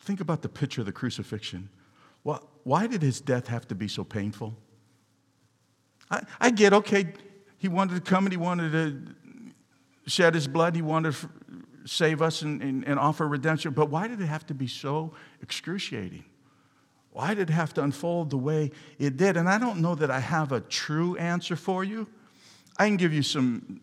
think 0.00 0.20
about 0.20 0.42
the 0.42 0.48
picture 0.48 0.82
of 0.82 0.86
the 0.86 0.92
crucifixion, 0.92 1.68
well, 2.22 2.48
why 2.62 2.86
did 2.86 3.02
his 3.02 3.20
death 3.20 3.48
have 3.48 3.66
to 3.68 3.74
be 3.74 3.88
so 3.88 4.04
painful? 4.04 4.56
I, 6.10 6.22
I 6.40 6.50
get, 6.50 6.72
okay, 6.72 7.12
he 7.58 7.68
wanted 7.68 7.94
to 7.94 8.00
come 8.00 8.26
and 8.26 8.32
he 8.32 8.36
wanted 8.36 8.72
to 8.72 9.14
shed 10.06 10.34
his 10.34 10.46
blood, 10.46 10.74
he 10.74 10.82
wanted 10.82 11.14
to 11.14 11.28
save 11.86 12.22
us 12.22 12.42
and, 12.42 12.62
and, 12.62 12.86
and 12.86 12.98
offer 12.98 13.26
redemption, 13.26 13.72
but 13.72 13.90
why 13.90 14.08
did 14.08 14.20
it 14.20 14.26
have 14.26 14.46
to 14.46 14.54
be 14.54 14.66
so 14.66 15.14
excruciating? 15.42 16.24
Why 17.12 17.34
did 17.34 17.50
it 17.50 17.52
have 17.52 17.72
to 17.74 17.82
unfold 17.82 18.30
the 18.30 18.38
way 18.38 18.72
it 18.98 19.16
did? 19.16 19.36
And 19.36 19.48
I 19.48 19.58
don't 19.58 19.80
know 19.80 19.94
that 19.94 20.10
I 20.10 20.20
have 20.20 20.50
a 20.50 20.60
true 20.60 21.16
answer 21.16 21.56
for 21.56 21.84
you. 21.84 22.08
I 22.76 22.86
can 22.86 22.96
give 22.96 23.12
you 23.12 23.22
some 23.22 23.80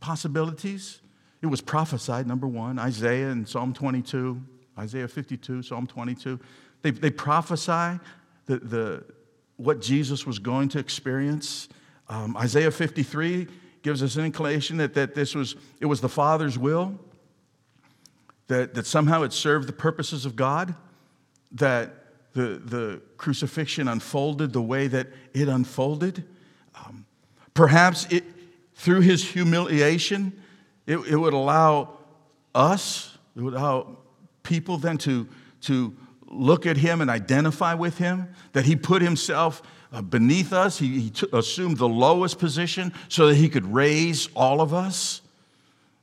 possibilities. 0.00 1.00
It 1.42 1.46
was 1.46 1.60
prophesied, 1.60 2.26
number 2.26 2.46
one, 2.46 2.78
Isaiah 2.78 3.30
and 3.30 3.46
Psalm 3.46 3.74
22, 3.74 4.40
Isaiah 4.78 5.08
52, 5.08 5.62
Psalm 5.62 5.86
22. 5.86 6.40
They, 6.82 6.90
they 6.90 7.10
prophesy 7.10 8.00
the, 8.46 8.58
the, 8.58 9.04
what 9.60 9.80
Jesus 9.80 10.26
was 10.26 10.38
going 10.38 10.70
to 10.70 10.78
experience. 10.78 11.68
Um, 12.08 12.36
Isaiah 12.36 12.70
53 12.70 13.46
gives 13.82 14.02
us 14.02 14.16
an 14.16 14.24
inclination 14.24 14.78
that, 14.78 14.94
that 14.94 15.14
this 15.14 15.34
was, 15.34 15.54
it 15.80 15.86
was 15.86 16.00
the 16.00 16.08
Father's 16.08 16.58
will, 16.58 16.98
that, 18.48 18.74
that 18.74 18.86
somehow 18.86 19.22
it 19.22 19.32
served 19.32 19.68
the 19.68 19.72
purposes 19.72 20.24
of 20.24 20.34
God, 20.34 20.74
that 21.52 21.94
the, 22.32 22.60
the 22.64 23.02
crucifixion 23.18 23.86
unfolded 23.86 24.52
the 24.52 24.62
way 24.62 24.86
that 24.88 25.08
it 25.34 25.48
unfolded. 25.48 26.24
Um, 26.74 27.04
perhaps 27.52 28.06
it, 28.10 28.24
through 28.74 29.00
his 29.00 29.22
humiliation, 29.22 30.32
it, 30.86 30.96
it 30.96 31.16
would 31.16 31.34
allow 31.34 31.98
us, 32.54 33.18
it 33.36 33.42
would 33.42 33.54
allow 33.54 33.98
people 34.42 34.78
then 34.78 34.96
to, 34.98 35.28
to 35.62 35.94
look 36.30 36.64
at 36.66 36.76
him 36.76 37.00
and 37.00 37.10
identify 37.10 37.74
with 37.74 37.98
him, 37.98 38.28
that 38.52 38.64
he 38.64 38.76
put 38.76 39.02
himself 39.02 39.62
uh, 39.92 40.00
beneath 40.00 40.52
us. 40.52 40.78
He, 40.78 41.00
he 41.00 41.10
t- 41.10 41.26
assumed 41.32 41.76
the 41.76 41.88
lowest 41.88 42.38
position 42.38 42.92
so 43.08 43.26
that 43.28 43.34
he 43.34 43.48
could 43.48 43.66
raise 43.66 44.28
all 44.34 44.60
of 44.60 44.72
us. 44.72 45.22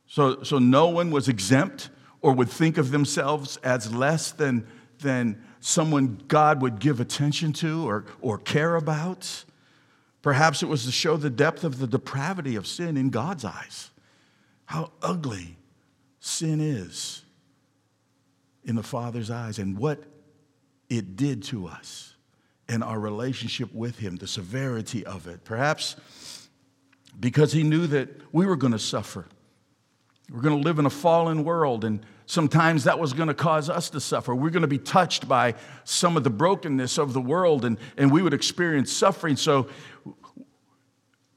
So, 0.07 0.43
so 0.43 0.59
no 0.59 0.89
one 0.89 1.11
was 1.11 1.27
exempt 1.27 1.89
or 2.21 2.33
would 2.33 2.49
think 2.49 2.77
of 2.77 2.91
themselves 2.91 3.57
as 3.57 3.93
less 3.93 4.31
than, 4.31 4.67
than 4.99 5.41
someone 5.59 6.21
God 6.27 6.61
would 6.61 6.79
give 6.79 6.99
attention 6.99 7.53
to 7.53 7.87
or, 7.87 8.05
or 8.21 8.37
care 8.37 8.75
about. 8.75 9.45
Perhaps 10.21 10.61
it 10.61 10.65
was 10.65 10.85
to 10.85 10.91
show 10.91 11.15
the 11.15 11.29
depth 11.29 11.63
of 11.63 11.79
the 11.79 11.87
depravity 11.87 12.55
of 12.55 12.67
sin 12.67 12.97
in 12.97 13.09
God's 13.09 13.45
eyes 13.45 13.91
how 14.67 14.91
ugly 15.01 15.55
sin 16.19 16.59
is 16.59 17.23
in 18.65 18.75
the 18.75 18.83
Father's 18.83 19.31
eyes 19.31 19.59
and 19.59 19.77
what 19.77 20.03
it 20.89 21.15
did 21.15 21.43
to 21.43 21.67
us 21.67 22.15
and 22.69 22.83
our 22.83 22.99
relationship 22.99 23.73
with 23.73 23.99
Him, 23.99 24.17
the 24.17 24.27
severity 24.27 25.05
of 25.05 25.27
it. 25.27 25.43
Perhaps 25.43 25.95
because 27.19 27.51
He 27.51 27.63
knew 27.63 27.87
that 27.87 28.09
we 28.31 28.45
were 28.45 28.55
going 28.55 28.73
to 28.73 28.79
suffer. 28.79 29.25
We're 30.29 30.41
going 30.41 30.61
to 30.61 30.63
live 30.63 30.77
in 30.77 30.85
a 30.85 30.89
fallen 30.89 31.45
world, 31.45 31.85
and 31.85 32.05
sometimes 32.25 32.83
that 32.83 32.99
was 32.99 33.13
going 33.13 33.27
to 33.27 33.33
cause 33.33 33.69
us 33.69 33.89
to 33.91 34.01
suffer. 34.01 34.35
We're 34.35 34.49
going 34.49 34.61
to 34.61 34.67
be 34.67 34.77
touched 34.77 35.27
by 35.27 35.55
some 35.85 36.17
of 36.17 36.23
the 36.23 36.29
brokenness 36.29 36.97
of 36.97 37.13
the 37.13 37.21
world, 37.21 37.63
and, 37.63 37.77
and 37.97 38.11
we 38.11 38.21
would 38.21 38.33
experience 38.33 38.91
suffering. 38.91 39.37
So 39.37 39.69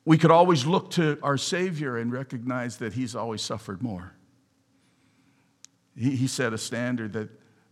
we 0.05 0.19
could 0.19 0.33
always 0.33 0.67
look 0.67 0.91
to 0.93 1.19
our 1.23 1.37
Savior 1.37 1.97
and 1.99 2.13
recognize 2.13 2.79
that 2.79 2.95
He's 2.95 3.15
always 3.15 3.43
suffered 3.43 3.81
more. 3.81 4.13
He, 5.97 6.17
he 6.17 6.27
set 6.27 6.53
a 6.53 6.59
standard 6.59 7.13
that, 7.13 7.29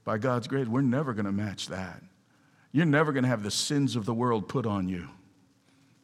by 0.08 0.16
God's 0.16 0.48
grace, 0.48 0.66
we're 0.66 0.80
never 0.80 1.12
going 1.12 1.26
to 1.26 1.32
match 1.32 1.66
that. 1.66 2.02
You're 2.72 2.86
never 2.86 3.12
going 3.12 3.24
to 3.24 3.28
have 3.28 3.42
the 3.42 3.50
sins 3.50 3.94
of 3.94 4.06
the 4.06 4.14
world 4.14 4.48
put 4.48 4.64
on 4.64 4.88
you 4.88 5.06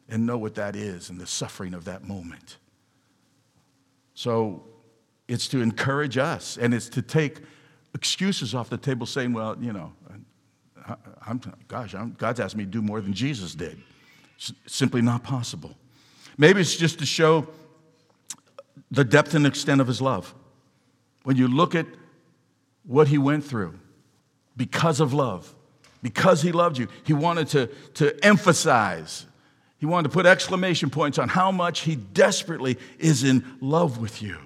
and 0.07 0.27
know 0.27 0.37
what 0.37 0.53
that 0.53 0.75
is 0.75 1.09
and 1.09 1.19
the 1.19 1.25
suffering 1.25 1.73
of 1.73 1.85
that 1.85 2.03
moment. 2.03 2.57
So 4.13 4.63
it's 5.27 5.47
to 5.47 5.59
encourage 5.59 6.19
us 6.19 6.55
and 6.55 6.71
it's 6.71 6.87
to 6.89 7.01
take 7.01 7.39
excuses 7.95 8.53
off 8.53 8.69
the 8.69 8.77
table 8.77 9.07
saying, 9.07 9.33
well, 9.33 9.57
you 9.59 9.73
know, 9.73 9.91
I'm, 11.25 11.41
gosh, 11.67 11.95
I'm, 11.95 12.11
God's 12.11 12.39
asked 12.39 12.55
me 12.55 12.63
to 12.63 12.69
do 12.69 12.83
more 12.83 13.01
than 13.01 13.11
Jesus 13.11 13.55
did. 13.55 13.81
It's 14.35 14.53
simply 14.67 15.01
not 15.01 15.23
possible. 15.23 15.75
Maybe 16.37 16.61
it's 16.61 16.75
just 16.75 16.99
to 16.99 17.07
show 17.07 17.47
the 18.91 19.03
depth 19.03 19.33
and 19.33 19.47
extent 19.47 19.81
of 19.81 19.87
his 19.87 19.99
love. 19.99 20.35
When 21.23 21.37
you 21.37 21.47
look 21.47 21.73
at 21.73 21.87
what 22.83 23.07
he 23.07 23.17
went 23.17 23.43
through 23.43 23.79
because 24.55 24.99
of 24.99 25.13
love, 25.13 25.53
because 26.01 26.41
he 26.41 26.51
loved 26.51 26.77
you, 26.77 26.87
he 27.03 27.13
wanted 27.13 27.47
to, 27.49 27.67
to 27.95 28.25
emphasize, 28.25 29.25
he 29.77 29.85
wanted 29.85 30.09
to 30.09 30.13
put 30.13 30.25
exclamation 30.25 30.89
points 30.89 31.17
on 31.17 31.29
how 31.29 31.51
much 31.51 31.81
he 31.81 31.95
desperately 31.95 32.77
is 32.97 33.23
in 33.23 33.43
love 33.61 33.97
with 33.97 34.21
you. 34.21 34.37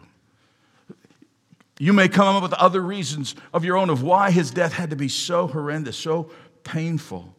You 1.80 1.94
may 1.94 2.10
come 2.10 2.36
up 2.36 2.44
with 2.44 2.54
other 2.54 2.82
reasons 2.82 3.36
of 3.54 3.64
your 3.64 3.78
own 3.78 3.90
of 3.90 4.04
why 4.04 4.32
his 4.32 4.52
death 4.52 4.74
had 4.74 4.90
to 4.90 4.98
be 4.98 5.08
so 5.08 5.48
horrendous, 5.48 5.98
so 5.98 6.30
painful. 6.64 7.34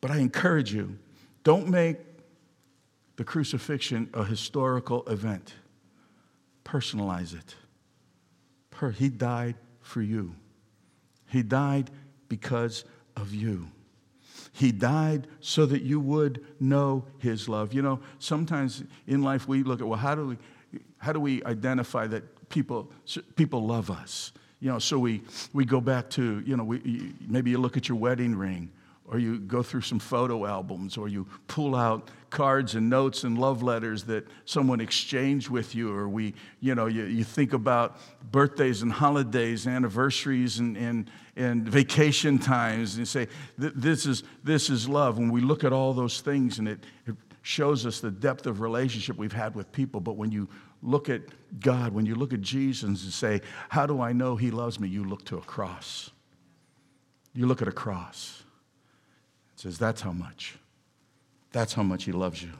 But 0.00 0.10
I 0.10 0.18
encourage 0.18 0.72
you, 0.72 0.98
don't 1.44 1.68
make 1.68 1.98
the 3.16 3.24
crucifixion 3.24 4.08
a 4.14 4.24
historical 4.24 5.04
event. 5.04 5.54
Personalize 6.64 7.34
it. 7.34 7.54
he 8.96 9.08
died 9.10 9.56
for 9.80 10.00
you. 10.00 10.34
He 11.32 11.42
died 11.42 11.90
because 12.28 12.84
of 13.16 13.32
you. 13.34 13.68
He 14.52 14.70
died 14.70 15.28
so 15.40 15.64
that 15.64 15.80
you 15.80 15.98
would 15.98 16.44
know 16.60 17.06
his 17.16 17.48
love. 17.48 17.72
You 17.72 17.80
know, 17.80 18.00
sometimes 18.18 18.84
in 19.06 19.22
life 19.22 19.48
we 19.48 19.62
look 19.62 19.80
at, 19.80 19.88
well, 19.88 19.98
how 19.98 20.14
do 20.14 20.26
we, 20.26 20.38
how 20.98 21.14
do 21.14 21.20
we 21.20 21.42
identify 21.44 22.06
that 22.08 22.50
people, 22.50 22.92
people 23.34 23.66
love 23.66 23.90
us? 23.90 24.32
You 24.60 24.72
know, 24.72 24.78
so 24.78 24.98
we, 24.98 25.22
we 25.54 25.64
go 25.64 25.80
back 25.80 26.10
to, 26.10 26.40
you 26.40 26.54
know, 26.54 26.64
we, 26.64 27.14
maybe 27.26 27.50
you 27.50 27.58
look 27.58 27.78
at 27.78 27.88
your 27.88 27.96
wedding 27.96 28.34
ring 28.34 28.70
or 29.12 29.18
you 29.18 29.38
go 29.38 29.62
through 29.62 29.82
some 29.82 29.98
photo 29.98 30.46
albums, 30.46 30.96
or 30.96 31.06
you 31.06 31.26
pull 31.46 31.76
out 31.76 32.08
cards 32.30 32.76
and 32.76 32.88
notes 32.88 33.24
and 33.24 33.36
love 33.36 33.62
letters 33.62 34.04
that 34.04 34.26
someone 34.46 34.80
exchanged 34.80 35.50
with 35.50 35.74
you, 35.74 35.94
or 35.94 36.08
we, 36.08 36.32
you 36.60 36.74
know, 36.74 36.86
you, 36.86 37.04
you 37.04 37.22
think 37.22 37.52
about 37.52 37.98
birthdays 38.32 38.80
and 38.80 38.90
holidays, 38.90 39.66
anniversaries 39.66 40.60
and, 40.60 40.78
and, 40.78 41.10
and 41.36 41.68
vacation 41.68 42.38
times, 42.38 42.94
and 42.94 43.00
you 43.00 43.04
say, 43.04 43.28
this 43.58 44.06
is, 44.06 44.22
this 44.42 44.70
is 44.70 44.88
love. 44.88 45.18
When 45.18 45.30
we 45.30 45.42
look 45.42 45.62
at 45.62 45.74
all 45.74 45.92
those 45.92 46.22
things, 46.22 46.58
and 46.58 46.66
it, 46.66 46.82
it 47.06 47.14
shows 47.42 47.84
us 47.84 48.00
the 48.00 48.10
depth 48.10 48.46
of 48.46 48.62
relationship 48.62 49.18
we've 49.18 49.30
had 49.30 49.54
with 49.54 49.70
people, 49.72 50.00
but 50.00 50.16
when 50.16 50.32
you 50.32 50.48
look 50.82 51.10
at 51.10 51.20
God, 51.60 51.92
when 51.92 52.06
you 52.06 52.14
look 52.14 52.32
at 52.32 52.40
Jesus 52.40 52.84
and 52.88 52.96
say, 52.96 53.42
How 53.68 53.84
do 53.84 54.00
I 54.00 54.14
know 54.14 54.36
He 54.36 54.50
loves 54.50 54.80
me? 54.80 54.88
You 54.88 55.04
look 55.04 55.26
to 55.26 55.36
a 55.36 55.42
cross. 55.42 56.10
You 57.34 57.46
look 57.46 57.60
at 57.60 57.68
a 57.68 57.72
cross 57.72 58.42
says, 59.62 59.78
That's 59.78 60.00
how 60.00 60.12
much. 60.12 60.56
That's 61.52 61.72
how 61.72 61.84
much 61.84 62.04
he 62.04 62.12
loves 62.12 62.42
you. 62.42 62.50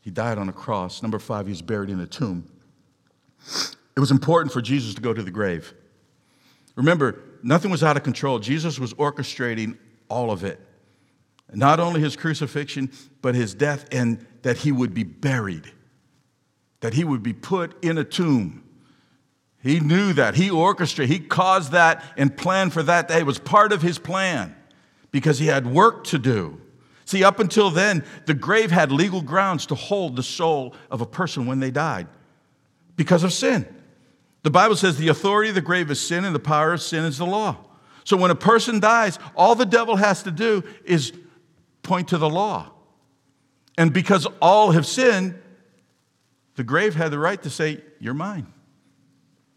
He 0.00 0.10
died 0.10 0.38
on 0.38 0.48
a 0.48 0.52
cross. 0.52 1.02
Number 1.02 1.18
five, 1.18 1.46
he 1.46 1.50
was 1.50 1.62
buried 1.62 1.90
in 1.90 2.00
a 2.00 2.06
tomb. 2.06 2.48
It 3.96 4.00
was 4.00 4.10
important 4.10 4.52
for 4.52 4.62
Jesus 4.62 4.94
to 4.94 5.00
go 5.00 5.12
to 5.12 5.22
the 5.22 5.30
grave. 5.30 5.74
Remember, 6.76 7.20
nothing 7.42 7.70
was 7.70 7.82
out 7.82 7.96
of 7.96 8.04
control. 8.04 8.38
Jesus 8.38 8.78
was 8.78 8.94
orchestrating 8.94 9.76
all 10.08 10.30
of 10.30 10.44
it. 10.44 10.60
Not 11.52 11.80
only 11.80 12.00
his 12.00 12.14
crucifixion, 12.14 12.92
but 13.22 13.34
his 13.34 13.52
death, 13.52 13.86
and 13.90 14.24
that 14.42 14.58
he 14.58 14.70
would 14.70 14.94
be 14.94 15.02
buried, 15.02 15.72
that 16.78 16.94
he 16.94 17.02
would 17.02 17.24
be 17.24 17.32
put 17.32 17.82
in 17.82 17.98
a 17.98 18.04
tomb. 18.04 18.62
He 19.62 19.80
knew 19.80 20.12
that. 20.12 20.36
He 20.36 20.48
orchestrated, 20.48 21.12
he 21.12 21.26
caused 21.26 21.72
that 21.72 22.04
and 22.16 22.34
planned 22.34 22.72
for 22.72 22.84
that. 22.84 23.10
It 23.10 23.26
was 23.26 23.40
part 23.40 23.72
of 23.72 23.82
his 23.82 23.98
plan 23.98 24.54
because 25.10 25.38
he 25.38 25.46
had 25.46 25.66
work 25.66 26.04
to 26.04 26.18
do. 26.18 26.60
See, 27.04 27.24
up 27.24 27.40
until 27.40 27.70
then, 27.70 28.04
the 28.26 28.34
grave 28.34 28.70
had 28.70 28.92
legal 28.92 29.20
grounds 29.20 29.66
to 29.66 29.74
hold 29.74 30.14
the 30.14 30.22
soul 30.22 30.74
of 30.90 31.00
a 31.00 31.06
person 31.06 31.46
when 31.46 31.58
they 31.58 31.70
died 31.70 32.06
because 32.96 33.24
of 33.24 33.32
sin. 33.32 33.66
The 34.42 34.50
Bible 34.50 34.76
says 34.76 34.96
the 34.96 35.08
authority 35.08 35.48
of 35.48 35.54
the 35.54 35.60
grave 35.60 35.90
is 35.90 36.00
sin 36.00 36.24
and 36.24 36.34
the 36.34 36.38
power 36.38 36.72
of 36.72 36.80
sin 36.80 37.04
is 37.04 37.18
the 37.18 37.26
law. 37.26 37.56
So 38.04 38.16
when 38.16 38.30
a 38.30 38.36
person 38.36 38.80
dies, 38.80 39.18
all 39.36 39.54
the 39.54 39.66
devil 39.66 39.96
has 39.96 40.22
to 40.22 40.30
do 40.30 40.62
is 40.84 41.12
point 41.82 42.08
to 42.08 42.18
the 42.18 42.30
law. 42.30 42.70
And 43.76 43.92
because 43.92 44.26
all 44.40 44.70
have 44.72 44.86
sinned, 44.86 45.38
the 46.56 46.64
grave 46.64 46.94
had 46.94 47.10
the 47.10 47.18
right 47.18 47.42
to 47.42 47.50
say, 47.50 47.82
You're 47.98 48.14
mine. 48.14 48.46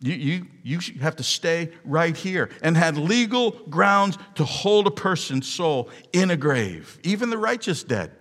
You, 0.03 0.15
you, 0.63 0.79
you 0.81 0.99
have 0.99 1.15
to 1.15 1.23
stay 1.23 1.71
right 1.85 2.15
here 2.15 2.49
and 2.61 2.75
had 2.75 2.97
legal 2.97 3.51
grounds 3.69 4.17
to 4.35 4.43
hold 4.43 4.85
a 4.85 4.91
person's 4.91 5.47
soul 5.47 5.89
in 6.11 6.29
a 6.29 6.35
grave, 6.35 6.99
even 7.03 7.29
the 7.29 7.37
righteous 7.37 7.85
dead. 7.85 8.11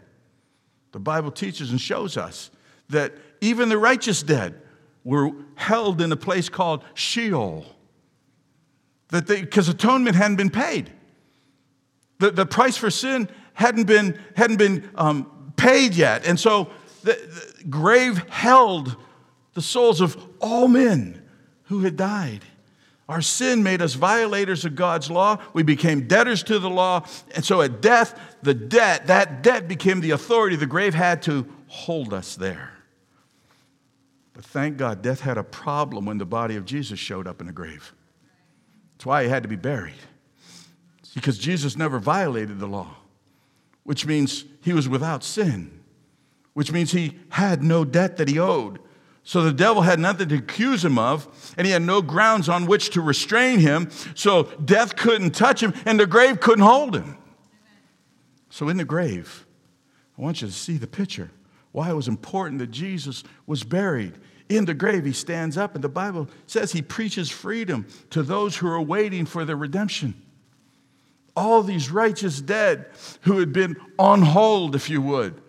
The 0.93 1.01
Bible 1.01 1.33
teaches 1.33 1.73
and 1.73 1.81
shows 1.81 2.17
us 2.17 2.53
that 2.91 3.15
even 3.41 3.69
the 3.69 3.79
righteous 3.79 4.23
dead 4.23 4.63
were 5.03 5.33
held 5.57 6.01
in 6.01 6.13
a 6.13 6.17
place 6.17 6.49
called 6.49 6.85
Sheol. 6.95 7.67
That 9.09 9.27
because 9.27 9.69
atonement 9.69 10.15
hadn't 10.15 10.37
been 10.37 10.51
paid. 10.51 10.93
The, 12.21 12.31
the 12.31 12.47
price 12.47 12.77
for 12.77 12.93
sin 12.93 13.29
hadn't 13.55 13.89
been, 13.89 14.21
hadn't 14.37 14.59
been 14.59 14.89
um, 14.95 15.53
paid 15.57 15.97
yet. 15.97 16.25
And 16.29 16.39
so 16.39 16.71
the, 17.03 17.15
the 17.59 17.65
grave 17.65 18.19
held 18.29 18.95
the 19.55 19.63
souls 19.63 20.01
of 20.01 20.17
all 20.41 20.69
men 20.69 21.22
who 21.73 21.81
had 21.81 21.97
died. 21.97 22.45
Our 23.09 23.23
sin 23.23 23.63
made 23.63 23.81
us 23.81 23.95
violators 23.95 24.67
of 24.67 24.77
God's 24.77 25.11
law. 25.11 25.39
We 25.55 25.63
became 25.63 26.07
debtors 26.07 26.43
to 26.45 26.59
the 26.59 26.69
law. 26.69 27.07
And 27.35 27.43
so 27.43 27.63
at 27.63 27.81
death, 27.81 28.19
the 28.43 28.53
debt, 28.53 29.07
that 29.07 29.43
debt 29.43 29.69
became 29.69 30.03
the 30.03 30.11
authority 30.11 30.57
the 30.57 30.67
grave 30.67 30.93
had 30.93 31.23
to 31.23 31.47
hold 31.69 32.13
us 32.13 32.37
there. 32.37 32.75
But 34.35 34.45
thank 34.45 34.77
God, 34.77 35.01
death 35.01 35.21
had 35.21 35.39
a 35.39 35.43
problem 35.43 36.05
when 36.05 36.19
the 36.19 36.27
body 36.27 36.57
of 36.57 36.67
Jesus 36.67 36.99
showed 36.99 37.27
up 37.27 37.41
in 37.41 37.47
the 37.47 37.55
grave. 37.55 37.95
That's 38.93 39.07
why 39.07 39.23
he 39.23 39.31
had 39.31 39.43
to 39.45 39.49
be 39.49 39.57
buried. 39.57 39.95
Because 41.15 41.39
Jesus 41.39 41.75
never 41.75 41.99
violated 41.99 42.59
the 42.59 42.67
law, 42.67 42.97
which 43.85 44.05
means 44.05 44.45
he 44.61 44.75
was 44.75 44.91
without 44.91 45.25
sin, 45.25 45.81
which 46.53 46.71
means 46.71 46.93
he 46.93 47.19
had 47.31 47.63
no 47.63 47.83
debt 47.83 48.19
that 48.19 48.29
he 48.29 48.39
owed. 48.39 48.79
So 49.25 49.43
the 49.43 49.53
devil 49.53 49.83
had 49.83 50.01
nothing 50.01 50.29
to 50.31 50.37
accuse 50.37 50.85
him 50.85 50.99
of, 50.99 51.55
and 51.57 51.67
he 51.67 51.73
had 51.73 51.83
no 51.83 52.03
grounds 52.03 52.49
on 52.49 52.67
which 52.67 52.91
to 52.91 53.01
restrain 53.01 53.61
him. 53.61 53.89
So 54.15 54.45
death 54.65 54.97
couldn't 54.97 55.31
touch 55.33 55.63
him, 55.63 55.75
and 55.87 55.99
the 55.99 56.07
grave 56.07 56.41
couldn't 56.41 56.65
hold 56.65 56.97
him. 56.97 57.17
So 58.51 58.69
in 58.69 58.77
the 58.77 58.85
grave, 58.85 59.47
I 60.19 60.23
want 60.23 60.43
you 60.43 60.49
to 60.49 60.53
see 60.53 60.77
the 60.77 60.87
picture 60.87 61.31
why 61.71 61.91
it 61.91 61.95
was 61.95 62.09
important 62.09 62.59
that 62.59 62.71
Jesus 62.71 63.23
was 63.47 63.65
buried. 63.65 64.13
In 64.49 64.67
the 64.67 64.75
grave, 64.75 65.05
he 65.05 65.13
stands 65.13 65.57
up, 65.57 65.75
and 65.75 65.83
the 65.83 65.89
Bible 65.89 66.29
says 66.47 66.73
he 66.73 66.83
preaches 66.83 67.31
freedom 67.31 67.87
to 68.11 68.23
those 68.23 68.57
who 68.57 68.69
are 68.69 68.83
waiting 68.83 69.25
for 69.25 69.45
the 69.45 69.57
redemption. 69.57 70.21
All 71.35 71.63
these 71.63 71.91
righteous 71.91 72.43
dead 72.43 72.87
who 73.23 73.39
had 73.39 73.55
been 73.55 73.77
on 73.99 74.21
hold, 74.21 74.75
if 74.75 74.91
you 74.91 75.01
would. 75.01 75.41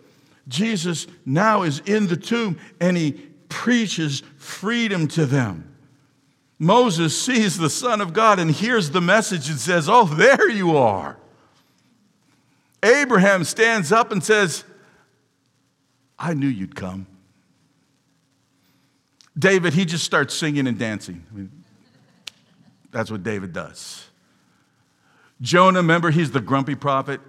Jesus 0.48 1.06
now 1.26 1.62
is 1.62 1.80
in 1.80 2.06
the 2.06 2.16
tomb 2.16 2.58
and 2.80 2.96
he 2.96 3.33
preaches 3.54 4.24
freedom 4.36 5.06
to 5.06 5.24
them. 5.24 5.76
Moses 6.58 7.16
sees 7.16 7.56
the 7.56 7.70
Son 7.70 8.00
of 8.00 8.12
God 8.12 8.40
and 8.40 8.50
hears 8.50 8.90
the 8.90 9.00
message 9.00 9.48
and 9.48 9.60
says, 9.60 9.88
Oh, 9.88 10.06
there 10.06 10.50
you 10.50 10.76
are. 10.76 11.16
Abraham 12.82 13.44
stands 13.44 13.92
up 13.92 14.10
and 14.10 14.24
says, 14.24 14.64
I 16.18 16.34
knew 16.34 16.48
you'd 16.48 16.74
come. 16.74 17.06
David, 19.38 19.72
he 19.72 19.84
just 19.84 20.04
starts 20.04 20.34
singing 20.34 20.66
and 20.66 20.76
dancing. 20.76 21.24
I 21.30 21.36
mean, 21.36 21.64
that's 22.90 23.10
what 23.10 23.22
David 23.22 23.52
does. 23.52 24.08
Jonah, 25.40 25.78
remember, 25.78 26.10
he's 26.10 26.32
the 26.32 26.40
grumpy 26.40 26.74
prophet. 26.74 27.20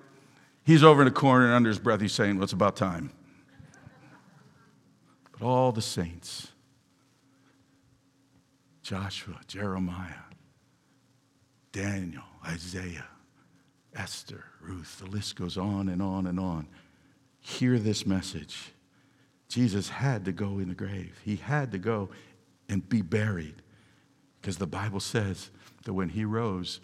He's 0.63 0.83
over 0.83 1.03
in 1.03 1.07
a 1.07 1.11
corner 1.11 1.45
and 1.45 1.53
under 1.53 1.69
his 1.69 1.79
breath, 1.79 2.01
he's 2.01 2.13
saying, 2.13 2.37
Well, 2.37 2.45
it's 2.45 2.53
about 2.53 2.75
time. 2.75 3.11
All 5.45 5.71
the 5.71 5.79
saints, 5.79 6.47
Joshua, 8.81 9.39
Jeremiah, 9.45 10.25
Daniel, 11.71 12.23
Isaiah, 12.43 13.05
Esther, 13.95 14.45
Ruth, 14.59 14.97
the 14.97 15.05
list 15.05 15.35
goes 15.35 15.55
on 15.55 15.87
and 15.89 16.01
on 16.01 16.25
and 16.25 16.39
on. 16.39 16.65
Hear 17.41 17.77
this 17.77 18.07
message 18.07 18.71
Jesus 19.47 19.87
had 19.87 20.25
to 20.25 20.31
go 20.31 20.57
in 20.57 20.69
the 20.69 20.73
grave. 20.73 21.15
He 21.23 21.35
had 21.35 21.71
to 21.73 21.77
go 21.77 22.09
and 22.67 22.89
be 22.89 23.03
buried 23.03 23.61
because 24.41 24.57
the 24.57 24.65
Bible 24.65 24.99
says 24.99 25.51
that 25.83 25.93
when 25.93 26.09
he 26.09 26.25
rose, 26.25 26.79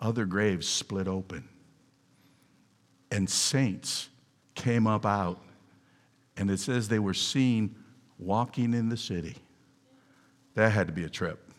other 0.00 0.24
graves 0.24 0.66
split 0.66 1.06
open 1.06 1.48
and 3.12 3.30
saints 3.30 4.08
came 4.56 4.88
up 4.88 5.06
out. 5.06 5.38
And 6.36 6.50
it 6.50 6.60
says 6.60 6.88
they 6.88 6.98
were 6.98 7.14
seen 7.14 7.74
walking 8.18 8.74
in 8.74 8.88
the 8.88 8.96
city. 8.96 9.36
That 10.54 10.72
had 10.72 10.86
to 10.86 10.92
be 10.92 11.04
a 11.04 11.08
trip. 11.08 11.50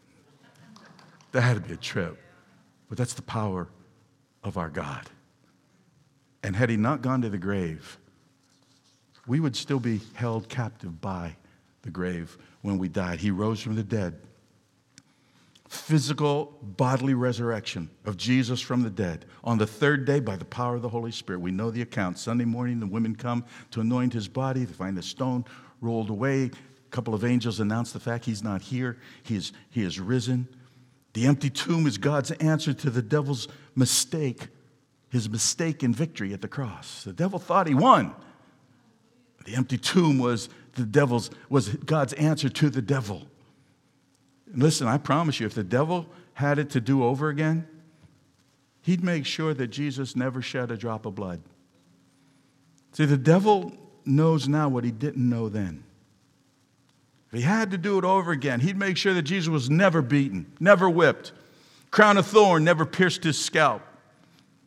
That 1.32 1.42
had 1.42 1.56
to 1.56 1.62
be 1.62 1.74
a 1.74 1.78
trip. 1.78 2.18
But 2.90 2.98
that's 2.98 3.14
the 3.14 3.22
power 3.22 3.68
of 4.44 4.58
our 4.58 4.70
God. 4.70 5.10
And 6.44 6.56
had 6.56 6.70
he 6.70 6.78
not 6.78 7.02
gone 7.02 7.22
to 7.22 7.30
the 7.30 7.38
grave, 7.38 7.98
we 9.28 9.40
would 9.40 9.56
still 9.56 9.80
be 9.80 10.02
held 10.14 10.48
captive 10.48 11.02
by 11.02 11.36
the 11.82 11.92
grave 11.92 12.38
when 12.62 12.78
we 12.78 12.88
died. 12.88 13.20
He 13.20 13.32
rose 13.32 13.62
from 13.62 13.76
the 13.76 13.84
dead. 13.84 14.20
Physical 15.68 16.58
bodily 16.62 17.14
resurrection 17.14 17.90
of 18.06 18.16
Jesus 18.16 18.62
from 18.62 18.84
the 18.84 18.90
dead. 18.90 19.26
On 19.44 19.58
the 19.58 19.68
third 19.68 20.06
day, 20.06 20.20
by 20.20 20.38
the 20.38 20.46
power 20.46 20.76
of 20.76 20.82
the 20.82 20.90
Holy 20.90 21.12
Spirit, 21.12 21.40
we 21.40 21.52
know 21.52 21.72
the 21.72 21.82
account. 21.82 22.18
Sunday 22.18 22.46
morning, 22.46 22.80
the 22.80 22.88
women 22.88 23.16
come 23.16 23.44
to 23.72 23.82
anoint 23.82 24.14
his 24.14 24.28
body. 24.28 24.64
They 24.64 24.74
find 24.74 24.98
the 24.98 25.04
stone 25.04 25.44
rolled 25.82 26.10
away. 26.10 26.44
A 26.46 26.90
couple 26.90 27.14
of 27.14 27.26
angels 27.26 27.60
announce 27.60 27.92
the 27.92 28.00
fact 28.00 28.24
he's 28.24 28.44
not 28.44 28.62
here, 28.62 28.98
he 29.24 29.36
is, 29.36 29.52
he 29.70 29.84
is 29.84 30.00
risen. 30.00 30.48
The 31.14 31.26
empty 31.26 31.50
tomb 31.50 31.86
is 31.86 31.98
God's 31.98 32.32
answer 32.32 32.74
to 32.74 32.90
the 32.90 33.02
devil's 33.02 33.48
mistake, 33.76 34.48
his 35.10 35.30
mistake 35.30 35.84
in 35.84 35.94
victory 35.94 36.32
at 36.32 36.42
the 36.42 36.48
cross. 36.48 37.04
The 37.04 37.14
devil 37.14 37.40
thought 37.40 37.68
he 37.68 37.74
won. 37.74 38.14
The 39.44 39.56
empty 39.56 39.78
tomb 39.78 40.20
was 40.20 40.48
the 40.76 40.86
devil's 40.86 41.30
was 41.50 41.70
God's 41.70 42.14
answer 42.14 42.50
to 42.50 42.70
the 42.70 42.82
devil. 42.82 43.28
Listen, 44.54 44.88
I 44.88 44.98
promise 44.98 45.40
you, 45.40 45.46
if 45.46 45.54
the 45.54 45.64
devil 45.64 46.08
had 46.34 46.60
it 46.60 46.70
to 46.72 46.82
do 46.82 47.04
over 47.04 47.30
again, 47.30 47.68
he'd 48.82 49.04
make 49.04 49.26
sure 49.26 49.54
that 49.54 49.68
Jesus 49.68 50.16
never 50.16 50.42
shed 50.42 50.72
a 50.72 50.78
drop 50.78 51.06
of 51.06 51.16
blood. 51.16 51.42
See, 52.94 53.06
the 53.06 53.18
devil 53.18 53.74
knows 54.06 54.48
now 54.48 54.70
what 54.70 54.84
he 54.84 54.92
didn't 54.92 55.28
know 55.28 55.50
then. 55.50 55.84
If 57.28 57.40
he 57.40 57.42
had 57.42 57.72
to 57.72 57.78
do 57.78 57.98
it 57.98 58.06
over 58.06 58.32
again, 58.32 58.62
he'd 58.62 58.78
make 58.78 58.96
sure 58.96 59.14
that 59.14 59.24
Jesus 59.24 59.50
was 59.50 59.70
never 59.70 60.02
beaten, 60.02 60.46
never 60.60 60.90
whipped, 60.90 61.34
crown 61.92 62.18
of 62.18 62.26
thorn 62.26 62.64
never 62.64 62.86
pierced 62.86 63.24
his 63.24 63.38
scalp. 63.38 63.82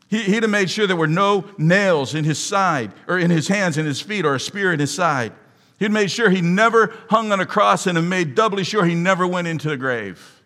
He, 0.09 0.35
would 0.35 0.43
have 0.43 0.51
made 0.51 0.69
sure 0.69 0.87
there 0.87 0.97
were 0.97 1.07
no 1.07 1.45
nails 1.57 2.15
in 2.15 2.25
his 2.25 2.39
side, 2.39 2.93
or 3.07 3.19
in 3.19 3.31
his 3.31 3.49
hands 3.49 3.79
and 3.79 3.87
his 3.87 4.01
feet, 4.01 4.27
or 4.27 4.35
a 4.35 4.41
spear 4.41 4.73
in 4.73 4.81
his 4.81 4.93
side. 4.93 5.33
He'd 5.81 5.91
made 5.91 6.13
sure 6.13 6.31
he 6.31 6.41
never 6.41 6.95
hung 7.09 7.33
on 7.33 7.41
a 7.41 7.47
cross 7.47 7.89
and 7.89 8.09
made 8.09 8.37
doubly 8.37 8.63
sure 8.63 8.85
he 8.85 8.95
never 8.95 9.27
went 9.27 9.49
into 9.49 9.69
the 9.69 9.77
grave. 9.77 10.41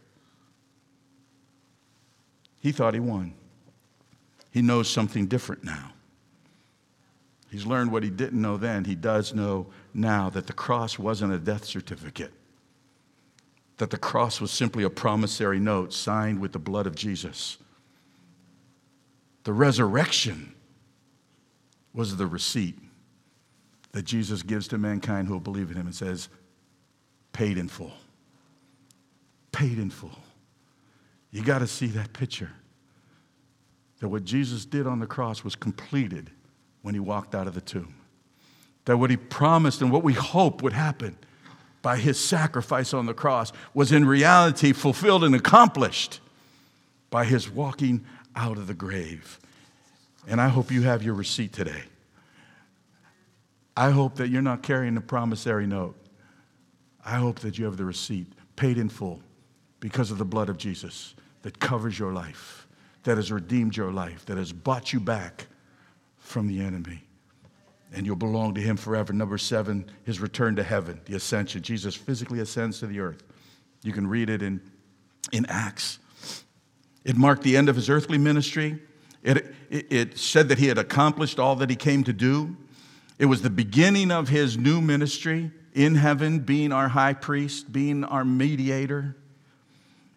He 2.61 2.72
thought 2.72 2.95
he 2.95 3.01
won. 3.01 3.35
He 4.51 4.62
knows 4.62 4.89
something 4.89 5.26
different 5.26 5.62
now. 5.62 5.93
He's 7.51 7.66
learned 7.66 7.93
what 7.93 8.03
he 8.03 8.09
didn't 8.09 8.41
know 8.41 8.57
then. 8.57 8.87
He 8.87 8.95
does 8.95 9.35
know 9.35 9.66
now 9.93 10.30
that 10.30 10.47
the 10.47 10.55
cross 10.55 10.99
wasn't 10.99 11.35
a 11.35 11.39
death 11.39 11.66
certificate, 11.66 12.32
that 13.76 13.91
the 13.91 13.99
cross 13.99 14.41
was 14.41 14.51
simply 14.51 14.85
a 14.85 14.91
promissory 14.91 15.61
note 15.61 15.93
signed 15.93 16.41
with 16.41 16.53
the 16.53 16.59
blood 16.59 16.87
of 16.87 16.95
Jesus 16.95 17.59
the 19.45 19.53
resurrection 19.53 20.55
was 21.93 22.16
the 22.16 22.26
receipt 22.26 22.78
that 23.95 24.05
Jesus 24.05 24.42
gives 24.42 24.66
to 24.68 24.76
mankind 24.76 25.28
who 25.28 25.34
will 25.34 25.40
believe 25.40 25.70
in 25.70 25.76
him 25.76 25.86
and 25.86 25.95
says, 25.95 26.28
paid 27.32 27.57
in 27.57 27.68
full. 27.68 27.92
Paid 29.53 29.78
in 29.78 29.88
full. 29.88 30.18
You 31.30 31.45
got 31.45 31.61
to 31.61 31.68
see 31.68 31.86
that 31.86 32.12
picture. 32.12 32.51
That 34.01 34.09
what 34.09 34.24
Jesus 34.24 34.66
did 34.66 34.88
on 34.88 34.99
the 34.99 35.07
cross 35.07 35.45
was 35.45 35.55
completed 35.55 36.30
when 36.82 36.95
he 36.95 36.99
walked 36.99 37.36
out 37.36 37.47
of 37.47 37.55
the 37.55 37.61
tomb. 37.61 37.95
That 38.86 38.97
what 38.97 39.11
he 39.11 39.16
promised 39.16 39.80
and 39.80 39.92
what 39.92 40.03
we 40.03 40.12
hope 40.12 40.61
would 40.61 40.72
happen 40.72 41.16
by 41.80 41.97
his 41.97 42.18
sacrifice 42.18 42.92
on 42.92 43.07
the 43.07 43.14
cross 43.14 43.53
was 43.74 43.92
in 43.92 44.05
reality 44.07 44.72
fulfilled 44.72 45.22
and 45.22 45.36
accomplished 45.36 46.18
by 47.11 47.24
his 47.24 47.49
walking 47.49 48.05
out 48.34 48.59
of 48.59 48.66
the 48.66 48.74
grave. 48.74 49.38
And 50.26 50.40
I 50.40 50.49
hope 50.49 50.72
you 50.72 50.82
have 50.82 51.05
your 51.05 51.14
receipt 51.14 51.53
today. 51.53 51.84
I 53.76 53.90
hope 53.90 54.16
that 54.16 54.28
you're 54.28 54.42
not 54.42 54.62
carrying 54.62 54.96
a 54.96 55.00
promissory 55.00 55.66
note. 55.66 55.96
I 57.04 57.16
hope 57.16 57.40
that 57.40 57.58
you 57.58 57.64
have 57.64 57.76
the 57.76 57.84
receipt, 57.84 58.32
paid 58.56 58.78
in 58.78 58.88
full, 58.88 59.20
because 59.80 60.10
of 60.10 60.18
the 60.18 60.24
blood 60.24 60.48
of 60.48 60.56
Jesus 60.56 61.14
that 61.42 61.58
covers 61.58 61.98
your 61.98 62.12
life, 62.12 62.66
that 63.02 63.16
has 63.16 63.30
redeemed 63.30 63.76
your 63.76 63.92
life, 63.92 64.24
that 64.26 64.38
has 64.38 64.52
bought 64.52 64.92
you 64.92 65.00
back 65.00 65.46
from 66.16 66.46
the 66.46 66.60
enemy. 66.60 67.02
And 67.92 68.06
you'll 68.06 68.16
belong 68.16 68.54
to 68.54 68.60
him 68.60 68.76
forever. 68.76 69.12
Number 69.12 69.38
seven, 69.38 69.84
his 70.04 70.20
return 70.20 70.56
to 70.56 70.62
heaven, 70.62 71.00
the 71.04 71.14
ascension. 71.16 71.62
Jesus 71.62 71.94
physically 71.94 72.40
ascends 72.40 72.80
to 72.80 72.86
the 72.86 73.00
earth. 73.00 73.22
You 73.82 73.92
can 73.92 74.06
read 74.06 74.30
it 74.30 74.42
in, 74.42 74.60
in 75.32 75.46
Acts. 75.46 75.98
It 77.04 77.16
marked 77.16 77.42
the 77.42 77.56
end 77.56 77.68
of 77.68 77.76
his 77.76 77.90
earthly 77.90 78.18
ministry. 78.18 78.80
It, 79.22 79.54
it, 79.68 79.92
it 79.92 80.18
said 80.18 80.48
that 80.48 80.58
he 80.58 80.68
had 80.68 80.78
accomplished 80.78 81.38
all 81.38 81.56
that 81.56 81.68
he 81.68 81.76
came 81.76 82.02
to 82.04 82.12
do. 82.12 82.56
It 83.18 83.26
was 83.26 83.42
the 83.42 83.50
beginning 83.50 84.10
of 84.10 84.28
his 84.28 84.56
new 84.58 84.80
ministry 84.80 85.52
in 85.72 85.94
heaven, 85.94 86.40
being 86.40 86.72
our 86.72 86.88
high 86.88 87.14
priest, 87.14 87.72
being 87.72 88.04
our 88.04 88.24
mediator. 88.24 89.16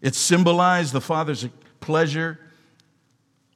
It 0.02 0.16
symbolized 0.16 0.94
the 0.94 1.02
Father's 1.02 1.48
pleasure 1.80 2.40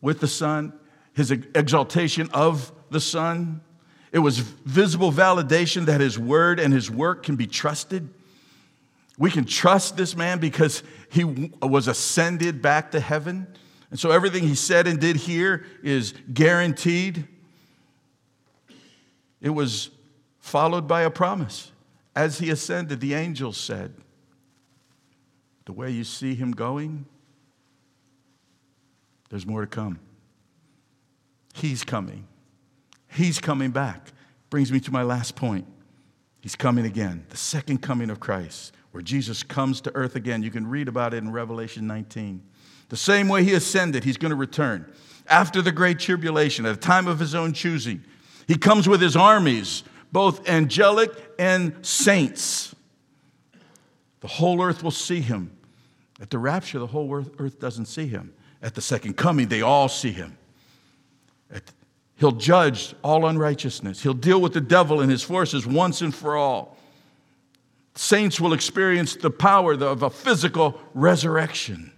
with 0.01 0.19
the 0.19 0.27
Son, 0.27 0.73
his 1.13 1.31
exaltation 1.31 2.29
of 2.33 2.71
the 2.89 2.99
Son. 2.99 3.61
It 4.11 4.19
was 4.19 4.39
visible 4.39 5.11
validation 5.11 5.85
that 5.85 6.01
his 6.01 6.17
word 6.19 6.59
and 6.59 6.73
his 6.73 6.89
work 6.89 7.23
can 7.23 7.35
be 7.35 7.47
trusted. 7.47 8.09
We 9.17 9.29
can 9.29 9.45
trust 9.45 9.97
this 9.97 10.15
man 10.15 10.39
because 10.39 10.83
he 11.09 11.23
was 11.23 11.87
ascended 11.87 12.61
back 12.61 12.91
to 12.91 12.99
heaven. 12.99 13.47
And 13.91 13.99
so 13.99 14.11
everything 14.11 14.43
he 14.43 14.55
said 14.55 14.87
and 14.87 14.99
did 14.99 15.15
here 15.15 15.65
is 15.83 16.13
guaranteed. 16.33 17.27
It 19.41 19.49
was 19.49 19.89
followed 20.39 20.87
by 20.87 21.01
a 21.01 21.09
promise. 21.09 21.71
As 22.15 22.39
he 22.39 22.49
ascended, 22.49 22.99
the 22.99 23.13
angels 23.13 23.57
said, 23.57 23.93
The 25.65 25.73
way 25.73 25.91
you 25.91 26.03
see 26.03 26.35
him 26.35 26.51
going, 26.51 27.05
there's 29.29 29.45
more 29.45 29.61
to 29.61 29.67
come. 29.67 29.99
He's 31.53 31.83
coming. 31.83 32.27
He's 33.07 33.39
coming 33.39 33.71
back. 33.71 34.11
Brings 34.49 34.71
me 34.71 34.79
to 34.81 34.91
my 34.91 35.03
last 35.03 35.35
point. 35.35 35.65
He's 36.41 36.55
coming 36.55 36.85
again, 36.85 37.25
the 37.29 37.37
second 37.37 37.81
coming 37.81 38.09
of 38.09 38.19
Christ, 38.19 38.73
where 38.91 39.03
Jesus 39.03 39.43
comes 39.43 39.79
to 39.81 39.95
earth 39.95 40.15
again. 40.15 40.43
You 40.43 40.51
can 40.51 40.67
read 40.67 40.87
about 40.87 41.13
it 41.13 41.17
in 41.17 41.31
Revelation 41.31 41.87
19. 41.87 42.41
The 42.89 42.97
same 42.97 43.29
way 43.29 43.43
he 43.43 43.53
ascended, 43.53 44.03
he's 44.03 44.17
going 44.17 44.31
to 44.31 44.35
return. 44.35 44.91
After 45.27 45.61
the 45.61 45.71
great 45.71 45.99
tribulation, 45.99 46.65
at 46.65 46.73
a 46.73 46.79
time 46.79 47.07
of 47.07 47.19
his 47.19 47.35
own 47.35 47.53
choosing, 47.53 48.03
he 48.51 48.57
comes 48.57 48.85
with 48.85 48.99
his 48.99 49.15
armies, 49.15 49.83
both 50.11 50.49
angelic 50.49 51.09
and 51.39 51.73
saints. 51.85 52.75
The 54.19 54.27
whole 54.27 54.61
earth 54.61 54.83
will 54.83 54.91
see 54.91 55.21
him. 55.21 55.55
At 56.19 56.31
the 56.31 56.37
rapture, 56.37 56.77
the 56.77 56.87
whole 56.87 57.15
earth 57.15 57.61
doesn't 57.61 57.85
see 57.85 58.07
him. 58.07 58.33
At 58.61 58.75
the 58.75 58.81
second 58.81 59.15
coming, 59.15 59.47
they 59.47 59.61
all 59.61 59.87
see 59.87 60.11
him. 60.11 60.37
He'll 62.17 62.33
judge 62.33 62.93
all 63.05 63.25
unrighteousness. 63.25 64.03
He'll 64.03 64.13
deal 64.13 64.41
with 64.41 64.51
the 64.51 64.59
devil 64.59 64.99
and 64.99 65.09
his 65.09 65.23
forces 65.23 65.65
once 65.65 66.01
and 66.01 66.13
for 66.13 66.35
all. 66.35 66.77
Saints 67.95 68.37
will 68.41 68.51
experience 68.51 69.15
the 69.15 69.31
power 69.31 69.75
of 69.75 70.03
a 70.03 70.09
physical 70.09 70.77
resurrection. 70.93 71.93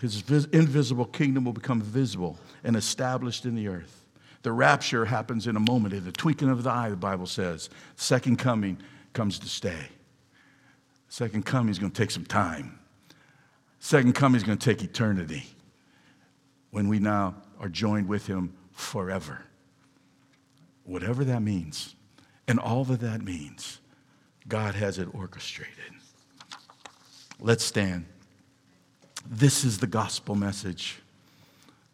His 0.00 0.22
invisible 0.54 1.04
kingdom 1.04 1.44
will 1.44 1.52
become 1.52 1.82
visible 1.82 2.38
and 2.64 2.76
established 2.76 3.44
in 3.44 3.54
the 3.54 3.68
earth. 3.68 4.03
The 4.44 4.52
rapture 4.52 5.06
happens 5.06 5.46
in 5.46 5.56
a 5.56 5.60
moment, 5.60 5.94
in 5.94 6.04
the 6.04 6.12
twinkling 6.12 6.50
of 6.50 6.62
the 6.62 6.70
eye, 6.70 6.90
the 6.90 6.96
Bible 6.96 7.26
says. 7.26 7.70
Second 7.96 8.38
coming 8.38 8.76
comes 9.14 9.38
to 9.38 9.48
stay. 9.48 9.88
Second 11.08 11.46
coming 11.46 11.70
is 11.70 11.78
going 11.78 11.90
to 11.90 11.98
take 11.98 12.10
some 12.10 12.26
time. 12.26 12.78
Second 13.80 14.14
coming 14.14 14.36
is 14.36 14.42
going 14.42 14.58
to 14.58 14.64
take 14.64 14.84
eternity 14.84 15.44
when 16.72 16.88
we 16.88 16.98
now 16.98 17.34
are 17.58 17.70
joined 17.70 18.06
with 18.06 18.26
him 18.26 18.52
forever. 18.70 19.46
Whatever 20.84 21.24
that 21.24 21.40
means, 21.40 21.94
and 22.46 22.60
all 22.60 22.84
that 22.84 23.00
that 23.00 23.22
means, 23.22 23.80
God 24.46 24.74
has 24.74 24.98
it 24.98 25.08
orchestrated. 25.14 25.74
Let's 27.40 27.64
stand. 27.64 28.04
This 29.26 29.64
is 29.64 29.78
the 29.78 29.86
gospel 29.86 30.34
message. 30.34 31.00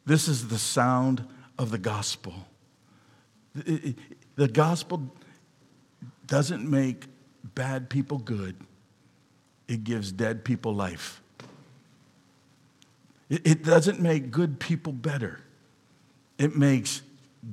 This 0.05 0.27
is 0.27 0.49
the 0.49 0.59
sound 0.59 1.25
of 1.61 1.71
the 1.71 1.79
gospel. 1.79 2.33
The 3.55 4.49
gospel 4.49 5.13
doesn't 6.27 6.69
make 6.69 7.05
bad 7.55 7.91
people 7.91 8.17
good, 8.17 8.57
it 9.69 9.85
gives 9.85 10.11
dead 10.11 10.43
people 10.43 10.75
life. 10.75 11.21
It 13.29 13.63
doesn't 13.63 14.01
make 14.01 14.31
good 14.31 14.59
people 14.59 14.95
better, 14.95 15.41
it 16.39 16.57
makes 16.57 17.03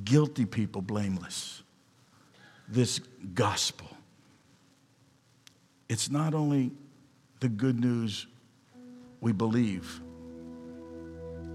guilty 0.06 0.46
people 0.46 0.82
blameless. 0.82 1.62
This 2.70 3.00
gospel. 3.34 3.90
It's 5.90 6.10
not 6.10 6.34
only 6.34 6.72
the 7.42 7.50
good 7.50 7.78
news 7.80 8.26
we 9.20 9.34
believe, 9.34 10.00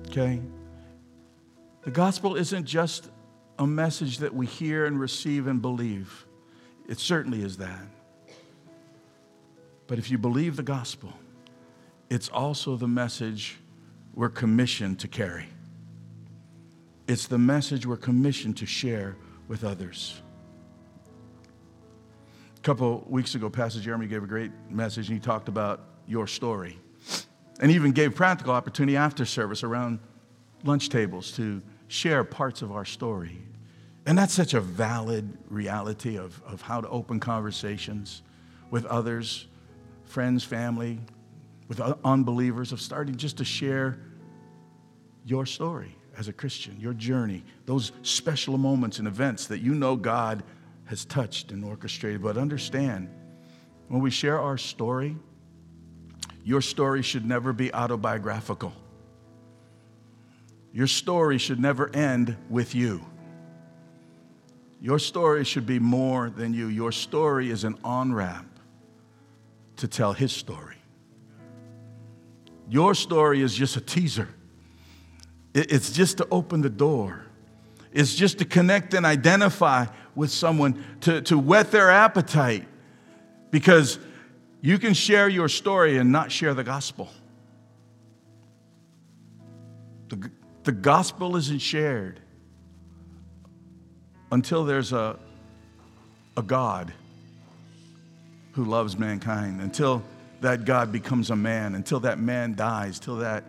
okay? 0.08 0.42
The 1.82 1.90
gospel 1.90 2.36
isn't 2.36 2.64
just 2.64 3.10
a 3.58 3.66
message 3.66 4.18
that 4.18 4.32
we 4.32 4.46
hear 4.46 4.86
and 4.86 4.98
receive 4.98 5.46
and 5.48 5.60
believe. 5.60 6.26
It 6.88 6.98
certainly 6.98 7.42
is 7.42 7.56
that. 7.56 7.86
But 9.88 9.98
if 9.98 10.10
you 10.10 10.16
believe 10.16 10.56
the 10.56 10.62
gospel, 10.62 11.12
it's 12.08 12.28
also 12.28 12.76
the 12.76 12.88
message 12.88 13.58
we're 14.14 14.28
commissioned 14.28 15.00
to 15.00 15.08
carry. 15.08 15.46
It's 17.08 17.26
the 17.26 17.38
message 17.38 17.84
we're 17.84 17.96
commissioned 17.96 18.56
to 18.58 18.66
share 18.66 19.16
with 19.48 19.64
others. 19.64 20.22
A 22.56 22.60
couple 22.60 23.04
weeks 23.08 23.34
ago, 23.34 23.50
Pastor 23.50 23.80
Jeremy 23.80 24.06
gave 24.06 24.22
a 24.22 24.26
great 24.26 24.52
message, 24.70 25.08
and 25.08 25.18
he 25.18 25.20
talked 25.20 25.48
about 25.48 25.80
your 26.06 26.28
story. 26.28 26.78
And 27.60 27.72
even 27.72 27.92
gave 27.92 28.14
practical 28.14 28.54
opportunity 28.54 28.96
after 28.96 29.24
service 29.24 29.64
around 29.64 29.98
lunch 30.64 30.88
tables 30.88 31.32
to 31.32 31.62
share 31.88 32.24
parts 32.24 32.62
of 32.62 32.72
our 32.72 32.84
story. 32.84 33.38
And 34.06 34.18
that's 34.18 34.34
such 34.34 34.54
a 34.54 34.60
valid 34.60 35.36
reality 35.48 36.16
of, 36.16 36.40
of 36.44 36.62
how 36.62 36.80
to 36.80 36.88
open 36.88 37.20
conversations 37.20 38.22
with 38.70 38.84
others, 38.86 39.46
friends, 40.04 40.42
family, 40.42 40.98
with 41.68 41.80
unbelievers, 42.04 42.72
of 42.72 42.80
starting 42.80 43.16
just 43.16 43.36
to 43.38 43.44
share 43.44 43.98
your 45.24 45.46
story 45.46 45.96
as 46.18 46.28
a 46.28 46.32
Christian, 46.32 46.76
your 46.80 46.94
journey, 46.94 47.44
those 47.64 47.92
special 48.02 48.58
moments 48.58 48.98
and 48.98 49.06
events 49.06 49.46
that 49.46 49.60
you 49.60 49.74
know 49.74 49.96
God 49.96 50.42
has 50.86 51.04
touched 51.04 51.52
and 51.52 51.64
orchestrated. 51.64 52.22
But 52.22 52.36
understand, 52.36 53.08
when 53.88 54.00
we 54.00 54.10
share 54.10 54.40
our 54.40 54.58
story, 54.58 55.16
your 56.44 56.60
story 56.60 57.02
should 57.02 57.24
never 57.24 57.52
be 57.52 57.72
autobiographical. 57.72 58.72
Your 60.72 60.86
story 60.86 61.38
should 61.38 61.60
never 61.60 61.94
end 61.94 62.36
with 62.48 62.74
you. 62.74 63.04
Your 64.80 64.98
story 64.98 65.44
should 65.44 65.66
be 65.66 65.78
more 65.78 66.30
than 66.30 66.54
you. 66.54 66.68
Your 66.68 66.92
story 66.92 67.50
is 67.50 67.64
an 67.64 67.76
on 67.84 68.12
ramp 68.12 68.48
to 69.76 69.86
tell 69.86 70.12
his 70.12 70.32
story. 70.32 70.76
Your 72.68 72.94
story 72.94 73.42
is 73.42 73.54
just 73.54 73.76
a 73.76 73.80
teaser 73.80 74.28
it's 75.54 75.92
just 75.92 76.18
to 76.18 76.26
open 76.30 76.62
the 76.62 76.70
door. 76.70 77.26
It's 77.92 78.14
just 78.14 78.38
to 78.38 78.44
connect 78.44 78.94
and 78.94 79.04
identify 79.04 79.86
with 80.14 80.30
someone, 80.30 80.82
to, 81.00 81.20
to 81.22 81.38
whet 81.38 81.70
their 81.70 81.90
appetite. 81.90 82.66
Because 83.50 83.98
you 84.62 84.78
can 84.78 84.94
share 84.94 85.28
your 85.28 85.48
story 85.48 85.98
and 85.98 86.10
not 86.10 86.32
share 86.32 86.54
the 86.54 86.64
gospel. 86.64 87.10
The, 90.08 90.30
the 90.64 90.72
gospel 90.72 91.36
isn't 91.36 91.60
shared 91.60 92.20
until 94.30 94.64
there's 94.64 94.92
a, 94.92 95.18
a 96.36 96.42
God 96.42 96.92
who 98.52 98.64
loves 98.64 98.98
mankind, 98.98 99.60
until 99.60 100.02
that 100.40 100.64
God 100.64 100.92
becomes 100.92 101.30
a 101.30 101.36
man, 101.36 101.74
until 101.74 102.00
that 102.00 102.18
man 102.18 102.54
dies, 102.54 102.98
till 102.98 103.16
that 103.16 103.44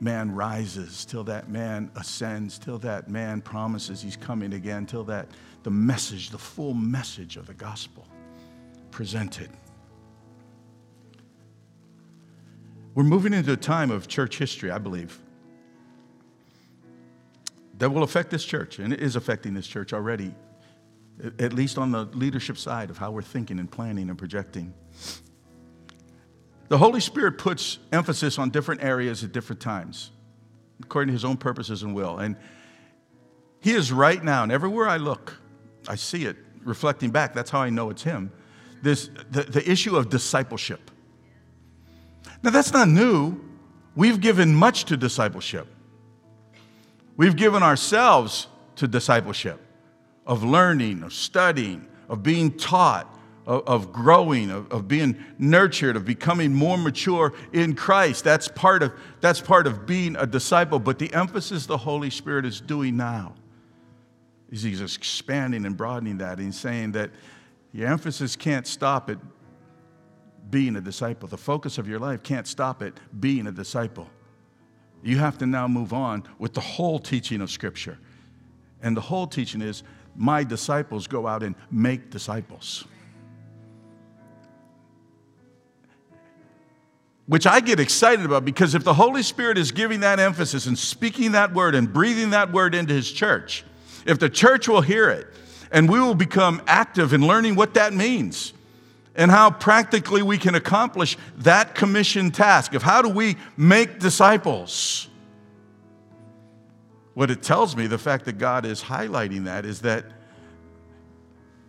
man 0.00 0.34
rises, 0.34 1.04
till 1.04 1.24
that 1.24 1.48
man 1.48 1.90
ascends, 1.96 2.58
till 2.58 2.78
that 2.78 3.10
man 3.10 3.40
promises 3.40 4.00
he's 4.02 4.16
coming 4.16 4.54
again, 4.54 4.86
till 4.86 5.04
that 5.04 5.28
the 5.62 5.70
message, 5.70 6.30
the 6.30 6.38
full 6.38 6.74
message 6.74 7.36
of 7.36 7.46
the 7.46 7.54
gospel 7.54 8.06
presented. 8.90 9.50
We're 12.94 13.04
moving 13.04 13.32
into 13.32 13.52
a 13.52 13.56
time 13.56 13.90
of 13.90 14.08
church 14.08 14.38
history, 14.38 14.70
I 14.70 14.78
believe, 14.78 15.20
that 17.80 17.88
will 17.88 18.02
affect 18.02 18.30
this 18.30 18.44
church, 18.44 18.78
and 18.78 18.92
it 18.92 19.00
is 19.00 19.16
affecting 19.16 19.54
this 19.54 19.66
church 19.66 19.94
already, 19.94 20.34
at 21.38 21.54
least 21.54 21.78
on 21.78 21.90
the 21.90 22.04
leadership 22.12 22.58
side 22.58 22.90
of 22.90 22.98
how 22.98 23.10
we're 23.10 23.22
thinking 23.22 23.58
and 23.58 23.70
planning 23.70 24.10
and 24.10 24.18
projecting. 24.18 24.74
The 26.68 26.76
Holy 26.76 27.00
Spirit 27.00 27.38
puts 27.38 27.78
emphasis 27.90 28.38
on 28.38 28.50
different 28.50 28.84
areas 28.84 29.24
at 29.24 29.32
different 29.32 29.60
times, 29.60 30.10
according 30.82 31.08
to 31.08 31.12
his 31.14 31.24
own 31.24 31.38
purposes 31.38 31.82
and 31.82 31.94
will. 31.94 32.18
And 32.18 32.36
he 33.60 33.72
is 33.72 33.90
right 33.90 34.22
now, 34.22 34.42
and 34.42 34.52
everywhere 34.52 34.86
I 34.86 34.98
look, 34.98 35.38
I 35.88 35.94
see 35.94 36.26
it 36.26 36.36
reflecting 36.62 37.10
back. 37.10 37.32
That's 37.32 37.50
how 37.50 37.60
I 37.60 37.70
know 37.70 37.88
it's 37.88 38.02
him. 38.02 38.30
This, 38.82 39.08
the, 39.30 39.42
the 39.44 39.68
issue 39.68 39.96
of 39.96 40.10
discipleship. 40.10 40.90
Now, 42.42 42.50
that's 42.50 42.74
not 42.74 42.88
new. 42.88 43.40
We've 43.96 44.20
given 44.20 44.54
much 44.54 44.84
to 44.84 44.98
discipleship. 44.98 45.66
We've 47.20 47.36
given 47.36 47.62
ourselves 47.62 48.46
to 48.76 48.88
discipleship 48.88 49.60
of 50.26 50.42
learning, 50.42 51.02
of 51.02 51.12
studying, 51.12 51.86
of 52.08 52.22
being 52.22 52.56
taught, 52.56 53.14
of, 53.44 53.62
of 53.66 53.92
growing, 53.92 54.50
of, 54.50 54.72
of 54.72 54.88
being 54.88 55.22
nurtured, 55.38 55.96
of 55.96 56.06
becoming 56.06 56.54
more 56.54 56.78
mature 56.78 57.34
in 57.52 57.74
Christ. 57.74 58.24
That's 58.24 58.48
part, 58.48 58.82
of, 58.82 58.94
that's 59.20 59.38
part 59.38 59.66
of 59.66 59.84
being 59.84 60.16
a 60.16 60.24
disciple. 60.24 60.78
But 60.78 60.98
the 60.98 61.12
emphasis 61.12 61.66
the 61.66 61.76
Holy 61.76 62.08
Spirit 62.08 62.46
is 62.46 62.58
doing 62.58 62.96
now 62.96 63.34
is 64.50 64.62
He's 64.62 64.80
expanding 64.80 65.66
and 65.66 65.76
broadening 65.76 66.16
that. 66.16 66.38
And 66.38 66.54
saying 66.54 66.92
that 66.92 67.10
your 67.74 67.88
emphasis 67.88 68.34
can't 68.34 68.66
stop 68.66 69.10
at 69.10 69.18
being 70.50 70.74
a 70.74 70.80
disciple. 70.80 71.28
The 71.28 71.36
focus 71.36 71.76
of 71.76 71.86
your 71.86 71.98
life 71.98 72.22
can't 72.22 72.46
stop 72.46 72.82
at 72.82 72.94
being 73.20 73.46
a 73.46 73.52
disciple. 73.52 74.08
You 75.02 75.18
have 75.18 75.38
to 75.38 75.46
now 75.46 75.66
move 75.66 75.92
on 75.92 76.24
with 76.38 76.54
the 76.54 76.60
whole 76.60 76.98
teaching 76.98 77.40
of 77.40 77.50
Scripture. 77.50 77.98
And 78.82 78.96
the 78.96 79.00
whole 79.00 79.26
teaching 79.26 79.62
is 79.62 79.82
my 80.16 80.44
disciples 80.44 81.06
go 81.06 81.26
out 81.26 81.42
and 81.42 81.54
make 81.70 82.10
disciples. 82.10 82.84
Which 87.26 87.46
I 87.46 87.60
get 87.60 87.78
excited 87.78 88.24
about 88.24 88.44
because 88.44 88.74
if 88.74 88.82
the 88.82 88.94
Holy 88.94 89.22
Spirit 89.22 89.56
is 89.56 89.70
giving 89.70 90.00
that 90.00 90.18
emphasis 90.18 90.66
and 90.66 90.78
speaking 90.78 91.32
that 91.32 91.54
word 91.54 91.74
and 91.74 91.92
breathing 91.92 92.30
that 92.30 92.52
word 92.52 92.74
into 92.74 92.92
His 92.92 93.10
church, 93.10 93.64
if 94.04 94.18
the 94.18 94.28
church 94.28 94.68
will 94.68 94.80
hear 94.80 95.08
it 95.08 95.28
and 95.70 95.88
we 95.88 96.00
will 96.00 96.14
become 96.14 96.60
active 96.66 97.12
in 97.12 97.26
learning 97.26 97.54
what 97.54 97.74
that 97.74 97.94
means 97.94 98.52
and 99.20 99.30
how 99.30 99.50
practically 99.50 100.22
we 100.22 100.38
can 100.38 100.54
accomplish 100.54 101.18
that 101.36 101.74
commission 101.74 102.30
task 102.30 102.72
of 102.72 102.82
how 102.82 103.02
do 103.02 103.08
we 103.10 103.36
make 103.54 103.98
disciples. 103.98 105.08
What 107.12 107.30
it 107.30 107.42
tells 107.42 107.76
me, 107.76 107.86
the 107.86 107.98
fact 107.98 108.24
that 108.24 108.38
God 108.38 108.64
is 108.64 108.82
highlighting 108.82 109.44
that, 109.44 109.66
is 109.66 109.82
that 109.82 110.06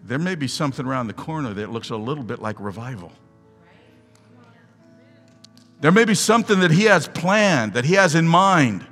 there 0.01 0.17
may 0.17 0.35
be 0.35 0.47
something 0.47 0.85
around 0.85 1.07
the 1.07 1.13
corner 1.13 1.53
that 1.55 1.69
looks 1.69 1.89
a 1.89 1.97
little 1.97 2.23
bit 2.23 2.41
like 2.41 2.57
revival. 2.57 3.11
There 5.81 5.91
may 5.91 6.05
be 6.05 6.15
something 6.15 6.61
that 6.61 6.71
He 6.71 6.85
has 6.85 7.09
planned, 7.09 7.73
that 7.73 7.83
He 7.83 7.95
has 7.95 8.15
in 8.15 8.29
mind, 8.29 8.85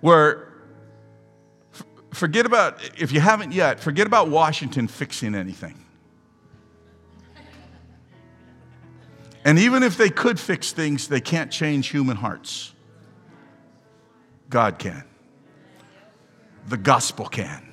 where 0.00 0.54
forget 2.14 2.46
about, 2.46 2.80
if 2.98 3.12
you 3.12 3.20
haven't 3.20 3.52
yet, 3.52 3.78
forget 3.78 4.06
about 4.06 4.30
Washington 4.30 4.88
fixing 4.88 5.34
anything. 5.34 5.84
And 9.44 9.58
even 9.58 9.82
if 9.82 9.96
they 9.96 10.10
could 10.10 10.38
fix 10.38 10.72
things, 10.72 11.08
they 11.08 11.20
can't 11.20 11.50
change 11.50 11.88
human 11.88 12.16
hearts. 12.16 12.74
God 14.48 14.78
can. 14.78 15.04
The 16.68 16.76
gospel 16.76 17.26
can. 17.26 17.72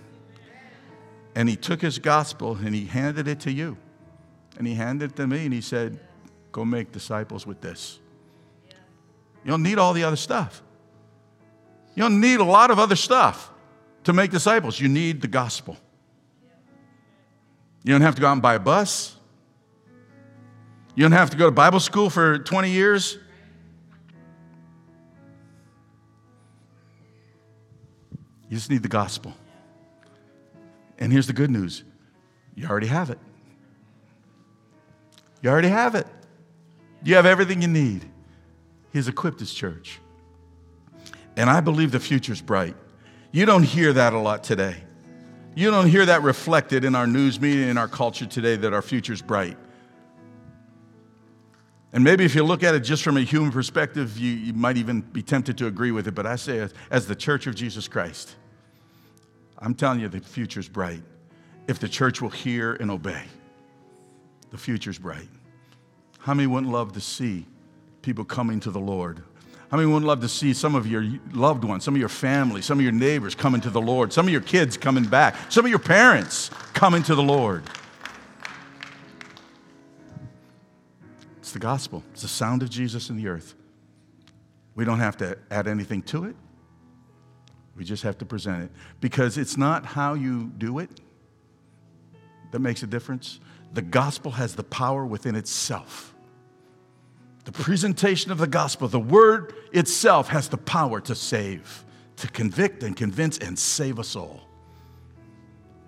And 1.36 1.50
he 1.50 1.56
took 1.56 1.82
his 1.82 2.00
gospel 2.00 2.56
and 2.56 2.74
he 2.74 2.86
handed 2.86 3.28
it 3.28 3.42
to 3.42 3.52
you. 3.52 3.78
And 4.58 4.66
he 4.66 4.76
handed 4.76 5.12
it 5.12 5.16
to 5.18 5.28
me 5.28 5.46
and 5.46 5.54
he 5.54 5.62
said, 5.62 6.00
Go 6.52 6.66
make 6.66 6.92
disciples 6.92 7.46
with 7.46 7.62
this. 7.62 8.00
You 9.44 9.52
don't 9.52 9.62
need 9.62 9.78
all 9.78 9.94
the 9.94 10.04
other 10.04 10.16
stuff. 10.16 10.64
You 11.94 12.04
don't 12.04 12.20
need 12.22 12.40
a 12.40 12.44
lot 12.44 12.72
of 12.72 12.80
other 12.80 12.96
stuff 12.96 13.52
to 14.06 14.14
make 14.14 14.32
disciples. 14.32 14.80
You 14.80 14.88
need 14.88 15.22
the 15.22 15.28
gospel. 15.28 15.78
You 17.84 17.94
don't 17.94 18.02
have 18.02 18.16
to 18.16 18.22
go 18.22 18.28
out 18.28 18.34
and 18.34 18.42
buy 18.42 18.56
a 18.56 18.60
bus. 18.60 19.17
You 20.98 21.04
don't 21.04 21.12
have 21.12 21.30
to 21.30 21.38
go 21.38 21.46
to 21.46 21.52
Bible 21.52 21.80
school 21.80 22.10
for 22.10 22.40
20 22.40 22.72
years. 22.72 23.20
You 28.50 28.58
just 28.58 28.72
need 28.72 28.82
the 28.82 28.90
gospel. 28.90 29.36
And 30.98 31.12
here's 31.12 31.28
the 31.28 31.34
good 31.34 31.52
news 31.52 31.84
you 32.56 32.66
already 32.66 32.88
have 32.88 33.12
it. 33.12 33.20
You 35.44 35.52
already 35.52 35.68
have 35.68 35.94
it. 35.94 36.08
You 37.04 37.14
have 37.14 37.28
everything 37.28 37.62
you 37.62 37.68
need. 37.68 38.04
He's 38.92 39.08
equipped 39.08 39.40
his 39.40 39.54
church. 39.54 40.00
And 41.36 41.48
I 41.48 41.60
believe 41.60 41.92
the 41.92 42.00
future's 42.00 42.42
bright. 42.42 42.76
You 43.32 43.46
don't 43.46 43.62
hear 43.62 43.94
that 43.94 44.14
a 44.14 44.20
lot 44.20 44.44
today. 44.44 44.78
You 45.54 45.70
don't 45.70 45.90
hear 45.90 46.08
that 46.08 46.24
reflected 46.24 46.84
in 46.84 46.96
our 46.96 47.06
news 47.06 47.40
media, 47.40 47.68
in 47.68 47.78
our 47.78 47.88
culture 47.88 48.26
today, 48.26 48.56
that 48.56 48.74
our 48.74 48.82
future's 48.82 49.22
bright. 49.22 49.60
And 51.94 52.04
maybe 52.04 52.26
if 52.26 52.36
you 52.36 52.44
look 52.44 52.64
at 52.64 52.76
it 52.76 52.82
just 52.82 53.04
from 53.04 53.18
a 53.18 53.22
human 53.22 53.52
perspective, 53.52 54.18
you, 54.18 54.32
you 54.32 54.54
might 54.54 54.78
even 54.78 55.02
be 55.02 55.24
tempted 55.24 55.58
to 55.60 55.68
agree 55.68 55.92
with 55.92 56.08
it. 56.08 56.16
But 56.16 56.26
I 56.26 56.36
say, 56.36 56.60
as, 56.60 56.74
as 56.92 57.08
the 57.08 57.16
church 57.16 57.48
of 57.48 57.56
Jesus 57.56 57.88
Christ, 57.88 58.36
I'm 59.60 59.74
telling 59.74 60.00
you, 60.00 60.10
the 60.10 60.20
future's 60.20 60.68
bright. 60.68 61.02
If 61.68 61.80
the 61.80 61.90
church 61.90 62.22
will 62.22 62.30
hear 62.30 62.74
and 62.74 62.92
obey, 62.92 63.24
the 64.52 64.58
future's 64.58 65.00
bright. 65.00 65.28
How 66.20 66.34
many 66.34 66.48
wouldn't 66.48 66.72
love 66.72 66.94
to 66.94 67.02
see 67.02 67.46
people 68.02 68.26
coming 68.26 68.60
to 68.62 68.72
the 68.72 68.80
Lord? 68.80 69.24
How 69.70 69.78
many 69.78 69.88
wouldn't 69.88 70.06
love 70.06 70.22
to 70.22 70.30
see 70.30 70.54
some 70.54 70.76
of 70.76 70.88
your 70.88 71.06
loved 71.34 71.66
ones, 71.66 71.84
some 71.84 71.94
of 71.94 72.00
your 72.00 72.10
family, 72.10 72.62
some 72.62 72.80
of 72.80 72.84
your 72.84 72.94
neighbors 72.94 73.36
coming 73.36 73.60
to 73.62 73.70
the 73.70 73.82
Lord, 73.82 74.14
some 74.14 74.26
of 74.26 74.32
your 74.32 74.42
kids 74.42 74.78
coming 74.78 75.04
back, 75.04 75.36
some 75.52 75.66
of 75.66 75.70
your 75.70 75.80
parents 75.80 76.50
coming 76.74 77.04
to 77.04 77.16
the 77.16 77.24
Lord? 77.24 77.64
It's 81.48 81.54
the 81.54 81.60
gospel, 81.60 82.04
it's 82.12 82.24
the 82.24 82.28
sound 82.28 82.62
of 82.62 82.70
Jesus 82.70 83.10
in 83.10 83.16
the 83.16 83.30
earth. 83.30 83.56
We 84.76 84.84
don't 84.84 85.00
have 85.00 85.16
to 85.20 85.38
add 85.50 85.66
anything 85.66 86.02
to 86.02 86.26
it, 86.26 86.36
we 87.74 87.86
just 87.86 88.04
have 88.04 88.18
to 88.18 88.26
present 88.26 88.66
it. 88.66 88.72
Because 89.00 89.38
it's 89.38 89.56
not 89.56 89.86
how 89.86 90.14
you 90.14 90.52
do 90.58 90.80
it 90.80 90.90
that 92.52 92.60
makes 92.60 92.84
a 92.84 92.86
difference, 92.86 93.40
the 93.72 93.82
gospel 93.82 94.32
has 94.32 94.56
the 94.56 94.64
power 94.66 95.06
within 95.06 95.36
itself. 95.36 96.14
The 97.46 97.54
presentation 97.54 98.30
of 98.34 98.40
the 98.40 98.48
gospel, 98.48 98.90
the 98.90 99.00
word 99.00 99.54
itself, 99.72 100.28
has 100.28 100.50
the 100.50 100.58
power 100.58 101.00
to 101.00 101.16
save, 101.16 101.86
to 102.18 102.28
convict 102.28 102.84
and 102.84 102.94
convince 102.94 103.38
and 103.38 103.58
save 103.58 104.00
a 104.00 104.04
soul. 104.04 104.42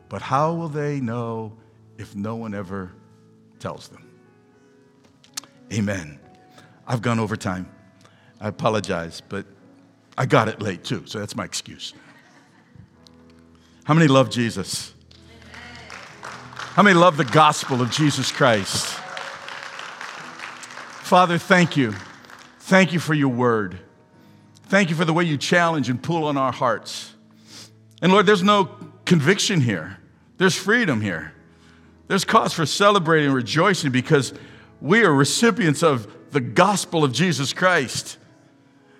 But 0.07 0.21
how 0.21 0.53
will 0.53 0.69
they 0.69 1.01
know 1.01 1.51
if 1.97 2.15
no 2.15 2.37
one 2.37 2.53
ever 2.53 2.93
tells 3.59 3.89
them? 3.89 4.08
Amen. 5.71 6.19
I've 6.87 7.01
gone 7.01 7.19
over 7.19 7.35
time. 7.35 7.69
I 8.41 8.47
apologize, 8.47 9.21
but 9.27 9.45
I 10.17 10.25
got 10.25 10.47
it 10.47 10.61
late 10.61 10.83
too, 10.83 11.03
so 11.05 11.19
that's 11.19 11.35
my 11.35 11.45
excuse. 11.45 11.93
How 13.83 13.93
many 13.93 14.07
love 14.07 14.29
Jesus? 14.29 14.93
How 16.21 16.83
many 16.83 16.97
love 16.97 17.17
the 17.17 17.25
gospel 17.25 17.81
of 17.81 17.91
Jesus 17.91 18.31
Christ? 18.31 18.85
Father, 21.03 21.37
thank 21.37 21.75
you. 21.75 21.93
Thank 22.59 22.93
you 22.93 22.99
for 22.99 23.13
your 23.13 23.29
word. 23.29 23.79
Thank 24.67 24.89
you 24.89 24.95
for 24.95 25.05
the 25.05 25.13
way 25.13 25.23
you 25.23 25.37
challenge 25.37 25.89
and 25.89 26.01
pull 26.01 26.25
on 26.25 26.37
our 26.37 26.51
hearts. 26.51 27.15
And 28.01 28.11
Lord, 28.11 28.25
there's 28.27 28.43
no 28.43 28.69
conviction 29.05 29.61
here, 29.61 29.97
there's 30.37 30.55
freedom 30.55 31.01
here. 31.01 31.33
There's 32.07 32.25
cause 32.25 32.53
for 32.53 32.65
celebrating 32.65 33.27
and 33.27 33.35
rejoicing 33.35 33.91
because 33.91 34.33
we 34.81 35.03
are 35.03 35.13
recipients 35.13 35.83
of 35.83 36.31
the 36.31 36.39
gospel 36.39 37.03
of 37.03 37.11
Jesus 37.11 37.53
Christ. 37.53 38.17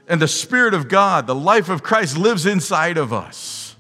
And 0.08 0.20
the 0.22 0.28
Spirit 0.28 0.74
of 0.74 0.88
God, 0.88 1.28
the 1.28 1.36
life 1.36 1.70
of 1.70 1.84
Christ, 1.84 2.18
lives 2.18 2.46
inside 2.46 2.98
of 2.98 3.14
us. 3.14 3.76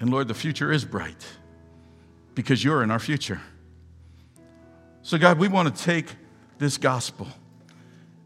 And 0.00 0.10
Lord, 0.10 0.28
the 0.28 0.34
future 0.34 0.72
is 0.72 0.84
bright 0.84 1.26
because 2.34 2.64
you're 2.64 2.82
in 2.82 2.90
our 2.90 2.98
future. 2.98 3.40
So, 5.02 5.18
God, 5.18 5.38
we 5.38 5.46
want 5.48 5.74
to 5.74 5.84
take 5.84 6.06
this 6.58 6.78
gospel. 6.78 7.26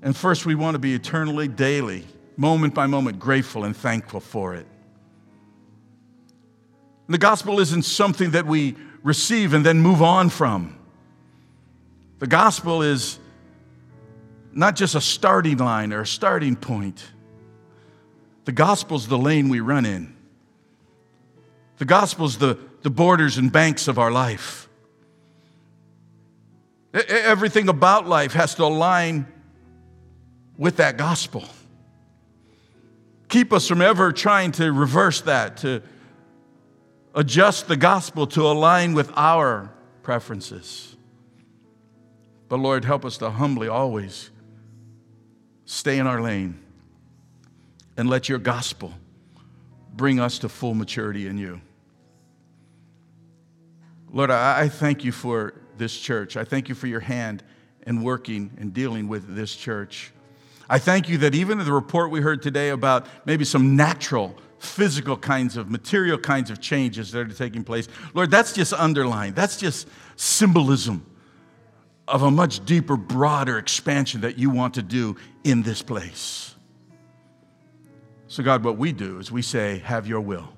And 0.02 0.16
first, 0.16 0.46
we 0.46 0.55
want 0.55 0.76
to 0.76 0.78
be 0.78 0.94
eternally, 0.94 1.48
daily, 1.48 2.05
moment 2.36 2.74
by 2.74 2.86
moment, 2.86 3.18
grateful 3.18 3.64
and 3.64 3.76
thankful 3.76 4.20
for 4.20 4.55
it. 4.55 4.66
The 7.09 7.18
gospel 7.18 7.59
isn't 7.59 7.82
something 7.82 8.30
that 8.30 8.46
we 8.46 8.76
receive 9.02 9.52
and 9.52 9.66
then 9.66 9.80
move 9.80 10.00
on 10.00 10.28
from. 10.30 10.78
The 12.25 12.29
gospel 12.29 12.81
is 12.81 13.18
not 14.51 14.77
just 14.77 14.95
a 14.95 15.01
starting 15.03 15.59
line 15.59 15.93
or 15.93 16.01
a 16.01 16.07
starting 16.07 16.57
point. 16.57 17.05
The 18.47 18.53
gospel 18.53 18.97
is 18.97 19.07
the 19.07 19.18
lane 19.18 19.51
we 19.51 19.61
run 19.61 19.85
in. 19.85 20.16
The 21.77 21.85
gospel 21.85 22.25
is 22.25 22.39
the, 22.39 22.59
the 22.81 22.89
borders 22.89 23.37
and 23.37 23.53
banks 23.53 23.89
of 23.89 23.99
our 23.99 24.11
life. 24.11 24.70
Everything 26.95 27.68
about 27.68 28.09
life 28.09 28.33
has 28.33 28.55
to 28.55 28.64
align 28.64 29.27
with 30.57 30.79
that 30.79 30.97
gospel. 30.97 31.45
Keep 33.29 33.53
us 33.53 33.68
from 33.68 33.83
ever 33.83 34.12
trying 34.12 34.53
to 34.53 34.72
reverse 34.72 35.20
that, 35.20 35.59
to 35.59 35.83
adjust 37.14 37.68
the 37.68 37.77
gospel 37.77 38.27
to 38.29 38.47
align 38.47 38.95
with 38.95 39.12
our 39.14 39.70
preferences. 40.03 40.93
But 42.49 42.59
Lord, 42.59 42.84
help 42.84 43.05
us 43.05 43.16
to 43.18 43.30
humbly 43.30 43.68
always 43.68 44.30
stay 45.64 45.99
in 45.99 46.07
our 46.07 46.20
lane 46.20 46.61
and 47.97 48.09
let 48.09 48.28
your 48.28 48.38
gospel 48.38 48.92
bring 49.95 50.20
us 50.20 50.38
to 50.40 50.49
full 50.49 50.74
maturity 50.74 51.26
in 51.26 51.38
you. 51.38 51.61
Lord, 54.11 54.30
I, 54.30 54.68
thank 54.68 55.05
you 55.05 55.12
for 55.12 55.55
this 55.76 55.99
church. 55.99 56.36
I 56.36 56.45
thank 56.45 56.68
you 56.68 56.74
for 56.74 56.86
your 56.86 57.01
hand 57.01 57.42
in 57.86 58.03
working 58.03 58.51
and 58.59 58.72
dealing 58.72 59.09
with 59.09 59.34
this 59.34 59.55
church. 59.55 60.12
I 60.68 60.78
thank 60.78 61.09
you 61.09 61.18
that 61.18 61.34
even 61.34 61.59
the 61.59 61.72
report 61.72 62.11
we 62.11 62.20
heard 62.20 62.42
today 62.42 62.70
about 62.70 63.07
maybe 63.26 63.45
some 63.45 63.76
natural, 63.76 64.36
physical 64.59 65.16
kinds 65.16 65.57
of, 65.57 65.70
material 65.70 66.16
kinds 66.16 66.51
of 66.51 66.61
changes 66.61 67.11
that 67.12 67.28
are 67.28 67.34
taking 67.34 67.64
place, 67.64 67.88
Lord, 68.14 68.30
that's 68.30 68.53
just 68.53 68.72
underlined. 68.72 69.34
That's 69.34 69.57
just 69.57 69.88
symbolism 70.16 71.05
of 72.07 72.22
a 72.22 72.30
much 72.30 72.64
deeper, 72.64 72.96
broader 72.96 73.59
expansion 73.59 74.22
that 74.22 74.38
you 74.38 74.50
want 74.50 74.74
to 74.74 74.82
do 74.82 75.16
in 75.42 75.62
this 75.62 75.82
place. 75.82 76.55
So, 78.28 78.42
God, 78.42 78.64
what 78.64 78.76
we 78.76 78.92
do 78.92 79.18
is 79.18 79.30
we 79.30 79.42
say, 79.42 79.78
Have 79.78 80.07
your 80.07 80.20
will. 80.20 80.48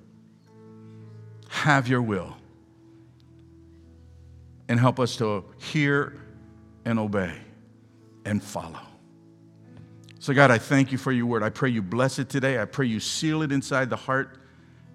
Have 1.49 1.89
your 1.89 2.03
will. 2.03 2.37
And 4.69 4.81
help 4.81 4.99
us 4.99 5.17
to 5.17 5.45
hear 5.59 6.19
and 6.85 6.99
obey 6.99 7.33
and 8.25 8.43
follow. 8.43 8.81
So, 10.19 10.35
God, 10.35 10.51
I 10.51 10.59
thank 10.59 10.91
you 10.91 10.99
for 10.99 11.13
your 11.13 11.27
word. 11.27 11.43
I 11.45 11.51
pray 11.51 11.69
you 11.69 11.83
bless 11.83 12.19
it 12.19 12.29
today. 12.29 12.61
I 12.61 12.65
pray 12.65 12.87
you 12.87 12.99
seal 12.99 13.43
it 13.43 13.53
inside 13.53 13.91
the 13.91 13.97
heart 13.97 14.39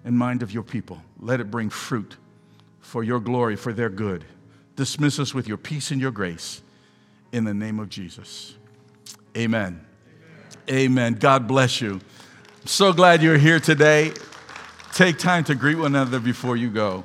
and 0.04 0.16
mind 0.16 0.42
of 0.42 0.52
your 0.52 0.62
people. 0.62 1.00
Let 1.18 1.40
it 1.40 1.50
bring 1.50 1.70
fruit 1.70 2.16
for 2.80 3.02
your 3.02 3.20
glory, 3.20 3.56
for 3.56 3.72
their 3.72 3.88
good. 3.88 4.24
Dismiss 4.76 5.18
us 5.18 5.34
with 5.34 5.46
your 5.46 5.56
peace 5.56 5.90
and 5.90 6.00
your 6.00 6.10
grace 6.10 6.62
in 7.32 7.44
the 7.44 7.54
name 7.54 7.78
of 7.78 7.88
Jesus. 7.88 8.54
Amen. 9.36 9.84
Amen. 10.68 10.82
Amen. 10.82 11.14
God 11.14 11.46
bless 11.46 11.80
you. 11.80 11.94
I'm 12.60 12.66
so 12.66 12.92
glad 12.92 13.22
you're 13.22 13.38
here 13.38 13.60
today. 13.60 14.12
Take 14.92 15.18
time 15.18 15.44
to 15.44 15.54
greet 15.54 15.76
one 15.76 15.94
another 15.94 16.20
before 16.20 16.56
you 16.56 16.70
go. 16.70 17.04